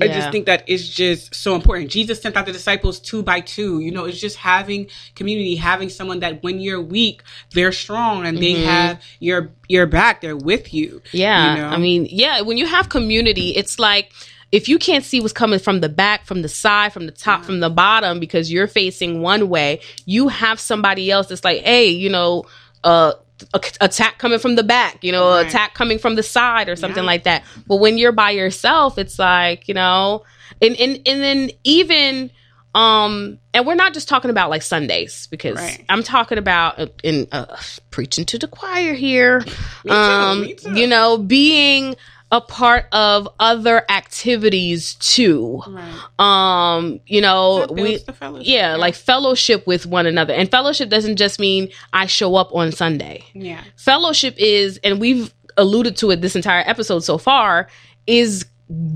I 0.00 0.08
just 0.08 0.30
think 0.30 0.46
that 0.46 0.64
it's 0.66 0.86
just 0.86 1.34
so 1.34 1.54
important. 1.54 1.90
Jesus 1.90 2.20
sent 2.20 2.36
out 2.36 2.44
the 2.44 2.52
disciples 2.52 3.00
two 3.00 3.22
by 3.22 3.40
two. 3.40 3.80
You 3.80 3.90
know, 3.90 4.04
it's 4.04 4.20
just 4.20 4.36
having 4.36 4.88
community, 5.14 5.56
having 5.56 5.88
someone 5.88 6.20
that 6.20 6.42
when 6.42 6.60
you're 6.60 6.82
weak, 6.82 7.22
they're 7.54 7.72
strong 7.72 8.26
and 8.26 8.36
they 8.36 8.52
Mhm. 8.52 8.64
have 8.64 9.02
your 9.20 9.52
your 9.68 9.86
back. 9.86 10.20
They're 10.20 10.36
with 10.36 10.74
you. 10.74 11.00
Yeah. 11.12 11.54
You 11.54 11.60
know? 11.62 11.68
I 11.68 11.78
mean, 11.78 12.06
yeah, 12.10 12.42
when 12.42 12.58
you 12.58 12.66
have 12.66 12.90
community, 12.90 13.56
it's 13.56 13.78
like 13.78 14.12
if 14.52 14.68
you 14.68 14.78
can't 14.78 15.04
see 15.04 15.20
what's 15.20 15.32
coming 15.32 15.58
from 15.58 15.80
the 15.80 15.88
back, 15.88 16.26
from 16.26 16.42
the 16.42 16.48
side, 16.48 16.92
from 16.92 17.06
the 17.06 17.12
top, 17.12 17.44
from 17.44 17.60
the 17.60 17.70
bottom, 17.70 18.20
because 18.20 18.52
you're 18.52 18.68
facing 18.68 19.22
one 19.22 19.48
way, 19.48 19.80
you 20.04 20.28
have 20.28 20.60
somebody 20.60 21.10
else 21.10 21.28
that's 21.28 21.42
like, 21.44 21.62
hey, 21.62 21.88
you 21.88 22.10
know, 22.10 22.44
uh, 22.84 23.14
attack 23.80 24.18
coming 24.18 24.38
from 24.38 24.56
the 24.56 24.62
back, 24.62 25.02
you 25.04 25.12
know, 25.12 25.30
Right. 25.30 25.46
attack 25.46 25.74
coming 25.74 25.98
from 25.98 26.14
the 26.14 26.22
side 26.22 26.68
or 26.68 26.76
something 26.76 27.02
Yeah. 27.04 27.06
like 27.06 27.24
that. 27.24 27.44
But 27.66 27.76
when 27.76 27.98
you're 27.98 28.12
by 28.12 28.30
yourself, 28.30 28.98
it's 28.98 29.18
like, 29.18 29.68
you 29.68 29.74
know, 29.74 30.24
and 30.62 30.74
and 30.76 30.96
and 31.06 31.22
then 31.22 31.50
even 31.64 32.30
um 32.74 33.38
and 33.54 33.66
we're 33.66 33.74
not 33.74 33.94
just 33.94 34.08
talking 34.08 34.30
about 34.30 34.50
like 34.50 34.62
Sundays 34.62 35.26
because 35.30 35.56
Right. 35.56 35.84
I'm 35.88 36.02
talking 36.02 36.38
about 36.38 36.78
uh, 36.78 36.86
in 37.02 37.26
uh, 37.32 37.56
preaching 37.90 38.24
to 38.26 38.38
the 38.38 38.48
choir 38.48 38.92
here. 38.94 39.40
Me 39.40 39.90
too, 39.90 39.92
um 39.92 40.40
me 40.42 40.54
too. 40.54 40.70
you 40.74 40.86
know, 40.86 41.18
being 41.18 41.96
a 42.32 42.40
part 42.40 42.86
of 42.92 43.28
other 43.38 43.84
activities 43.88 44.94
too. 44.96 45.62
Right. 45.66 46.00
Um, 46.18 47.00
you 47.06 47.20
know, 47.20 47.66
we 47.70 47.82
builds 47.82 48.04
the 48.04 48.12
fellowship. 48.12 48.48
yeah, 48.48 48.74
like 48.76 48.94
fellowship 48.94 49.66
with 49.66 49.86
one 49.86 50.06
another. 50.06 50.34
And 50.34 50.50
fellowship 50.50 50.88
doesn't 50.88 51.16
just 51.16 51.38
mean 51.38 51.68
I 51.92 52.06
show 52.06 52.34
up 52.34 52.52
on 52.54 52.72
Sunday. 52.72 53.24
yeah, 53.32 53.62
Fellowship 53.76 54.34
is 54.38 54.78
and 54.82 55.00
we've 55.00 55.32
alluded 55.56 55.96
to 55.98 56.10
it 56.10 56.20
this 56.20 56.34
entire 56.36 56.64
episode 56.66 57.00
so 57.00 57.16
far 57.16 57.68
is 58.06 58.44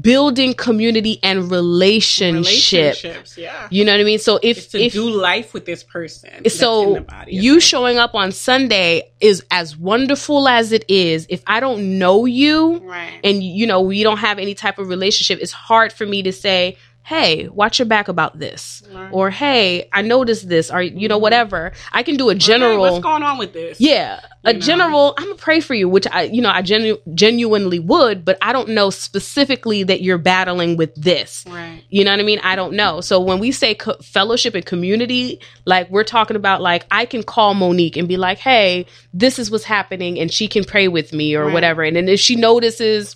building 0.01 0.53
community 0.55 1.21
and 1.23 1.51
relationship. 1.51 2.97
Relationships, 2.97 3.39
yeah. 3.39 3.69
You 3.71 3.85
know 3.85 3.93
what 3.93 4.01
I 4.01 4.05
mean? 4.05 4.19
So 4.19 4.41
if 4.43 4.59
It's 4.59 4.67
to 4.69 4.83
if 4.83 4.93
do 4.93 5.09
life 5.09 5.55
with 5.55 5.65
this 5.65 5.85
person. 5.85 6.49
so 6.51 7.01
body 7.01 7.37
you 7.37 7.61
showing 7.61 7.97
up 7.97 8.15
on 8.15 8.33
Sunday 8.33 9.12
is 9.21 9.45
as 9.51 9.77
wonderful 9.77 10.49
as 10.49 10.73
it 10.73 10.85
is. 10.89 11.27
If 11.29 11.43
I 11.47 11.61
don't 11.61 11.99
know 11.99 12.25
you 12.25 12.79
right. 12.79 13.21
and 13.23 13.45
you 13.45 13.66
know 13.66 13.81
we 13.81 14.03
don't 14.03 14.18
have 14.18 14.39
any 14.39 14.55
type 14.55 14.79
of 14.79 14.89
relationship, 14.89 15.39
it's 15.41 15.53
hard 15.53 15.93
for 15.93 16.05
me 16.05 16.25
to 16.25 16.33
say, 16.33 16.77
"Hey, 17.11 17.49
watch 17.53 17.79
your 17.81 17.87
back 17.87 18.07
about 18.09 18.39
this," 18.39 18.83
Right. 18.95 19.09
or 19.11 19.31
"Hey, 19.31 19.89
I 19.93 20.03
noticed 20.03 20.49
this," 20.49 20.71
or 20.71 20.81
you 20.81 21.09
know 21.09 21.19
Mhm. 21.19 21.23
whatever. 21.27 21.73
I 21.93 22.03
can 22.05 22.17
do 22.17 22.31
a 22.31 22.35
general. 22.37 22.81
what's 22.83 23.03
going 23.03 23.25
on 23.25 23.37
with 23.37 23.53
this? 23.53 23.81
Yeah, 23.81 24.21
a 24.45 24.51
You 24.53 24.55
know? 24.55 24.61
general. 24.61 25.15
I'm 25.19 25.25
gonna 25.25 25.35
pray 25.37 25.59
for 25.61 25.75
you, 25.75 25.89
which 25.89 26.07
I, 26.13 26.23
you 26.23 26.41
know, 26.41 26.51
I 26.51 26.63
genu- 26.63 26.99
genuinely 27.15 27.81
would, 27.81 28.25
but 28.25 28.39
I 28.41 28.53
don't 28.53 28.69
know 28.71 28.91
specifically 28.91 29.83
that 29.83 30.03
you're 30.03 30.19
battling 30.19 30.77
with 30.77 30.95
this. 30.95 31.45
Right. 31.49 31.83
You 31.91 32.05
know 32.05 32.13
what 32.13 32.21
I 32.21 32.23
mean? 32.23 32.41
I 32.45 32.55
don't 32.57 32.75
know. 32.75 33.01
So 33.01 33.19
when 33.21 33.39
we 33.41 33.51
say 33.51 33.75
co- 33.75 33.97
fellowship 34.03 34.55
and 34.55 34.65
community, 34.65 35.41
like 35.67 35.91
we're 35.91 36.05
talking 36.05 36.37
about, 36.37 36.63
like 36.63 36.87
I 36.93 37.05
can 37.07 37.23
call 37.25 37.55
Monique 37.55 37.97
and 37.97 38.07
be 38.09 38.17
like, 38.17 38.39
"Hey, 38.39 38.87
this 39.13 39.39
is 39.41 39.51
what's 39.51 39.65
happening," 39.65 40.19
and 40.21 40.33
she 40.33 40.47
can 40.49 40.65
pray 40.65 40.87
with 40.89 41.13
me 41.13 41.35
or 41.35 41.47
Right. 41.47 41.53
whatever. 41.55 41.83
And 41.83 41.97
then 41.97 42.09
if 42.09 42.21
she 42.21 42.37
notices, 42.37 43.15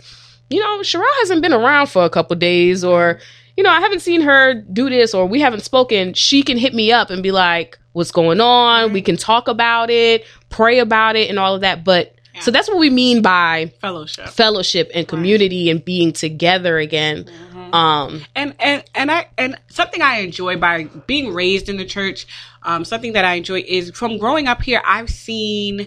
you 0.51 0.61
know, 0.61 0.81
Sherelle 0.81 1.05
hasn't 1.21 1.43
been 1.43 1.53
around 1.55 1.87
for 1.87 2.05
a 2.05 2.11
couple 2.11 2.37
days, 2.37 2.85
or 2.85 3.21
you 3.57 3.63
know, 3.63 3.71
I 3.71 3.81
haven't 3.81 4.01
seen 4.01 4.21
her 4.23 4.55
do 4.55 4.91
this, 4.91 5.15
or 5.15 5.27
we 5.27 5.41
haven't 5.41 5.61
spoken, 5.63 6.15
she 6.15 6.43
can 6.43 6.59
hit 6.59 6.75
me 6.75 6.93
up 6.93 7.11
and 7.11 7.23
be 7.23 7.31
like, 7.33 7.79
"What's 7.93 8.11
going 8.11 8.41
on?" 8.41 8.93
We 8.93 9.01
can 9.03 9.17
talk 9.17 9.49
about 9.49 9.91
it, 9.91 10.25
pray 10.51 10.79
about 10.81 11.17
it, 11.17 11.31
and 11.31 11.39
all 11.39 11.55
of 11.55 11.61
that. 11.61 11.85
But 11.85 12.15
Yeah. 12.35 12.41
so 12.41 12.51
that's 12.51 12.69
what 12.69 12.79
we 12.79 12.91
mean 12.91 13.23
by 13.23 13.73
Fellowship. 13.81 14.29
fellowship 14.29 14.91
and 14.95 15.07
community 15.07 15.71
and 15.71 15.85
being 15.85 16.13
together 16.13 16.79
again. 16.79 17.27
Mhm. 17.53 17.75
Um, 17.75 18.25
and 18.35 18.55
and 18.59 18.83
and 18.95 19.11
I 19.11 19.27
and 19.39 19.57
something 19.69 20.03
I 20.03 20.19
enjoy 20.19 20.57
by 20.57 20.85
being 21.07 21.33
raised 21.33 21.69
in 21.69 21.77
the 21.77 21.85
church, 21.85 22.27
um, 22.65 22.85
something 22.85 23.13
that 23.13 23.25
I 23.25 23.35
enjoy 23.35 23.65
is 23.67 23.91
from 23.95 24.19
growing 24.19 24.49
up 24.49 24.63
here. 24.63 24.83
I've 24.85 25.11
seen 25.11 25.87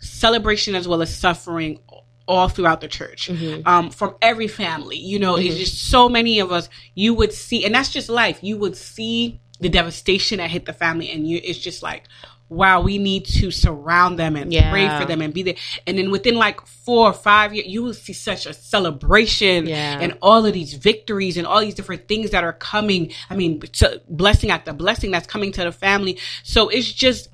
celebration 0.00 0.74
as 0.74 0.88
well 0.88 1.00
as 1.02 1.14
suffering 1.14 1.78
all 2.28 2.48
throughout 2.48 2.80
the 2.80 2.88
church, 2.88 3.28
Mhm. 3.28 3.66
um, 3.66 3.90
from 3.90 4.14
every 4.22 4.48
family. 4.48 4.96
You 4.98 5.18
know, 5.18 5.36
it's 5.36 5.56
just 5.56 5.90
so 5.90 6.08
many 6.08 6.38
of 6.40 6.52
us. 6.52 6.68
You 6.94 7.14
would 7.14 7.32
see, 7.32 7.64
and 7.64 7.74
that's 7.74 7.90
just 7.90 8.08
life. 8.08 8.38
You 8.42 8.56
would 8.58 8.76
see 8.76 9.40
the 9.60 9.68
devastation 9.68 10.38
that 10.38 10.50
hit 10.50 10.64
the 10.66 10.72
family, 10.72 11.10
and 11.10 11.28
you 11.28 11.40
it's 11.42 11.58
just 11.58 11.82
like. 11.82 12.04
Wow, 12.48 12.82
we 12.82 12.98
need 12.98 13.24
to 13.40 13.50
surround 13.50 14.18
them 14.18 14.36
and 14.36 14.52
pray 14.52 14.86
for 14.98 15.06
them 15.06 15.22
and 15.22 15.32
be 15.32 15.42
there. 15.42 15.54
And 15.86 15.96
then 15.96 16.10
within 16.10 16.34
like 16.34 16.60
four 16.66 17.06
or 17.08 17.14
five 17.14 17.54
years, 17.54 17.66
you 17.66 17.82
will 17.82 17.94
see 17.94 18.12
such 18.12 18.44
a 18.44 18.52
celebration 18.52 19.66
Yeah. 19.66 19.98
and 20.02 20.18
all 20.20 20.44
of 20.44 20.52
these 20.52 20.74
victories 20.74 21.38
and 21.38 21.46
all 21.46 21.60
these 21.62 21.74
different 21.74 22.08
things 22.08 22.28
that 22.32 22.44
are 22.44 22.52
coming. 22.52 23.10
I 23.30 23.36
mean, 23.36 23.58
to 23.60 24.02
blessing 24.06 24.50
after 24.50 24.74
blessing 24.74 25.10
that's 25.10 25.26
coming 25.26 25.50
to 25.52 25.64
the 25.64 25.72
family. 25.72 26.18
So 26.42 26.68
it's 26.68 26.92
just 26.92 27.30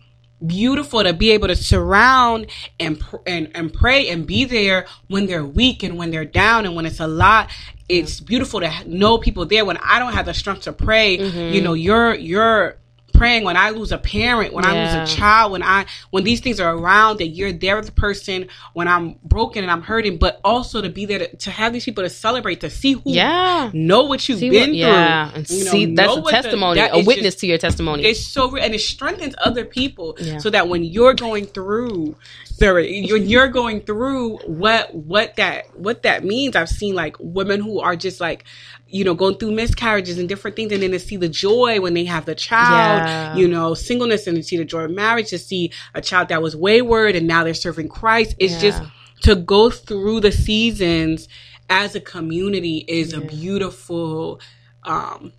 beautiful 0.47 1.03
to 1.03 1.13
be 1.13 1.31
able 1.31 1.49
to 1.49 1.57
surround 1.57 2.47
and 2.79 3.01
pr- 3.01 3.17
and 3.27 3.51
and 3.55 3.73
pray 3.73 4.09
and 4.09 4.27
be 4.27 4.45
there 4.45 4.87
when 5.09 5.27
they're 5.27 5.45
weak 5.45 5.83
and 5.83 5.99
when 5.99 6.11
they're 6.11 6.25
down 6.25 6.67
and 6.67 6.75
when 6.75 6.87
it's 6.87 7.01
a 7.01 7.07
lot. 7.07 7.51
It's 7.89 8.21
beautiful 8.21 8.61
to 8.61 8.71
know 8.87 9.19
people 9.19 9.47
there 9.47 9.65
when 9.65 9.79
I 9.79 9.99
don't 9.99 10.13
have 10.13 10.27
the 10.27 10.35
strength 10.35 10.63
to 10.63 10.73
pray. 10.73 11.19
Mm-hmm. 11.19 11.55
You 11.55 11.63
know, 11.63 11.73
you're 11.73 12.15
you're 12.15 12.77
praying 13.19 13.45
when 13.45 13.57
I 13.57 13.71
lose 13.71 13.93
a 13.93 13.99
parent, 13.99 14.53
when 14.55 14.65
I 14.65 14.73
lose 14.85 15.13
a 15.13 15.17
child, 15.17 15.53
when 15.53 15.63
I 15.63 15.87
when 16.11 16.25
these 16.25 16.41
things 16.41 16.61
are 16.61 16.75
around 16.75 17.19
that 17.19 17.29
you're 17.29 17.53
there 17.53 17.77
with 17.77 17.87
the 17.87 17.93
person 17.93 18.49
when 18.75 18.89
I'm 18.89 19.17
broken 19.25 19.65
and 19.65 19.71
I'm 19.71 19.83
hurting, 19.83 20.19
but 20.19 20.41
also 20.45 20.81
to 20.81 20.89
be 20.89 21.05
there 21.05 21.19
to, 21.19 21.37
to 21.37 21.51
have 21.51 21.73
these 21.73 21.85
people 21.85 22.05
to 22.05 22.11
celebrate, 22.11 22.61
to 22.61 22.71
see 22.71 22.93
who 22.93 23.03
yeah. 23.07 23.71
know 23.75 24.05
what 24.05 24.29
you've 24.29 24.39
See 24.39 24.51
been 24.51 24.71
what- 24.71 24.77
yeah, 24.77 25.31
and 25.35 25.51
you 25.51 25.65
know, 25.65 25.71
see 25.71 25.87
that's 25.95 26.13
a 26.17 26.21
what 26.21 26.25
the- 26.27 26.31
testimony, 26.43 26.81
that 26.81 26.95
a 26.95 26.99
witness 27.05 27.35
just- 27.35 27.41
to 27.41 27.47
your 27.47 27.59
testimony. 27.59 28.05
it's 28.05 28.25
so 28.25 28.51
real, 28.51 28.63
and 28.65 28.75
it 28.75 28.81
strengthens 28.81 29.35
other 29.45 29.65
people, 29.65 30.17
Yeah. 30.21 30.39
so 30.39 30.51
that 30.51 30.69
when 30.69 30.85
you're 30.85 31.15
going 31.15 31.47
through, 31.47 32.15
sorry, 32.45 32.97
you're, 32.99 33.19
you're 33.19 33.49
going 33.49 33.81
through 33.81 34.37
what 34.47 34.95
what 34.95 35.37
that 35.37 35.77
what 35.79 36.03
that 36.05 36.25
means. 36.25 36.55
I've 36.57 36.69
seen 36.69 36.95
like 36.95 37.17
women 37.19 37.61
who 37.61 37.81
are 37.81 37.97
just 37.97 38.21
like, 38.21 38.45
you 38.89 39.05
know, 39.05 39.15
going 39.15 39.37
through 39.37 39.53
miscarriages 39.53 40.19
and 40.19 40.29
different 40.29 40.57
things, 40.57 40.73
and 40.73 40.83
then 40.83 40.91
to 40.93 40.99
see 40.99 41.17
the 41.17 41.29
joy 41.29 41.81
when 41.81 41.95
they 41.95 42.05
have 42.05 42.25
the 42.25 42.35
child, 42.35 43.03
Yeah. 43.05 43.35
you 43.35 43.49
know, 43.49 43.75
singleness, 43.75 44.27
and 44.27 44.37
to 44.37 44.43
see 44.43 44.57
the 44.57 44.65
joy 44.65 44.85
of 44.85 44.91
marriage, 44.91 45.29
to 45.31 45.39
see 45.39 45.73
a 45.95 46.01
child 46.01 46.29
that 46.29 46.43
was 46.43 46.57
wayward 46.57 47.15
and 47.17 47.27
now 47.27 47.45
they're 47.45 47.55
serving 47.55 47.89
Christ. 47.89 48.35
It's 48.39 48.55
Yeah. 48.55 48.61
just 48.61 48.83
to 49.23 49.35
go 49.37 49.71
through 49.71 50.21
the 50.21 50.33
seasons 50.33 51.29
as 51.71 51.95
a 51.95 52.01
community 52.01 52.85
is 52.89 53.13
a 53.13 53.21
beautiful 53.21 54.41
um 54.85 55.33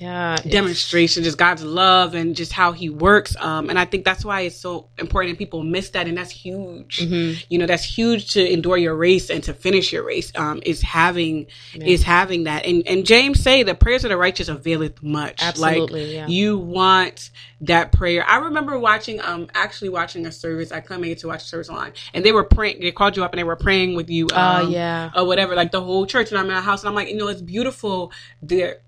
yeah, 0.00 0.36
demonstration, 0.48 1.22
just 1.24 1.36
God's 1.38 1.62
love 1.62 2.14
and 2.14 2.34
just 2.34 2.52
how 2.52 2.72
He 2.72 2.88
works. 2.88 3.36
Um, 3.38 3.68
and 3.68 3.78
I 3.78 3.84
think 3.84 4.04
that's 4.04 4.24
why 4.24 4.40
it's 4.42 4.56
so 4.56 4.88
important. 4.98 5.30
and 5.30 5.38
People 5.38 5.62
miss 5.62 5.90
that, 5.90 6.08
and 6.08 6.16
that's 6.16 6.30
huge. 6.30 6.98
Mhm. 7.00 7.44
You 7.50 7.58
know, 7.58 7.66
that's 7.66 7.84
huge 7.84 8.32
to 8.32 8.52
endure 8.52 8.78
your 8.78 8.94
race 8.96 9.28
and 9.30 9.44
to 9.44 9.52
finish 9.54 9.92
your 9.92 10.02
race. 10.02 10.32
Um, 10.34 10.60
is 10.64 10.80
having 10.80 11.46
is 11.74 12.02
having 12.02 12.44
that. 12.44 12.64
And 12.64 12.82
and 12.88 13.04
James 13.04 13.40
say 13.42 13.62
the 13.62 13.74
prayers 13.74 14.02
of 14.04 14.08
the 14.10 14.16
righteous 14.16 14.48
availeth 14.48 15.02
much. 15.02 15.38
Absolutely, 15.42 16.06
like 16.06 16.14
yeah. 16.14 16.26
you 16.26 16.56
want 16.58 17.30
that 17.62 17.92
prayer. 17.92 18.24
I 18.26 18.38
remember 18.38 18.78
watching, 18.78 19.20
um, 19.20 19.48
actually 19.54 19.90
watching 19.90 20.24
a 20.24 20.32
service. 20.32 20.72
I 20.72 20.80
couldn't 20.80 21.02
make 21.02 21.12
it 21.12 21.18
to 21.18 21.26
watch 21.28 21.42
the 21.42 21.48
service 21.48 21.68
online, 21.68 21.92
and 22.14 22.24
they 22.24 22.32
were 22.32 22.44
praying. 22.44 22.80
They 22.80 22.90
called 22.90 23.18
you 23.18 23.24
up 23.24 23.32
and 23.32 23.38
they 23.38 23.44
were 23.44 23.56
praying 23.56 23.96
with 23.96 24.08
you. 24.08 24.28
Oh, 24.32 24.36
Um, 24.64 24.70
yeah. 24.70 25.10
or 25.14 25.26
whatever, 25.26 25.54
like 25.54 25.70
the 25.70 25.82
whole 25.82 26.06
church. 26.06 26.30
And 26.30 26.38
I'm 26.38 26.46
in 26.46 26.56
a 26.56 26.62
house, 26.62 26.80
and 26.82 26.88
I'm 26.88 26.94
like, 26.94 27.08
you 27.08 27.16
know, 27.16 27.28
it's 27.28 27.42
beautiful. 27.42 28.12
There, 28.40 28.78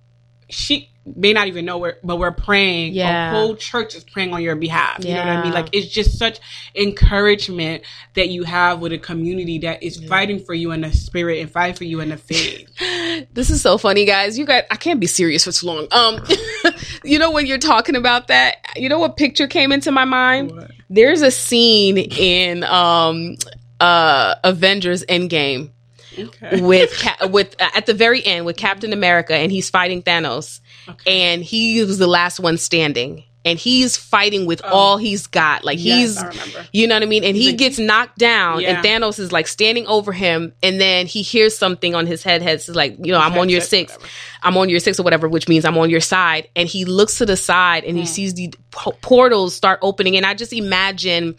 she 0.48 0.91
may 1.04 1.32
not 1.32 1.48
even 1.48 1.64
know 1.64 1.78
where, 1.78 1.98
but 2.04 2.16
we're 2.18 2.30
praying. 2.30 2.94
Yeah. 2.94 3.28
A 3.28 3.34
whole 3.34 3.56
church 3.56 3.94
is 3.94 4.04
praying 4.04 4.32
on 4.32 4.42
your 4.42 4.54
behalf. 4.54 5.04
You 5.04 5.14
know 5.14 5.20
what 5.20 5.28
I 5.28 5.42
mean? 5.42 5.52
Like 5.52 5.68
it's 5.72 5.88
just 5.88 6.18
such 6.18 6.38
encouragement 6.74 7.82
that 8.14 8.28
you 8.28 8.44
have 8.44 8.80
with 8.80 8.92
a 8.92 8.98
community 8.98 9.58
that 9.60 9.82
is 9.82 10.02
fighting 10.04 10.38
for 10.38 10.54
you 10.54 10.70
in 10.72 10.82
the 10.82 10.92
spirit 10.92 11.40
and 11.40 11.50
fighting 11.50 11.74
for 11.74 11.84
you 11.84 12.00
in 12.00 12.10
the 12.10 12.16
faith. 12.16 12.68
This 13.34 13.50
is 13.50 13.62
so 13.62 13.78
funny, 13.78 14.04
guys. 14.04 14.38
You 14.38 14.44
guys, 14.44 14.64
I 14.70 14.76
can't 14.76 14.98
be 14.98 15.06
serious 15.06 15.44
for 15.44 15.52
too 15.52 15.66
long. 15.66 15.86
Um, 15.92 16.22
you 17.04 17.18
know 17.18 17.30
when 17.30 17.46
you're 17.46 17.58
talking 17.58 17.94
about 17.94 18.28
that, 18.28 18.56
you 18.76 18.88
know 18.88 18.98
what 18.98 19.16
picture 19.16 19.46
came 19.46 19.70
into 19.70 19.90
my 19.92 20.04
mind? 20.04 20.50
What? 20.50 20.70
There's 20.90 21.22
a 21.22 21.30
scene 21.30 21.98
in 21.98 22.64
um 22.64 23.36
uh 23.80 24.34
Avengers 24.44 25.04
Endgame 25.06 25.70
Okay. 26.18 26.60
with 26.60 26.92
with 27.30 27.54
uh, 27.60 27.70
at 27.74 27.86
the 27.86 27.94
very 27.94 28.24
end 28.24 28.44
with 28.44 28.56
Captain 28.56 28.92
America 28.92 29.34
and 29.34 29.50
he's 29.52 29.70
fighting 29.70 30.02
Thanos 30.02 30.60
and 31.06 31.42
he 31.42 31.82
was 31.84 31.98
the 31.98 32.06
last 32.06 32.40
one 32.40 32.58
standing. 32.58 33.24
And 33.44 33.58
he's 33.58 33.96
fighting 33.96 34.46
with 34.46 34.62
all 34.64 34.98
he's 34.98 35.26
got. 35.26 35.64
Like 35.64 35.76
Oh. 35.78 35.82
Yes, 35.82 36.22
he's 36.40 36.68
you 36.72 36.86
know 36.86 36.94
what 36.94 37.02
I 37.02 37.06
mean? 37.06 37.24
And 37.24 37.36
he 37.36 37.54
gets 37.54 37.76
knocked 37.76 38.16
down 38.16 38.60
Yeah. 38.60 38.76
and 38.76 38.86
Thanos 38.86 39.18
is 39.18 39.32
like 39.32 39.48
standing 39.48 39.84
over 39.88 40.12
him 40.12 40.52
and 40.62 40.80
then 40.80 41.06
he 41.06 41.22
hears 41.22 41.58
something 41.58 41.92
on 41.96 42.06
his 42.06 42.22
head 42.22 42.40
heads 42.40 42.68
like 42.68 42.96
you 43.04 43.10
know 43.10 43.18
I'm 43.18 43.36
on 43.36 43.48
your 43.48 43.60
six. 43.60 43.98
I'm 44.44 44.56
on 44.56 44.68
your 44.68 44.78
six 44.78 45.00
or 45.00 45.02
whatever 45.02 45.28
which 45.28 45.48
means 45.48 45.64
I'm 45.64 45.76
on 45.76 45.90
your 45.90 46.00
side. 46.00 46.50
And 46.54 46.68
he 46.68 46.84
looks 46.84 47.18
to 47.18 47.26
the 47.26 47.36
side 47.36 47.82
and 47.82 47.98
he 47.98 48.06
sees 48.06 48.34
the 48.34 48.54
po- 48.70 48.96
portals 49.00 49.56
start 49.56 49.80
opening. 49.82 50.16
And 50.16 50.24
I 50.24 50.34
just 50.34 50.52
imagine 50.52 51.34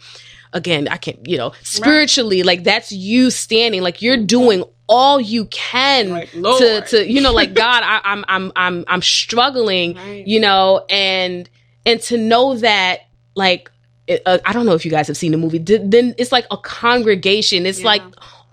again, 0.52 0.88
I 0.88 0.98
can't, 0.98 1.26
you 1.26 1.36
know, 1.38 1.52
spiritually, 1.62 2.42
like 2.42 2.64
that's 2.64 2.92
you 2.92 3.30
standing, 3.30 3.80
like 3.82 4.02
you're 4.02 4.18
doing 4.18 4.62
all 4.86 5.20
you 5.20 5.46
can 5.46 6.10
Like, 6.10 6.30
to, 6.32 6.84
to, 6.88 7.10
you 7.10 7.20
know, 7.20 7.32
like 7.32 7.54
God, 7.64 7.82
I, 7.84 8.00
I'm, 8.04 8.24
I'm, 8.28 8.52
I'm, 8.56 8.84
I'm 8.86 9.02
struggling, 9.02 9.94
Right. 9.96 10.26
you 10.26 10.40
know, 10.40 10.84
and, 10.90 11.48
and 11.86 12.00
to 12.02 12.18
know 12.18 12.56
that, 12.56 13.00
like, 13.34 13.70
it, 14.06 14.22
uh, 14.26 14.38
I 14.44 14.52
don't 14.52 14.66
know 14.66 14.74
if 14.74 14.84
you 14.84 14.90
guys 14.90 15.06
have 15.06 15.16
seen 15.16 15.32
the 15.32 15.38
movie. 15.38 15.58
D- 15.58 15.78
then 15.82 16.14
it's 16.18 16.30
like 16.32 16.46
a 16.50 16.58
congregation. 16.58 17.64
It's 17.66 17.80
Yeah. 17.80 17.86
like 17.86 18.02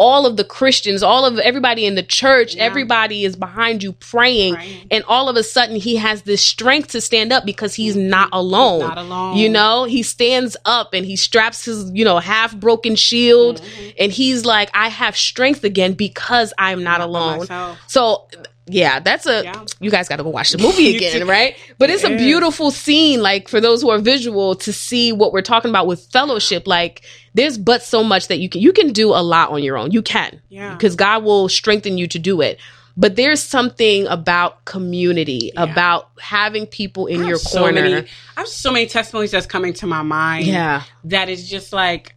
all 0.04 0.26
of 0.26 0.36
the 0.36 0.44
Christians, 0.44 1.04
all 1.04 1.26
of 1.26 1.38
everybody 1.38 1.86
in 1.86 1.94
the 1.94 2.02
church, 2.02 2.56
Yeah. 2.56 2.64
everybody 2.64 3.24
is 3.24 3.36
behind 3.36 3.84
you 3.84 3.92
praying, 3.94 4.56
Praying. 4.56 4.88
and 4.90 5.04
all 5.08 5.30
of 5.30 5.36
a 5.36 5.44
sudden 5.44 5.76
he 5.76 5.98
has 5.98 6.24
this 6.24 6.42
strength 6.44 6.90
to 6.94 7.02
stand 7.02 7.32
up 7.32 7.46
because 7.46 7.76
he's 7.76 7.96
not 7.96 8.30
alone. 8.34 8.80
not 8.80 8.98
alone. 8.98 9.38
You 9.38 9.48
know, 9.50 9.84
he 9.84 10.02
stands 10.02 10.58
up 10.66 10.96
and 10.96 11.06
he 11.06 11.16
straps 11.16 11.66
his, 11.66 11.92
you 11.94 12.04
know, 12.04 12.18
half 12.18 12.56
broken 12.56 12.96
shield, 12.96 13.62
Mm-hmm. 13.62 13.90
and 14.00 14.12
he's 14.12 14.44
like, 14.44 14.70
"I 14.74 14.88
have 14.90 15.16
strength 15.16 15.64
again 15.64 15.94
because 15.94 16.52
I'm 16.58 16.84
not 16.84 17.00
Not 17.00 17.08
alone." 17.08 17.48
So. 17.88 18.28
Yeah, 18.72 19.00
that's 19.00 19.26
a. 19.26 19.44
Yeah. 19.44 19.66
You 19.80 19.92
guys 19.92 20.08
got 20.08 20.18
to 20.18 20.24
go 20.24 20.30
watch 20.30 20.52
the 20.52 20.58
movie 20.68 20.96
again, 20.96 21.28
right? 21.28 21.56
But 21.78 21.90
it's 21.90 22.04
a 22.04 22.16
beautiful 22.18 22.72
scene, 22.72 23.22
like 23.22 23.48
for 23.48 23.60
those 23.62 23.82
who 23.82 23.90
are 23.90 24.00
visual, 24.00 24.56
to 24.56 24.74
see 24.74 25.12
what 25.12 25.34
we're 25.34 25.42
talking 25.42 25.70
about 25.70 25.88
with 25.88 26.02
fellowship. 26.12 26.68
Like, 26.68 27.02
there's 27.34 27.58
but 27.58 27.84
so 27.84 28.04
much 28.04 28.28
that 28.30 28.40
you 28.40 28.50
can 28.50 28.62
you 28.62 28.74
can 28.74 28.92
do 28.94 29.10
a 29.10 29.22
lot 29.24 29.50
on 29.52 29.64
your 29.64 29.78
own. 29.78 29.92
You 29.92 30.02
can, 30.02 30.42
Yeah. 30.50 30.74
because 30.74 30.96
God 30.96 31.24
will 31.24 31.50
strengthen 31.50 31.98
you 31.98 32.08
to 32.08 32.20
do 32.20 32.42
it. 32.42 32.60
But 32.98 33.16
there's 33.16 33.42
something 33.42 34.06
about 34.08 34.66
community, 34.66 35.52
Yeah. 35.54 35.64
about 35.64 36.10
having 36.20 36.66
people 36.66 37.08
in 37.08 37.24
your 37.26 37.38
so 37.38 37.60
corner. 37.62 37.82
many- 37.82 38.08
I 38.36 38.42
have 38.42 38.48
so 38.50 38.70
many 38.72 38.86
testimonies 38.86 39.32
that's 39.32 39.46
coming 39.46 39.72
to 39.76 39.88
my 39.88 40.02
mind. 40.02 40.46
yeah, 40.48 40.84
that 41.06 41.30
is 41.30 41.50
just 41.50 41.72
like 41.72 42.16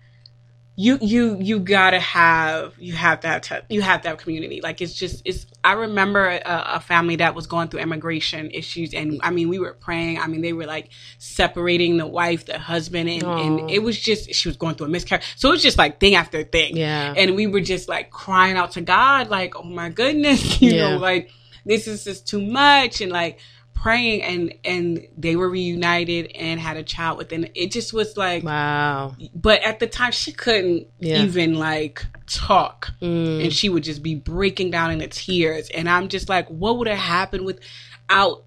you 0.77 0.99
you 1.01 1.39
you 1.41 1.61
gotta 1.61 2.01
have 2.01 2.75
you 2.81 2.95
have 2.95 3.21
to 3.21 3.29
have 3.29 3.43
te- 3.43 3.61
you 3.69 3.81
have 3.81 4.01
to 4.03 4.09
have 4.09 4.19
community. 4.19 4.61
Like 4.61 4.81
it's 4.81 4.93
just 4.95 5.23
it's 5.25 5.47
i 5.63 5.73
remember 5.75 6.27
a, 6.29 6.41
a 6.75 6.81
family 6.81 7.15
that 7.17 7.35
was 7.37 7.47
going 7.47 7.69
through 7.69 7.79
immigration 7.81 8.51
issues 8.51 8.93
and 8.93 9.21
i 9.23 9.31
mean 9.31 9.49
we 9.49 9.59
were 9.61 9.75
praying. 9.75 10.19
I 10.19 10.27
mean 10.27 10.41
they 10.43 10.53
were 10.53 10.67
like 10.67 10.89
separating 11.19 11.97
the 11.97 12.07
wife 12.07 12.47
the 12.47 12.59
husband 12.59 13.09
and, 13.09 13.23
and 13.23 13.71
it 13.71 13.83
was 13.83 13.99
just 13.99 14.35
she 14.35 14.49
was 14.49 14.57
going 14.57 14.75
through 14.75 14.87
a 14.87 14.91
miscarriage. 14.91 15.25
So 15.37 15.49
it 15.49 15.53
was 15.53 15.63
just 15.63 15.79
like 15.79 16.01
thing 16.01 16.15
after 16.17 16.43
thing. 16.43 16.77
Yeah. 16.77 17.15
and 17.17 17.35
we 17.37 17.47
were 17.47 17.61
just 17.61 17.89
like 17.89 18.11
crying 18.11 18.57
out 18.57 18.73
to 18.73 18.81
god 18.81 19.29
like 19.31 19.55
oh 19.57 19.63
my 19.63 19.89
goodness 19.91 20.61
you 20.63 20.73
Yeah. 20.73 20.91
know 20.91 20.99
like 20.99 21.31
this 21.65 21.87
is 21.87 22.05
just 22.05 22.27
too 22.29 22.43
much 22.43 23.01
and 23.01 23.11
like 23.13 23.39
praying 23.75 24.23
and 24.23 24.55
and 24.65 25.07
they 25.17 25.37
were 25.37 25.49
reunited 25.49 26.31
and 26.35 26.59
had 26.61 26.77
a 26.77 26.83
child 26.83 27.19
within 27.19 27.49
it 27.55 27.71
just 27.71 27.93
was 27.93 28.17
like 28.17 28.43
Wow. 28.45 29.15
but 29.35 29.61
at 29.63 29.79
the 29.81 29.87
time 29.87 30.13
she 30.13 30.33
couldn't 30.33 30.87
Yeah. 31.01 31.23
even 31.23 31.55
like 31.55 32.05
talk 32.27 32.93
Mm. 33.03 33.45
and 33.45 33.53
she 33.53 33.69
would 33.69 33.83
just 33.85 34.03
be 34.03 34.15
breaking 34.15 34.71
down 34.71 34.91
into 34.91 35.07
tears 35.09 35.69
and 35.71 35.89
i'm 35.89 36.09
just 36.09 36.29
like 36.29 36.49
what 36.49 36.79
would 36.79 36.89
have 36.89 36.99
happened 36.99 37.45
without 37.45 38.45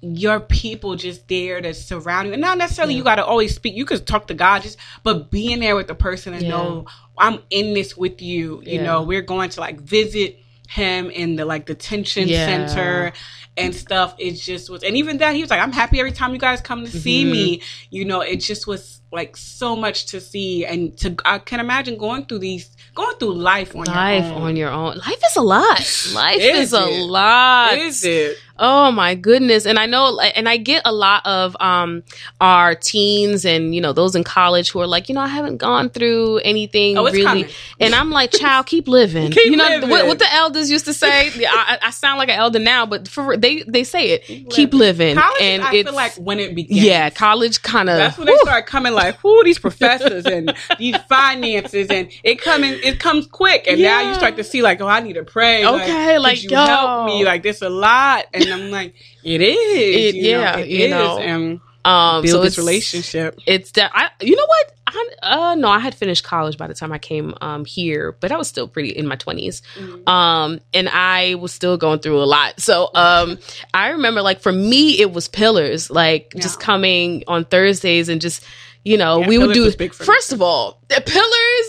your 0.00 0.38
people 0.38 0.94
just 0.94 1.26
there 1.26 1.60
to 1.60 1.74
surround 1.74 2.28
you 2.28 2.32
and 2.34 2.40
not 2.40 2.56
necessarily 2.56 2.94
you 2.94 3.02
got 3.02 3.16
to 3.16 3.24
always 3.24 3.52
speak 3.54 3.74
you 3.74 3.84
could 3.84 4.06
talk 4.06 4.28
to 4.28 4.34
god 4.34 4.62
just 4.62 4.78
but 5.02 5.28
being 5.28 5.58
there 5.58 5.74
with 5.74 5.88
the 5.88 5.94
person 5.94 6.32
and 6.34 6.44
Yeah. 6.44 6.50
know 6.50 6.86
i'm 7.16 7.40
in 7.50 7.74
this 7.74 7.96
with 7.96 8.22
you 8.22 8.62
you 8.64 8.74
Yeah. 8.76 8.84
know 8.84 9.02
we're 9.02 9.22
going 9.22 9.50
to 9.50 9.60
like 9.60 9.80
visit 9.80 10.38
him 10.68 11.08
in 11.10 11.36
the 11.36 11.44
like 11.44 11.64
detention 11.66 12.28
Yeah. 12.28 12.46
center 12.46 13.12
and 13.56 13.74
stuff 13.74 14.14
it 14.18 14.32
just 14.32 14.68
was 14.70 14.84
and 14.84 14.96
even 14.96 15.16
that 15.18 15.34
he 15.34 15.40
was 15.40 15.50
like 15.50 15.60
i'm 15.60 15.72
happy 15.72 15.98
every 15.98 16.12
time 16.12 16.32
you 16.32 16.38
guys 16.38 16.60
come 16.60 16.84
to 16.84 16.90
see 16.90 17.22
Mm-hmm. 17.24 17.32
me 17.32 17.62
you 17.90 18.04
know 18.04 18.20
it 18.20 18.36
just 18.36 18.66
was 18.66 19.00
like 19.10 19.36
so 19.36 19.74
much 19.74 20.06
to 20.06 20.20
see 20.20 20.64
and 20.66 20.96
to 20.98 21.16
i 21.24 21.38
can 21.38 21.58
imagine 21.58 21.96
going 21.96 22.26
through 22.26 22.38
these 22.40 22.68
going 22.94 23.16
through 23.16 23.32
life 23.34 23.74
on 23.74 23.84
Life 23.86 24.24
your 24.26 24.34
own 24.34 24.42
on 24.42 24.56
your 24.56 24.70
own. 24.70 24.96
Life 24.98 25.22
is 25.30 25.36
a 25.36 25.40
lot. 25.42 25.78
Life 26.14 26.36
Is 26.40 26.58
is, 26.68 26.72
a 26.74 26.84
lot. 26.84 27.78
is 27.78 28.04
it 28.04 28.36
Oh 28.58 28.90
my 28.90 29.14
goodness. 29.14 29.66
And 29.66 29.78
I 29.78 29.86
know, 29.86 30.18
and 30.20 30.48
I 30.48 30.56
get 30.56 30.82
a 30.84 30.92
lot 30.92 31.24
of, 31.26 31.56
um, 31.60 32.02
our 32.40 32.74
teens 32.74 33.44
and, 33.44 33.74
you 33.74 33.80
know, 33.80 33.92
those 33.92 34.14
in 34.16 34.24
college 34.24 34.70
who 34.70 34.80
are 34.80 34.86
like, 34.86 35.08
you 35.08 35.14
know, 35.14 35.20
I 35.20 35.28
haven't 35.28 35.58
gone 35.58 35.90
through 35.90 36.38
anything 36.38 36.98
Oh, 36.98 37.04
really. 37.04 37.22
coming. 37.22 37.48
And 37.80 37.94
I'm 37.94 38.10
like, 38.10 38.32
child, 38.32 38.66
keep 38.66 38.88
living. 38.88 39.30
Keep 39.38 39.50
you 39.52 39.56
know, 39.56 39.64
living. 39.68 39.90
What, 39.90 40.06
what 40.06 40.18
the 40.18 40.32
elders 40.32 40.70
used 40.70 40.86
to 40.86 40.94
say, 40.94 41.28
I, 41.46 41.78
I 41.82 41.90
sound 41.90 42.18
like 42.18 42.28
an 42.28 42.38
elder 42.38 42.58
now, 42.58 42.86
but 42.86 43.06
for, 43.08 43.36
they, 43.36 43.62
they 43.62 43.84
say 43.84 44.10
it, 44.10 44.50
keep 44.50 44.72
living. 44.74 45.16
college 45.16 45.40
and 45.42 45.62
i 45.62 45.72
it's, 45.74 45.88
feel 45.88 45.94
like 45.96 46.14
when 46.14 46.38
it 46.40 46.54
begins 46.54 46.82
yeah, 46.82 47.10
college 47.10 47.62
kind 47.62 47.88
of, 47.88 47.96
that's 47.98 48.18
when 48.18 48.26
they 48.26 48.36
start 48.38 48.66
coming 48.66 48.92
like 48.92 49.16
who 49.18 49.44
these 49.44 49.58
professors 49.58 50.24
and 50.26 50.54
these 50.78 50.96
finances 51.08 51.88
and 51.90 52.10
it 52.24 52.40
coming 52.40 52.74
it 52.82 52.98
comes 52.98 53.26
quick 53.26 53.64
and 53.68 53.80
now 53.80 54.00
you 54.08 54.14
start 54.14 54.36
to 54.36 54.44
see 54.44 54.62
like 54.62 54.80
oh 54.80 54.86
i 54.86 55.00
need 55.00 55.12
to 55.14 55.24
pray 55.24 55.64
Okay, 55.66 56.18
like, 56.18 56.42
you 56.42 56.50
yo. 56.50 56.56
help 56.64 57.06
me 57.06 57.24
like 57.24 57.42
this 57.42 57.62
a 57.62 57.68
lot 57.68 58.24
and 58.34 58.47
i'm 58.52 58.70
like 58.70 58.94
it 59.24 59.40
is 59.40 60.14
It- 60.14 60.14
you 60.16 60.32
know, 60.32 60.40
yeah, 60.40 60.56
it 60.58 60.68
you 60.68 60.84
is. 60.84 60.90
know. 60.90 61.18
and 61.18 61.60
um, 61.84 62.22
build 62.22 62.32
so 62.32 62.40
this 62.42 62.48
it's, 62.54 62.58
relationship 62.58 63.38
it's 63.46 63.70
that 63.72 63.90
I 63.94 64.10
you 64.20 64.36
know 64.36 64.44
what 64.46 64.72
I 64.88 65.06
uh 65.22 65.54
no 65.54 65.68
I 65.68 65.78
had 65.78 65.94
finished 65.94 66.22
college 66.22 66.58
by 66.58 66.66
the 66.66 66.74
time 66.74 66.92
I 66.92 66.98
came 66.98 67.34
um 67.40 67.64
here 67.64 68.12
but 68.20 68.30
I 68.30 68.36
was 68.36 68.46
still 68.48 68.68
pretty 68.68 68.90
in 68.90 69.06
my 69.06 69.16
20s 69.16 69.62
Mm-hmm. 69.76 70.06
um 70.08 70.60
and 70.74 70.88
I 70.90 71.36
was 71.36 71.52
still 71.52 71.78
going 71.78 72.00
through 72.00 72.20
a 72.22 72.26
lot 72.26 72.60
so 72.60 72.90
um 72.94 73.38
I 73.72 73.90
remember 73.90 74.20
like 74.20 74.40
for 74.40 74.52
me 74.52 75.00
it 75.00 75.12
was 75.12 75.28
pillars 75.28 75.88
like 75.88 76.34
just 76.36 76.60
coming 76.60 77.22
on 77.26 77.46
Thursdays 77.46 78.10
and 78.10 78.20
just 78.20 78.44
you 78.84 78.98
know 78.98 79.20
Yeah, 79.20 79.28
we 79.28 79.38
would 79.38 79.54
do 79.54 79.70
for 79.70 79.78
me. 79.82 79.88
first 79.88 80.32
of 80.32 80.42
all 80.42 80.82
the 80.88 81.00
pillars 81.00 81.68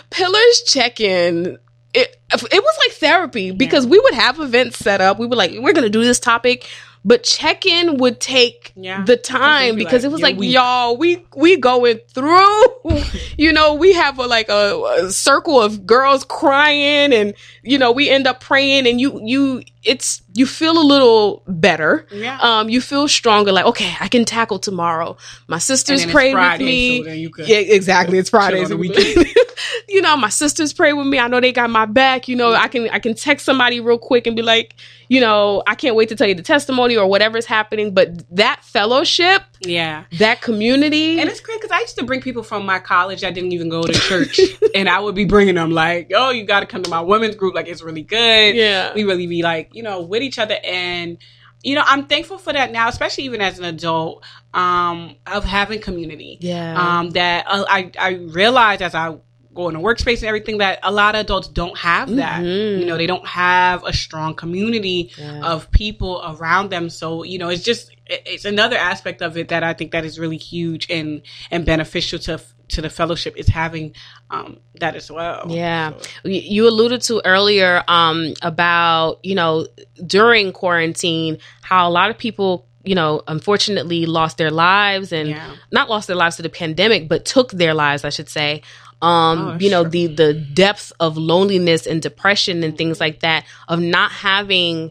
pillars 0.10 0.62
check 0.66 1.00
in 1.00 1.58
it, 1.98 2.16
it 2.32 2.62
was 2.62 2.78
like 2.86 2.96
therapy 2.96 3.50
because 3.50 3.86
we 3.86 3.98
would 3.98 4.14
have 4.14 4.38
events 4.40 4.78
set 4.78 5.00
up 5.00 5.18
we 5.18 5.26
were 5.26 5.36
like 5.36 5.52
we're 5.58 5.72
gonna 5.72 5.88
do 5.88 6.02
this 6.04 6.20
topic 6.20 6.66
but 7.04 7.22
check-in 7.22 7.96
would 7.98 8.20
take 8.20 8.72
Yeah. 8.76 9.04
the 9.04 9.16
time 9.16 9.76
be 9.76 9.84
because 9.84 10.02
like, 10.02 10.10
it 10.10 10.12
was 10.12 10.20
like 10.20 10.36
weak." 10.36 10.52
y'all 10.52 10.96
we 10.96 11.24
we 11.36 11.56
going 11.56 11.98
through 12.12 12.64
you 13.38 13.52
know 13.52 13.74
we 13.74 13.92
have 13.94 14.18
a, 14.18 14.26
like 14.26 14.48
a, 14.48 14.82
a 15.00 15.10
circle 15.10 15.60
of 15.60 15.86
girls 15.86 16.24
crying 16.24 17.12
and 17.12 17.34
you 17.62 17.78
know 17.78 17.92
we 17.92 18.08
end 18.10 18.26
up 18.26 18.40
praying 18.40 18.86
and 18.86 19.00
you 19.00 19.20
you 19.24 19.62
it's 19.84 20.22
you 20.34 20.46
feel 20.46 20.78
a 20.78 20.82
little 20.82 21.42
better. 21.46 22.06
Yeah. 22.12 22.38
um 22.40 22.68
you 22.68 22.80
feel 22.80 23.08
stronger 23.08 23.52
like 23.52 23.64
okay 23.66 23.94
i 24.00 24.08
can 24.08 24.24
tackle 24.24 24.58
tomorrow. 24.58 25.16
My 25.46 25.58
sisters 25.58 26.04
pray 26.06 26.34
with 26.34 26.60
me. 26.60 26.98
so 26.98 27.04
then 27.04 27.18
you 27.18 27.30
could 27.30 27.48
yeah 27.48 27.58
exactly. 27.58 28.18
It's 28.18 28.30
friday 28.30 28.64
the 28.64 28.76
weekend. 28.76 29.26
you 29.88 30.02
know 30.02 30.16
my 30.16 30.28
sisters 30.28 30.72
pray 30.72 30.92
with 30.92 31.06
me. 31.06 31.18
I 31.18 31.28
know 31.28 31.40
they 31.40 31.52
got 31.52 31.70
my 31.70 31.86
back. 31.86 32.28
You 32.28 32.36
know 32.36 32.52
i 32.52 32.68
can 32.68 32.88
i 32.90 32.98
can 32.98 33.14
text 33.14 33.44
somebody 33.46 33.80
real 33.80 33.98
quick 33.98 34.26
and 34.26 34.34
be 34.36 34.42
like 34.42 34.74
you 35.08 35.20
know 35.20 35.62
i 35.66 35.74
can't 35.74 35.96
wait 35.96 36.08
to 36.10 36.16
tell 36.16 36.28
you 36.28 36.34
the 36.34 36.42
testimony 36.42 36.96
or 36.96 37.06
whatever's 37.06 37.46
happening. 37.46 37.94
But 37.94 38.24
that 38.36 38.64
fellowship 38.64 39.42
yeah 39.60 40.04
that 40.18 40.40
community 40.40 41.18
And 41.20 41.28
it's 41.28 41.40
great 41.40 41.60
because 41.60 41.72
I 41.72 41.80
used 41.80 41.96
to 41.98 42.04
bring 42.04 42.20
people 42.20 42.42
from 42.42 42.64
my 42.64 42.78
college 42.78 43.20
that 43.22 43.34
didn't 43.34 43.52
even 43.52 43.68
go 43.68 43.82
to 43.82 43.92
church, 43.92 44.40
and 44.74 44.88
I 44.88 45.00
would 45.00 45.14
be 45.14 45.24
bringing 45.24 45.56
them 45.56 45.70
like, 45.72 46.10
"Oh, 46.14 46.30
you 46.30 46.44
got 46.44 46.60
to 46.60 46.66
come 46.66 46.82
to 46.82 46.90
my 46.90 47.00
women's 47.00 47.34
group. 47.36 47.54
Like, 47.54 47.66
it's 47.68 47.82
really 47.82 48.02
good. 48.02 48.54
Yeah. 48.56 48.92
we 48.94 49.04
really 49.04 49.26
be 49.26 49.42
like, 49.42 49.74
you 49.74 49.82
know, 49.82 50.00
with 50.02 50.22
each 50.22 50.38
other." 50.38 50.56
And 50.64 51.18
you 51.64 51.74
know, 51.74 51.82
I'm 51.84 52.06
thankful 52.06 52.38
for 52.38 52.52
that 52.52 52.70
now, 52.70 52.86
especially 52.88 53.24
even 53.24 53.40
as 53.40 53.58
an 53.58 53.64
adult, 53.64 54.24
um, 54.54 55.16
of 55.26 55.44
having 55.44 55.80
community. 55.80 56.38
Yeah. 56.40 56.74
Um, 57.00 57.10
that 57.10 57.46
uh, 57.48 57.64
I 57.68 57.90
I 57.98 58.10
realize 58.30 58.80
as 58.80 58.94
I 58.94 59.16
go 59.54 59.66
in 59.68 59.74
the 59.74 59.80
workspace 59.80 60.18
and 60.18 60.24
everything 60.28 60.58
that 60.58 60.78
a 60.84 60.92
lot 60.92 61.16
of 61.16 61.20
adults 61.22 61.48
don't 61.48 61.76
have 61.76 62.14
that. 62.14 62.42
Mhm. 62.42 62.78
You 62.78 62.84
know, 62.86 62.96
they 62.96 63.08
don't 63.08 63.26
have 63.26 63.82
a 63.84 63.92
strong 63.92 64.34
community 64.34 65.10
Yeah. 65.18 65.40
of 65.42 65.68
people 65.72 66.22
around 66.24 66.70
them. 66.70 66.88
So, 66.90 67.24
you 67.24 67.38
know, 67.38 67.48
it's 67.48 67.64
just 67.64 67.90
it's 68.08 68.44
another 68.44 68.76
aspect 68.76 69.22
of 69.22 69.36
it 69.36 69.48
that 69.48 69.62
I 69.62 69.72
think 69.74 69.92
that 69.92 70.04
is 70.04 70.18
really 70.18 70.36
huge 70.38 70.86
and 70.90 71.22
and 71.50 71.64
beneficial 71.66 72.18
to 72.20 72.40
to 72.68 72.82
the 72.82 72.90
fellowship 72.90 73.34
is 73.36 73.48
having 73.48 73.94
um 74.30 74.58
that 74.80 74.94
as 74.94 75.10
well. 75.10 75.46
Yeah. 75.48 75.92
So- 75.98 76.28
You 76.28 76.68
alluded 76.68 77.00
to 77.02 77.22
earlier 77.24 77.82
um, 77.88 78.34
about, 78.42 79.20
you 79.24 79.34
know, 79.34 79.66
during 80.06 80.52
quarantine, 80.52 81.38
how 81.62 81.88
a 81.88 81.92
lot 81.92 82.10
of 82.10 82.18
people, 82.18 82.66
you 82.84 82.94
know, 82.94 83.22
unfortunately 83.26 84.04
lost 84.06 84.36
their 84.36 84.50
lives 84.50 85.12
and 85.12 85.30
Yeah. 85.30 85.50
not 85.72 85.88
lost 85.88 86.08
their 86.08 86.16
lives 86.16 86.36
to 86.36 86.42
the 86.42 86.50
pandemic, 86.50 87.08
but 87.08 87.24
took 87.24 87.52
their 87.52 87.72
lives, 87.74 88.04
I 88.04 88.10
should 88.10 88.28
say. 88.28 88.62
Um, 89.00 89.38
Oh, 89.38 89.56
you 89.60 89.70
know, 89.70 89.84
sure. 89.84 89.90
the 89.90 90.06
the 90.08 90.34
depth 90.34 90.92
of 91.00 91.16
loneliness 91.16 91.86
and 91.86 92.02
depression 92.02 92.62
and 92.64 92.76
things 92.76 93.00
like 93.00 93.20
that 93.20 93.44
of 93.68 93.80
not 93.80 94.10
having 94.10 94.90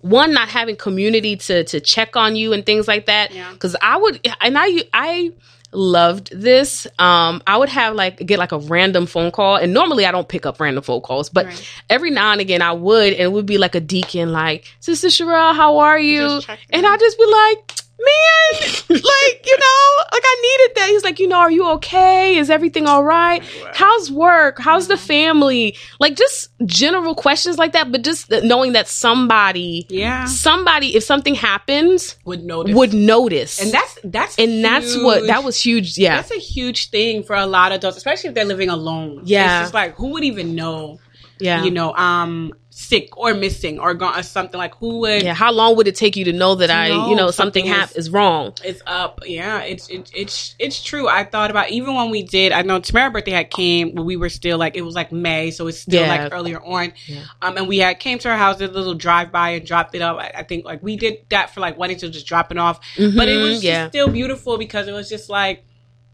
one 0.00 0.32
not 0.32 0.48
having 0.48 0.76
community 0.76 1.36
to 1.36 1.64
to 1.64 1.80
check 1.80 2.16
on 2.16 2.36
you 2.36 2.52
and 2.52 2.64
things 2.64 2.88
like 2.88 3.06
that 3.06 3.32
Yeah. 3.32 3.52
because 3.52 3.76
i 3.82 3.96
would 3.96 4.20
and 4.40 4.56
i 4.58 4.82
i 4.94 5.30
loved 5.72 6.30
this 6.32 6.86
um 6.98 7.40
i 7.46 7.56
would 7.56 7.68
have 7.68 7.94
like 7.94 8.16
get 8.26 8.38
like 8.40 8.50
a 8.52 8.58
random 8.58 9.06
phone 9.06 9.30
call 9.30 9.54
and 9.56 9.72
normally 9.72 10.04
i 10.04 10.10
don't 10.10 10.26
pick 10.28 10.44
up 10.44 10.58
random 10.58 10.82
phone 10.82 11.00
calls 11.00 11.28
but 11.30 11.46
Right. 11.46 11.68
every 11.88 12.10
now 12.10 12.32
and 12.32 12.40
again 12.40 12.60
i 12.60 12.72
would 12.72 13.12
and 13.12 13.22
it 13.22 13.30
would 13.30 13.46
be 13.46 13.56
like 13.58 13.74
a 13.76 13.80
deacon 13.80 14.32
like 14.32 14.64
sister 14.80 15.08
Sherelle, 15.08 15.54
how 15.54 15.78
are 15.78 15.98
you 15.98 16.40
and 16.70 16.86
i 16.86 16.96
just 16.96 17.18
be 17.18 17.24
like 17.26 17.79
man 18.04 18.62
like 18.88 19.46
you 19.46 19.58
know 19.58 20.04
like 20.12 20.22
i 20.24 20.36
needed 20.42 20.76
that 20.76 20.88
he's 20.90 21.04
like 21.04 21.18
you 21.18 21.28
know 21.28 21.36
are 21.38 21.50
you 21.50 21.66
okay 21.66 22.36
is 22.36 22.50
everything 22.50 22.86
all 22.86 23.04
right 23.04 23.42
Wow. 23.42 23.70
how's 23.74 24.10
work 24.10 24.58
how's 24.58 24.84
Mm-hmm. 24.84 24.92
the 24.92 24.96
family 24.96 25.76
like 26.00 26.16
just 26.16 26.48
general 26.64 27.14
questions 27.14 27.58
like 27.58 27.72
that 27.72 27.92
but 27.92 28.02
just 28.02 28.30
knowing 28.30 28.72
that 28.72 28.88
somebody 28.88 29.86
Yeah. 29.88 30.24
somebody 30.24 30.96
if 30.96 31.04
something 31.04 31.34
happens 31.34 32.16
Would 32.24 32.42
notice. 32.44 32.74
would 32.74 32.94
notice 32.94 33.60
and 33.60 33.70
that's 33.72 33.98
that's 34.04 34.38
and 34.38 34.64
that's 34.64 34.96
what 34.96 35.26
that 35.26 35.44
was 35.44 35.60
huge 35.60 35.98
yeah 35.98 36.16
That's 36.16 36.30
a 36.32 36.38
huge 36.40 36.90
thing 36.90 37.22
for 37.22 37.36
a 37.36 37.46
lot 37.46 37.72
of 37.72 37.76
adults, 37.78 37.96
especially 37.98 38.28
if 38.28 38.34
they're 38.34 38.44
living 38.44 38.68
alone. 38.70 39.22
Yeah. 39.24 39.60
It's 39.60 39.64
just 39.66 39.74
like 39.74 39.94
who 39.96 40.08
would 40.12 40.24
even 40.24 40.54
know, 40.54 40.98
yeah 41.38 41.62
you 41.64 41.70
know, 41.70 41.94
um 41.94 42.52
sick 42.72 43.16
or 43.18 43.34
missing 43.34 43.78
or 43.80 43.92
gone 43.94 44.16
or 44.18 44.22
something 44.22 44.56
like 44.56 44.74
who 44.76 45.00
would 45.00 45.22
yeah 45.24 45.34
how 45.34 45.50
long 45.50 45.76
would 45.76 45.88
it 45.88 45.94
take 45.96 46.14
you 46.16 46.24
to 46.24 46.32
know 46.32 46.54
that 46.54 46.68
To 46.68 46.72
i 46.72 46.88
know 46.88 47.08
you 47.10 47.16
know 47.16 47.30
something, 47.32 47.64
something 47.64 47.66
hap- 47.66 47.90
is- 47.90 47.96
is 48.06 48.10
wrong 48.10 48.54
It's 48.64 48.80
up. 48.86 49.20
Yeah, 49.26 49.60
it's 49.62 49.88
it, 49.88 50.10
it's 50.14 50.54
it's 50.58 50.82
true. 50.82 51.08
I 51.08 51.24
thought 51.24 51.50
about 51.50 51.70
even 51.70 51.94
when 51.94 52.10
we 52.10 52.22
did. 52.22 52.52
I 52.52 52.62
know 52.62 52.78
Tamara's 52.78 53.12
birthday 53.12 53.32
had 53.32 53.50
came 53.50 53.94
when 53.94 54.04
we 54.06 54.16
were 54.16 54.28
still 54.28 54.56
like 54.56 54.76
it 54.76 54.82
was 54.82 54.94
like 54.94 55.10
May, 55.12 55.50
so 55.50 55.66
it's 55.66 55.80
still 55.80 56.02
Yeah. 56.02 56.08
like 56.24 56.32
earlier 56.32 56.60
on. 56.62 56.92
Yeah. 57.06 57.24
Um, 57.42 57.56
and 57.56 57.66
we 57.68 57.78
had 57.78 57.98
came 57.98 58.18
to 58.20 58.28
her 58.28 58.36
house, 58.36 58.58
did 58.58 58.70
a 58.70 58.72
little 58.72 58.94
drive 58.94 59.32
by 59.32 59.50
and 59.50 59.66
dropped 59.66 59.94
it 59.94 60.02
up. 60.02 60.16
I, 60.18 60.30
I 60.36 60.42
think 60.44 60.64
like 60.64 60.82
we 60.82 60.96
did 60.96 61.18
that 61.30 61.52
for 61.52 61.60
like 61.60 61.76
weddings, 61.76 62.00
so 62.02 62.08
just 62.08 62.26
dropping 62.26 62.58
off. 62.58 62.78
But 62.96 63.28
it 63.28 63.36
Mhm, 63.36 63.48
was 63.50 63.64
yeah. 63.64 63.82
just 63.84 63.92
still 63.92 64.08
beautiful 64.08 64.58
because 64.58 64.86
it 64.88 64.92
was 64.92 65.08
just 65.08 65.28
like 65.28 65.64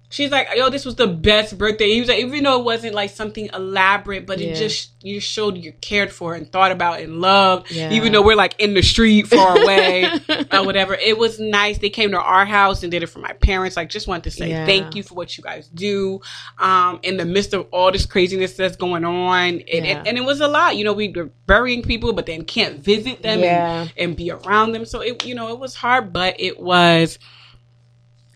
She's 0.09 0.31
like, 0.31 0.49
yo, 0.55 0.71
this 0.71 0.85
was 0.85 0.95
the 0.95 1.09
best 1.09 1.59
birthday. 1.59 1.91
He 1.91 1.99
was 2.01 2.09
like, 2.09 2.21
even 2.21 2.45
though 2.45 2.61
it 2.61 2.65
wasn't 2.65 2.95
like 2.95 3.11
something 3.11 3.51
elaborate, 3.53 4.25
but 4.27 4.39
Yeah. 4.39 4.51
it 4.51 4.55
just 4.57 4.93
you 5.03 5.21
showed 5.21 5.57
you 5.57 5.73
cared 5.81 6.13
for 6.13 6.35
and 6.35 6.51
thought 6.51 6.71
about 6.73 7.01
and 7.01 7.21
loved. 7.21 7.71
Yeah. 7.73 7.91
Even 7.91 8.13
though 8.13 8.23
we're 8.23 8.37
like 8.37 8.55
in 8.59 8.75
the 8.75 8.83
street 8.83 9.27
far 9.27 9.61
away 9.61 10.09
or 10.53 10.65
whatever, 10.65 10.95
it 10.95 11.19
was 11.19 11.41
nice. 11.41 11.79
They 11.79 11.91
came 11.91 12.13
to 12.13 12.21
our 12.21 12.45
house 12.45 12.83
and 12.85 12.91
did 12.93 13.03
it 13.03 13.09
for 13.09 13.19
my 13.19 13.33
parents. 13.35 13.77
Like, 13.77 13.89
just 13.89 14.07
wanted 14.07 14.25
to 14.25 14.31
say 14.31 14.51
Yeah. 14.51 14.65
thank 14.67 14.95
you 14.95 15.03
for 15.03 15.15
what 15.15 15.37
you 15.37 15.43
guys 15.43 15.69
do. 15.69 16.21
Um, 16.59 17.01
in 17.03 17.17
the 17.17 17.25
midst 17.25 17.53
of 17.53 17.67
all 17.73 17.91
this 17.91 18.07
craziness 18.07 18.53
that's 18.55 18.77
going 18.77 19.05
on, 19.05 19.45
and, 19.49 19.65
Yeah. 19.69 19.99
and, 19.99 20.09
and 20.09 20.19
it 20.19 20.25
was 20.25 20.41
a 20.41 20.49
lot. 20.49 20.77
You 20.77 20.85
know, 20.85 20.93
we 20.93 21.09
were 21.09 21.31
burying 21.47 21.83
people, 21.83 22.13
but 22.13 22.27
then 22.27 22.45
can't 22.45 22.79
visit 22.79 23.23
them 23.23 23.43
and, 23.43 23.93
and 23.97 24.17
be 24.17 24.31
around 24.31 24.73
them. 24.73 24.85
So 24.87 25.01
it, 25.01 25.25
you 25.27 25.35
know, 25.35 25.49
it 25.53 25.59
was 25.59 25.75
hard, 25.75 26.13
but 26.13 26.37
it 26.39 26.61
was 26.61 27.19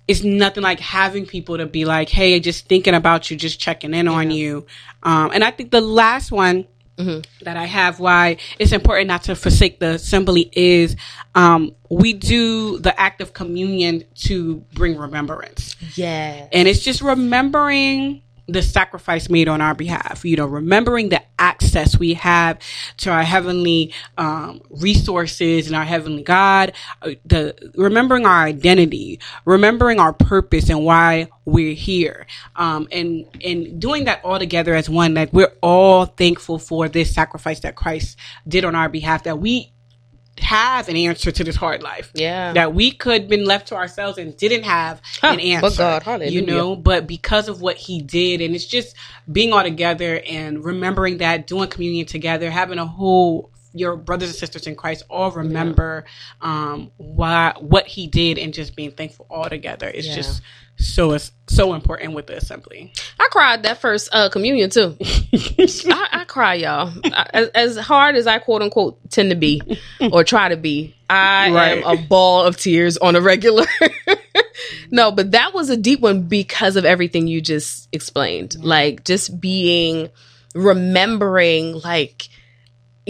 it's 0.09 0.22
nothing 0.22 0.62
like 0.62 0.80
having 0.80 1.26
people 1.26 1.59
to 1.59 1.66
be 1.66 1.84
like, 1.84 2.09
hey, 2.09 2.40
just 2.40 2.66
thinking 2.66 2.94
about 2.94 3.30
you, 3.30 3.36
just 3.36 3.61
checking 3.61 3.94
in 3.94 4.09
on 4.09 4.30
you. 4.30 4.66
Um, 5.03 5.30
and 5.32 5.44
I 5.44 5.51
think 5.51 5.70
the 5.70 5.80
last 5.80 6.32
one 6.32 6.66
that 7.42 7.57
I 7.57 7.64
have 7.64 8.01
why 8.01 8.36
it's 8.59 8.72
important 8.72 9.09
not 9.09 9.22
to 9.24 9.34
forsake 9.34 9.80
the 9.80 9.90
assembly 9.90 10.51
is 10.53 10.96
um, 11.34 11.74
we 11.90 12.12
do 12.12 12.78
the 12.78 12.98
act 12.98 13.20
of 13.20 13.32
communion 13.32 14.05
to 14.26 14.57
bring 14.74 14.96
remembrance. 14.96 15.76
Yeah. 15.96 16.48
And 16.53 16.68
it's 16.68 16.80
just 16.80 17.01
remembering 17.01 18.22
the 18.53 18.62
sacrifice 18.62 19.28
made 19.28 19.48
on 19.48 19.61
our 19.61 19.74
behalf, 19.74 20.24
you 20.24 20.36
know, 20.36 20.46
remembering 20.46 21.09
the 21.09 21.22
access 21.38 21.98
we 21.98 22.14
have 22.14 22.59
to 22.98 23.11
our 23.11 23.22
heavenly 23.22 23.92
um, 24.18 24.61
resources 24.70 25.66
and 25.66 25.76
our 25.76 25.84
heavenly 25.84 26.22
God, 26.22 26.72
uh, 27.03 27.11
the 27.24 27.72
remembering 27.74 28.26
our 28.26 28.44
identity, 28.44 29.20
remembering 29.44 29.98
our 29.98 30.12
purpose 30.12 30.68
and 30.68 30.84
why 30.84 31.28
we're 31.44 31.74
here, 31.74 32.26
um, 32.57 32.88
and 32.92 33.26
and 33.42 33.80
doing 33.80 34.05
that 34.05 34.24
all 34.24 34.38
together 34.38 34.74
as 34.74 34.88
one. 34.88 35.14
Like 35.14 35.32
we're 35.32 35.53
all 35.62 36.07
thankful 36.07 36.59
for 36.59 36.88
this 36.88 37.14
sacrifice 37.14 37.61
that 37.61 37.76
Christ 37.76 38.18
did 38.46 38.64
on 38.64 38.74
our 38.74 38.88
behalf. 38.88 39.24
That 39.24 39.38
we 39.38 39.72
have 40.43 40.88
an 40.88 40.97
answer 40.97 41.30
to 41.30 41.45
this 41.45 41.57
hard 41.57 41.82
life 41.82 42.11
Yeah. 42.14 42.53
that 42.55 42.74
we 42.74 42.91
could 42.91 43.28
been 43.28 43.45
left 43.45 43.68
to 43.68 43.76
ourselves 43.76 44.18
and 44.18 44.36
didn't 44.36 44.64
have 44.64 45.01
an 45.22 45.41
answer. 45.41 45.61
but 45.61 45.76
God, 45.76 46.03
hallelujah. 46.03 46.30
You 46.32 46.47
know, 46.47 46.76
but 46.76 47.07
because 47.07 47.49
of 47.49 47.61
what 47.61 47.76
he 47.76 48.01
did, 48.03 48.41
and 48.41 48.55
it's 48.55 48.66
just 48.66 48.95
being 49.30 49.53
all 49.53 49.62
together 49.62 50.20
and 50.28 50.64
remembering 50.64 51.18
that, 51.18 51.47
doing 51.47 51.68
communion 51.68 52.07
together, 52.07 52.51
having 52.51 52.78
a 52.78 52.86
whole 52.86 53.51
your 53.73 53.97
brothers 53.97 54.29
and 54.31 54.37
sisters 54.39 54.66
in 54.66 54.75
Christ 54.75 55.05
all 55.09 55.31
remember 55.31 56.05
um 56.41 56.91
why 56.97 57.55
what 57.61 57.87
he 57.87 58.07
did 58.09 58.37
and 58.39 58.53
just 58.53 58.75
being 58.75 58.91
thankful 58.91 59.27
all 59.31 59.49
together 59.49 59.89
It's 59.93 60.07
Yeah. 60.09 60.14
just 60.16 60.43
so 60.77 61.12
is 61.12 61.31
so 61.49 61.75
important 61.75 62.14
with 62.14 62.27
the 62.27 62.37
assembly. 62.37 62.93
I 63.18 63.29
cried 63.31 63.64
that 63.64 63.81
first 63.83 64.09
uh, 64.12 64.31
communion 64.31 64.71
too. 64.71 64.97
I, 65.03 66.09
I 66.12 66.25
cry, 66.27 66.55
y'all. 66.55 66.91
I, 67.05 67.27
as, 67.35 67.49
as 67.49 67.77
hard 67.77 68.16
as 68.16 68.27
I 68.27 68.39
quote 68.39 68.62
unquote 68.62 68.99
tend 69.11 69.29
to 69.31 69.37
be 69.37 69.61
or 70.11 70.25
try 70.25 70.49
to 70.49 70.57
be, 70.57 70.95
I 71.11 71.51
Right. 71.51 71.73
am 71.79 71.85
a 71.85 71.97
ball 72.01 72.45
of 72.45 72.57
tears 72.57 72.97
on 72.97 73.14
a 73.14 73.21
regular. 73.21 73.66
no, 74.91 75.12
but 75.12 75.33
that 75.33 75.53
was 75.53 75.68
a 75.68 75.77
deep 75.77 76.01
one 76.01 76.23
because 76.23 76.77
of 76.77 76.85
everything 76.87 77.27
you 77.27 77.41
just 77.43 77.89
explained. 77.93 78.57
Like 78.64 79.05
just 79.05 79.39
being 79.39 80.09
remembering, 80.55 81.75
like 81.85 82.29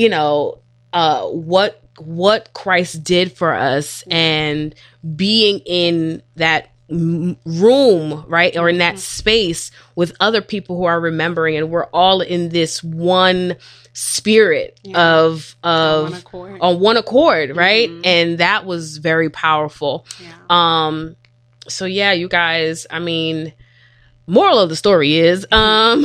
you 0.00 0.08
know, 0.08 0.58
uh, 0.94 1.26
what 1.26 1.82
what 1.98 2.54
Christ 2.54 3.04
did 3.04 3.32
for 3.32 3.52
us 3.52 4.02
and 4.10 4.74
being 5.14 5.58
in 5.66 6.22
that 6.36 6.70
room, 6.88 8.24
right, 8.26 8.56
or 8.56 8.70
in 8.70 8.78
that 8.78 8.98
space 8.98 9.70
with 9.94 10.16
other 10.18 10.40
people 10.40 10.78
who 10.78 10.84
are 10.84 10.98
remembering, 10.98 11.58
and 11.58 11.70
we're 11.70 11.84
all 11.84 12.22
in 12.22 12.48
this 12.48 12.82
one 12.82 13.56
spirit 13.92 14.80
of 14.94 15.54
of 15.62 16.10
one 16.10 16.14
accord. 16.14 16.58
on 16.62 16.80
one 16.80 16.96
accord, 16.96 17.54
right? 17.54 17.90
And 18.02 18.38
that 18.38 18.64
was 18.64 18.96
very 18.96 19.28
powerful. 19.28 20.06
Yeah. 20.18 20.32
Um, 20.48 21.16
so 21.68 21.84
yeah, 21.84 22.12
you 22.12 22.28
guys, 22.28 22.86
I 22.90 23.00
mean, 23.00 23.52
moral 24.26 24.58
of 24.58 24.68
the 24.68 24.76
story 24.76 25.14
is, 25.18 25.46
um, 25.52 26.04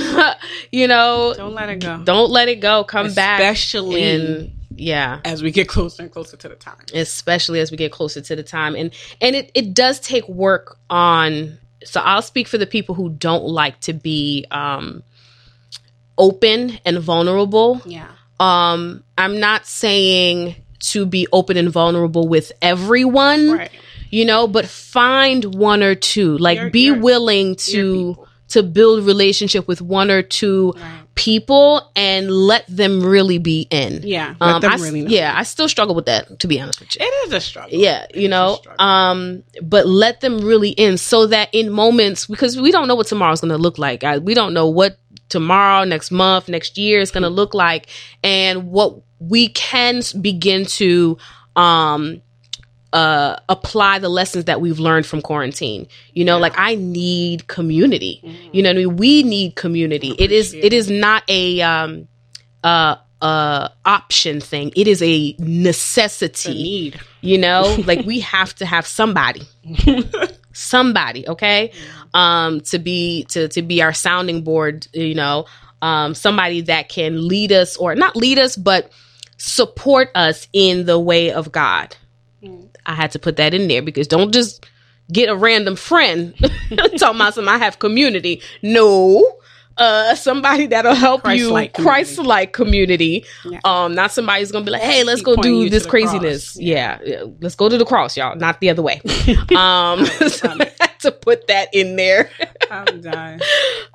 you 0.72 0.88
know, 0.88 1.34
Don't 1.38 1.54
let 1.54 1.70
it 1.70 1.80
go. 1.80 2.04
don't 2.04 2.32
let 2.32 2.48
it 2.50 2.60
go. 2.60 2.84
Come 2.84 3.14
back, 3.14 3.40
Especially 3.40 4.52
yeah, 4.78 5.22
as 5.24 5.42
we 5.42 5.52
get 5.52 5.70
closer 5.70 6.04
and 6.04 6.12
closer 6.12 6.36
to 6.36 6.50
the 6.50 6.56
time. 6.56 6.76
especially 6.94 7.60
as 7.62 7.72
we 7.72 7.78
get 7.78 7.92
closer 7.94 8.20
to 8.22 8.36
the 8.36 8.44
time, 8.44 8.76
and 8.76 8.92
and 9.22 9.36
it 9.36 9.52
it 9.54 9.74
does 9.74 10.00
take 10.00 10.28
work 10.28 10.78
on. 10.90 11.58
So 11.86 12.02
I'll 12.02 12.22
speak 12.22 12.48
for 12.48 12.58
the 12.58 12.68
people 12.68 12.94
who 12.96 13.10
don't 13.10 13.44
like 13.46 13.80
to 13.82 13.94
be 13.94 14.46
um 14.52 15.02
open 16.18 16.78
and 16.86 17.00
vulnerable. 17.00 17.82
Yeah. 17.86 18.08
Um, 18.40 19.04
I'm 19.18 19.40
not 19.40 19.66
saying 19.66 20.56
to 20.80 21.06
be 21.06 21.26
open 21.32 21.56
and 21.58 21.70
vulnerable 21.70 22.28
with 22.28 22.52
everyone 22.62 23.52
Right. 23.52 23.72
You 24.18 24.24
know 24.30 24.42
but 24.56 24.66
find 24.68 25.42
one 25.72 25.82
or 25.90 25.96
two 25.96 26.32
like 26.48 26.58
Your- 26.58 26.70
be 26.70 26.86
your- 26.88 27.00
willing 27.08 27.56
to 27.74 28.16
to 28.54 28.62
build 28.78 29.04
relationship 29.14 29.64
with 29.68 29.82
one 29.82 30.10
or 30.16 30.22
two 30.22 30.72
Right. 30.76 31.02
people 31.16 31.70
and 31.96 32.30
let 32.52 32.64
them 32.82 32.94
really 33.16 33.40
be 33.40 33.60
in 33.72 34.02
Yeah. 34.04 34.36
Let 34.40 34.56
um 34.56 34.62
them 34.62 34.72
I 34.72 34.76
s- 34.76 34.82
really 34.86 35.02
know. 35.02 35.10
yeah 35.20 35.34
i 35.36 35.44
still 35.54 35.68
struggle 35.76 35.96
with 36.00 36.06
that 36.12 36.24
to 36.42 36.46
be 36.52 36.56
honest 36.62 36.80
with 36.82 36.90
you 36.96 37.00
It 37.06 37.14
is 37.28 37.34
a 37.34 37.42
struggle. 37.50 37.78
yeah 37.86 38.06
you 38.14 38.20
It 38.20 38.20
is 38.20 38.26
a 38.26 38.30
know 38.36 38.50
um 38.90 39.20
but 39.74 39.84
let 39.88 40.16
them 40.22 40.36
really 40.52 40.70
in 40.86 40.98
so 40.98 41.26
that 41.36 41.48
in 41.60 41.72
moments 41.72 42.28
because 42.28 42.54
we 42.66 42.70
don't 42.76 42.88
know 42.90 42.96
what 43.00 43.08
tomorrow's 43.08 43.42
going 43.42 43.56
to 43.58 43.64
look 43.68 43.78
like 43.88 44.04
I, 44.04 44.14
we 44.20 44.34
don't 44.40 44.54
know 44.54 44.68
what 44.80 44.98
tomorrow 45.30 45.84
next 45.86 46.12
month 46.12 46.48
next 46.58 46.78
year 46.78 47.00
is 47.00 47.10
going 47.12 47.24
to 47.24 47.30
look 47.42 47.54
like 47.54 47.88
and 48.24 48.56
what 48.76 48.90
we 49.20 49.50
can 49.50 50.02
begin 50.22 50.66
to 50.80 51.18
um 51.56 52.22
uh 52.96 53.36
apply 53.50 54.00
the 54.00 54.08
lessons 54.08 54.46
that 54.46 54.62
we've 54.62 54.80
learned 54.80 55.06
from 55.06 55.22
quarantine. 55.22 55.86
You 56.14 56.24
know 56.24 56.40
like 56.40 56.54
i 56.58 56.76
need 56.76 57.48
community. 57.48 58.22
You 58.54 58.64
know 58.64 58.70
what 58.70 58.78
i 58.78 58.86
mean? 58.86 58.96
We 58.96 59.22
need 59.24 59.56
community. 59.56 60.16
It 60.18 60.32
is 60.32 60.54
it 60.54 60.72
is 60.72 60.90
not 60.90 61.24
a 61.28 61.62
um 61.62 62.08
uh 62.64 62.96
uh 63.22 63.68
option 63.84 64.40
thing. 64.40 64.72
It 64.78 64.88
is 64.88 65.02
a 65.04 65.36
necessity. 65.40 66.54
Need. 66.54 67.00
you 67.22 67.38
know? 67.38 67.78
Like 67.86 68.06
we 68.06 68.22
have 68.22 68.56
to 68.56 68.66
have 68.66 68.88
somebody. 68.88 69.44
Somebody 70.54 71.28
okay? 71.28 71.74
Um 72.14 72.62
to 72.62 72.80
be 72.80 73.26
to 73.26 73.50
to 73.50 73.62
be 73.62 73.82
our 73.82 73.94
sounding 73.94 74.42
board 74.44 74.88
you 74.94 75.16
know? 75.16 75.48
Um 75.82 76.16
somebody 76.16 76.62
that 76.62 76.88
can 76.88 77.28
lead 77.28 77.52
us 77.52 77.76
or 77.76 77.94
not 77.94 78.16
lead 78.16 78.40
us 78.40 78.56
but 78.56 78.90
support 79.38 80.12
us 80.16 80.48
in 80.54 80.86
the 80.86 80.98
way 80.98 81.30
of 81.30 81.52
god 81.52 81.98
i 82.86 82.94
had 82.96 83.12
to 83.12 83.20
put 83.20 83.38
that 83.38 83.54
in 83.54 83.68
there 83.68 83.82
because 83.82 84.08
don't 84.08 84.34
just 84.34 84.66
get 85.12 85.30
a 85.30 85.36
random 85.36 85.76
friend 85.76 86.34
talking 86.98 87.16
about 87.20 87.34
some 87.34 87.48
i 87.48 87.58
have 87.58 87.80
community 87.80 88.42
no 88.64 89.24
uh 89.78 90.16
somebody 90.16 90.68
that'll 90.68 90.96
help 90.96 91.22
Christ-like 91.24 91.38
you 91.70 91.74
community. 91.74 91.84
christ-like 91.84 92.54
community 92.54 93.26
Yeah. 93.44 93.60
um 93.66 93.94
not 93.94 94.12
somebody 94.12 94.40
who's 94.42 94.52
gonna 94.52 94.64
be 94.66 94.72
like 94.72 94.82
hey 94.82 95.04
let's 95.04 95.20
Keep 95.22 95.36
go 95.38 95.42
do 95.42 95.70
this 95.70 95.86
craziness 95.86 96.54
cross. 96.54 96.62
yeah. 96.62 97.00
yeah 97.04 97.24
let's 97.42 97.56
go 97.56 97.68
to 97.68 97.78
the 97.78 97.86
cross 97.86 98.16
y'all 98.16 98.36
not 98.38 98.62
the 98.62 98.70
other 98.70 98.82
way 98.82 99.02
um 99.56 100.06
so 100.30 100.50
I 100.50 100.56
had 100.64 100.75
to 101.06 101.12
put 101.12 101.48
that 101.48 101.70
in 101.74 101.96
there 101.96 102.30
I'm 102.72 103.02
dying. 103.02 103.40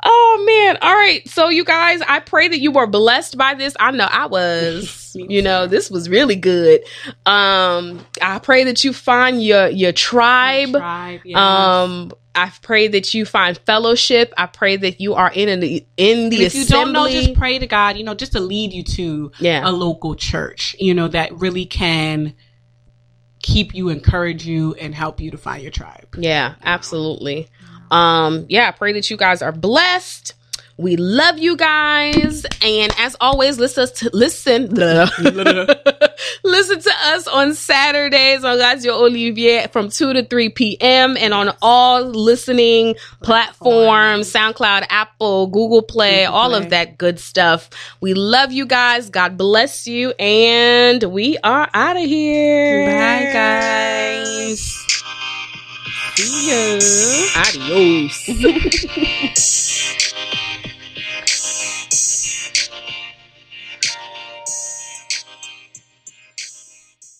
oh 0.03 0.45
man 0.47 0.79
all 0.81 0.95
right 0.95 1.29
so 1.29 1.49
you 1.49 1.65
guys 1.65 2.01
i 2.09 2.21
pray 2.21 2.49
that 2.49 2.59
you 2.61 2.71
were 2.73 2.87
blessed 2.87 3.37
by 3.37 3.55
this 3.55 3.77
i 3.79 3.91
know 3.91 4.09
i 4.11 4.27
was 4.27 5.13
you 5.19 5.43
know 5.43 5.67
this 5.67 5.91
was 5.91 6.09
really 6.09 6.37
good 6.37 6.81
um 7.27 8.05
i 8.23 8.39
pray 8.43 8.65
that 8.65 8.85
you 8.85 8.93
find 8.93 9.43
your 9.43 9.69
your 9.69 9.93
tribe 9.93 10.71
Tribe, 10.73 11.21
yes. 11.25 11.39
um 11.39 12.13
I 12.33 12.53
pray 12.63 12.87
that 12.87 13.13
you 13.13 13.27
find 13.27 13.59
fellowship. 13.67 14.33
I 14.39 14.47
pray 14.47 14.77
that 14.77 15.01
you 15.01 15.15
are 15.15 15.33
in 15.33 15.49
an, 15.49 15.63
in 15.65 16.29
the 16.31 16.37
And 16.37 16.45
if 16.45 16.55
you 16.55 16.65
don't 16.65 16.93
know, 16.93 17.07
assembly. 17.07 17.27
just 17.27 17.37
pray 17.37 17.59
to 17.59 17.67
God, 17.67 17.97
you 17.97 18.05
know, 18.05 18.15
just 18.15 18.33
to 18.33 18.41
lead 18.41 18.73
you 18.73 18.85
to 18.85 19.33
Yeah. 19.41 19.69
a 19.69 19.73
local 19.73 20.15
church, 20.15 20.77
you 20.79 20.95
know, 20.95 21.09
that 21.09 21.35
really 21.35 21.67
can 21.67 22.35
keep 23.43 23.75
you, 23.75 23.89
encourage 23.89 24.47
you, 24.47 24.75
and 24.75 24.95
help 24.95 25.21
you 25.21 25.31
to 25.31 25.39
find 25.39 25.63
your 25.63 25.73
tribe. 25.73 26.15
Yeah, 26.17 26.55
absolutely. 26.63 27.49
Um, 27.91 28.47
yeah, 28.49 28.69
I 28.69 28.71
pray 28.73 28.93
that 28.93 29.11
you 29.11 29.17
guys 29.17 29.43
are 29.43 29.53
blessed. 29.53 30.35
We 30.81 30.97
love 30.97 31.39
you 31.39 31.57
guys, 31.59 32.47
and 32.63 32.91
as 32.97 33.15
always, 33.21 33.59
listen 33.59 33.87
to 33.97 34.11
listen 34.15 34.75
listen 36.45 36.81
to 36.81 36.93
us 37.05 37.29
on 37.29 37.53
Saturdays 37.55 38.45
on 38.45 38.59
Radio 38.59 38.95
Olivier 38.95 39.67
from 39.67 39.91
two 39.91 40.15
to 40.15 40.25
three 40.25 40.49
p.m. 40.49 41.19
and 41.19 41.35
on 41.35 41.55
all 41.61 42.05
listening 42.05 42.95
platforms: 43.23 44.33
SoundCloud, 44.33 44.87
Apple, 44.89 45.49
Google 45.49 45.83
Play, 45.83 46.25
Google 46.25 46.35
all 46.35 46.49
Play. 46.49 46.59
of 46.65 46.71
that 46.71 46.97
good 46.97 47.21
stuff. 47.21 47.69
We 48.01 48.15
love 48.15 48.51
you 48.51 48.65
guys. 48.65 49.11
God 49.11 49.37
bless 49.37 49.87
you, 49.87 50.15
and 50.19 51.03
we 51.05 51.37
are 51.45 51.69
out 51.75 51.97
of 51.99 52.05
here. 52.05 52.87
Bye, 52.87 53.33
guys. 53.35 54.87
See 56.17 56.49
ya. 56.49 56.79
Adios. 57.37 58.17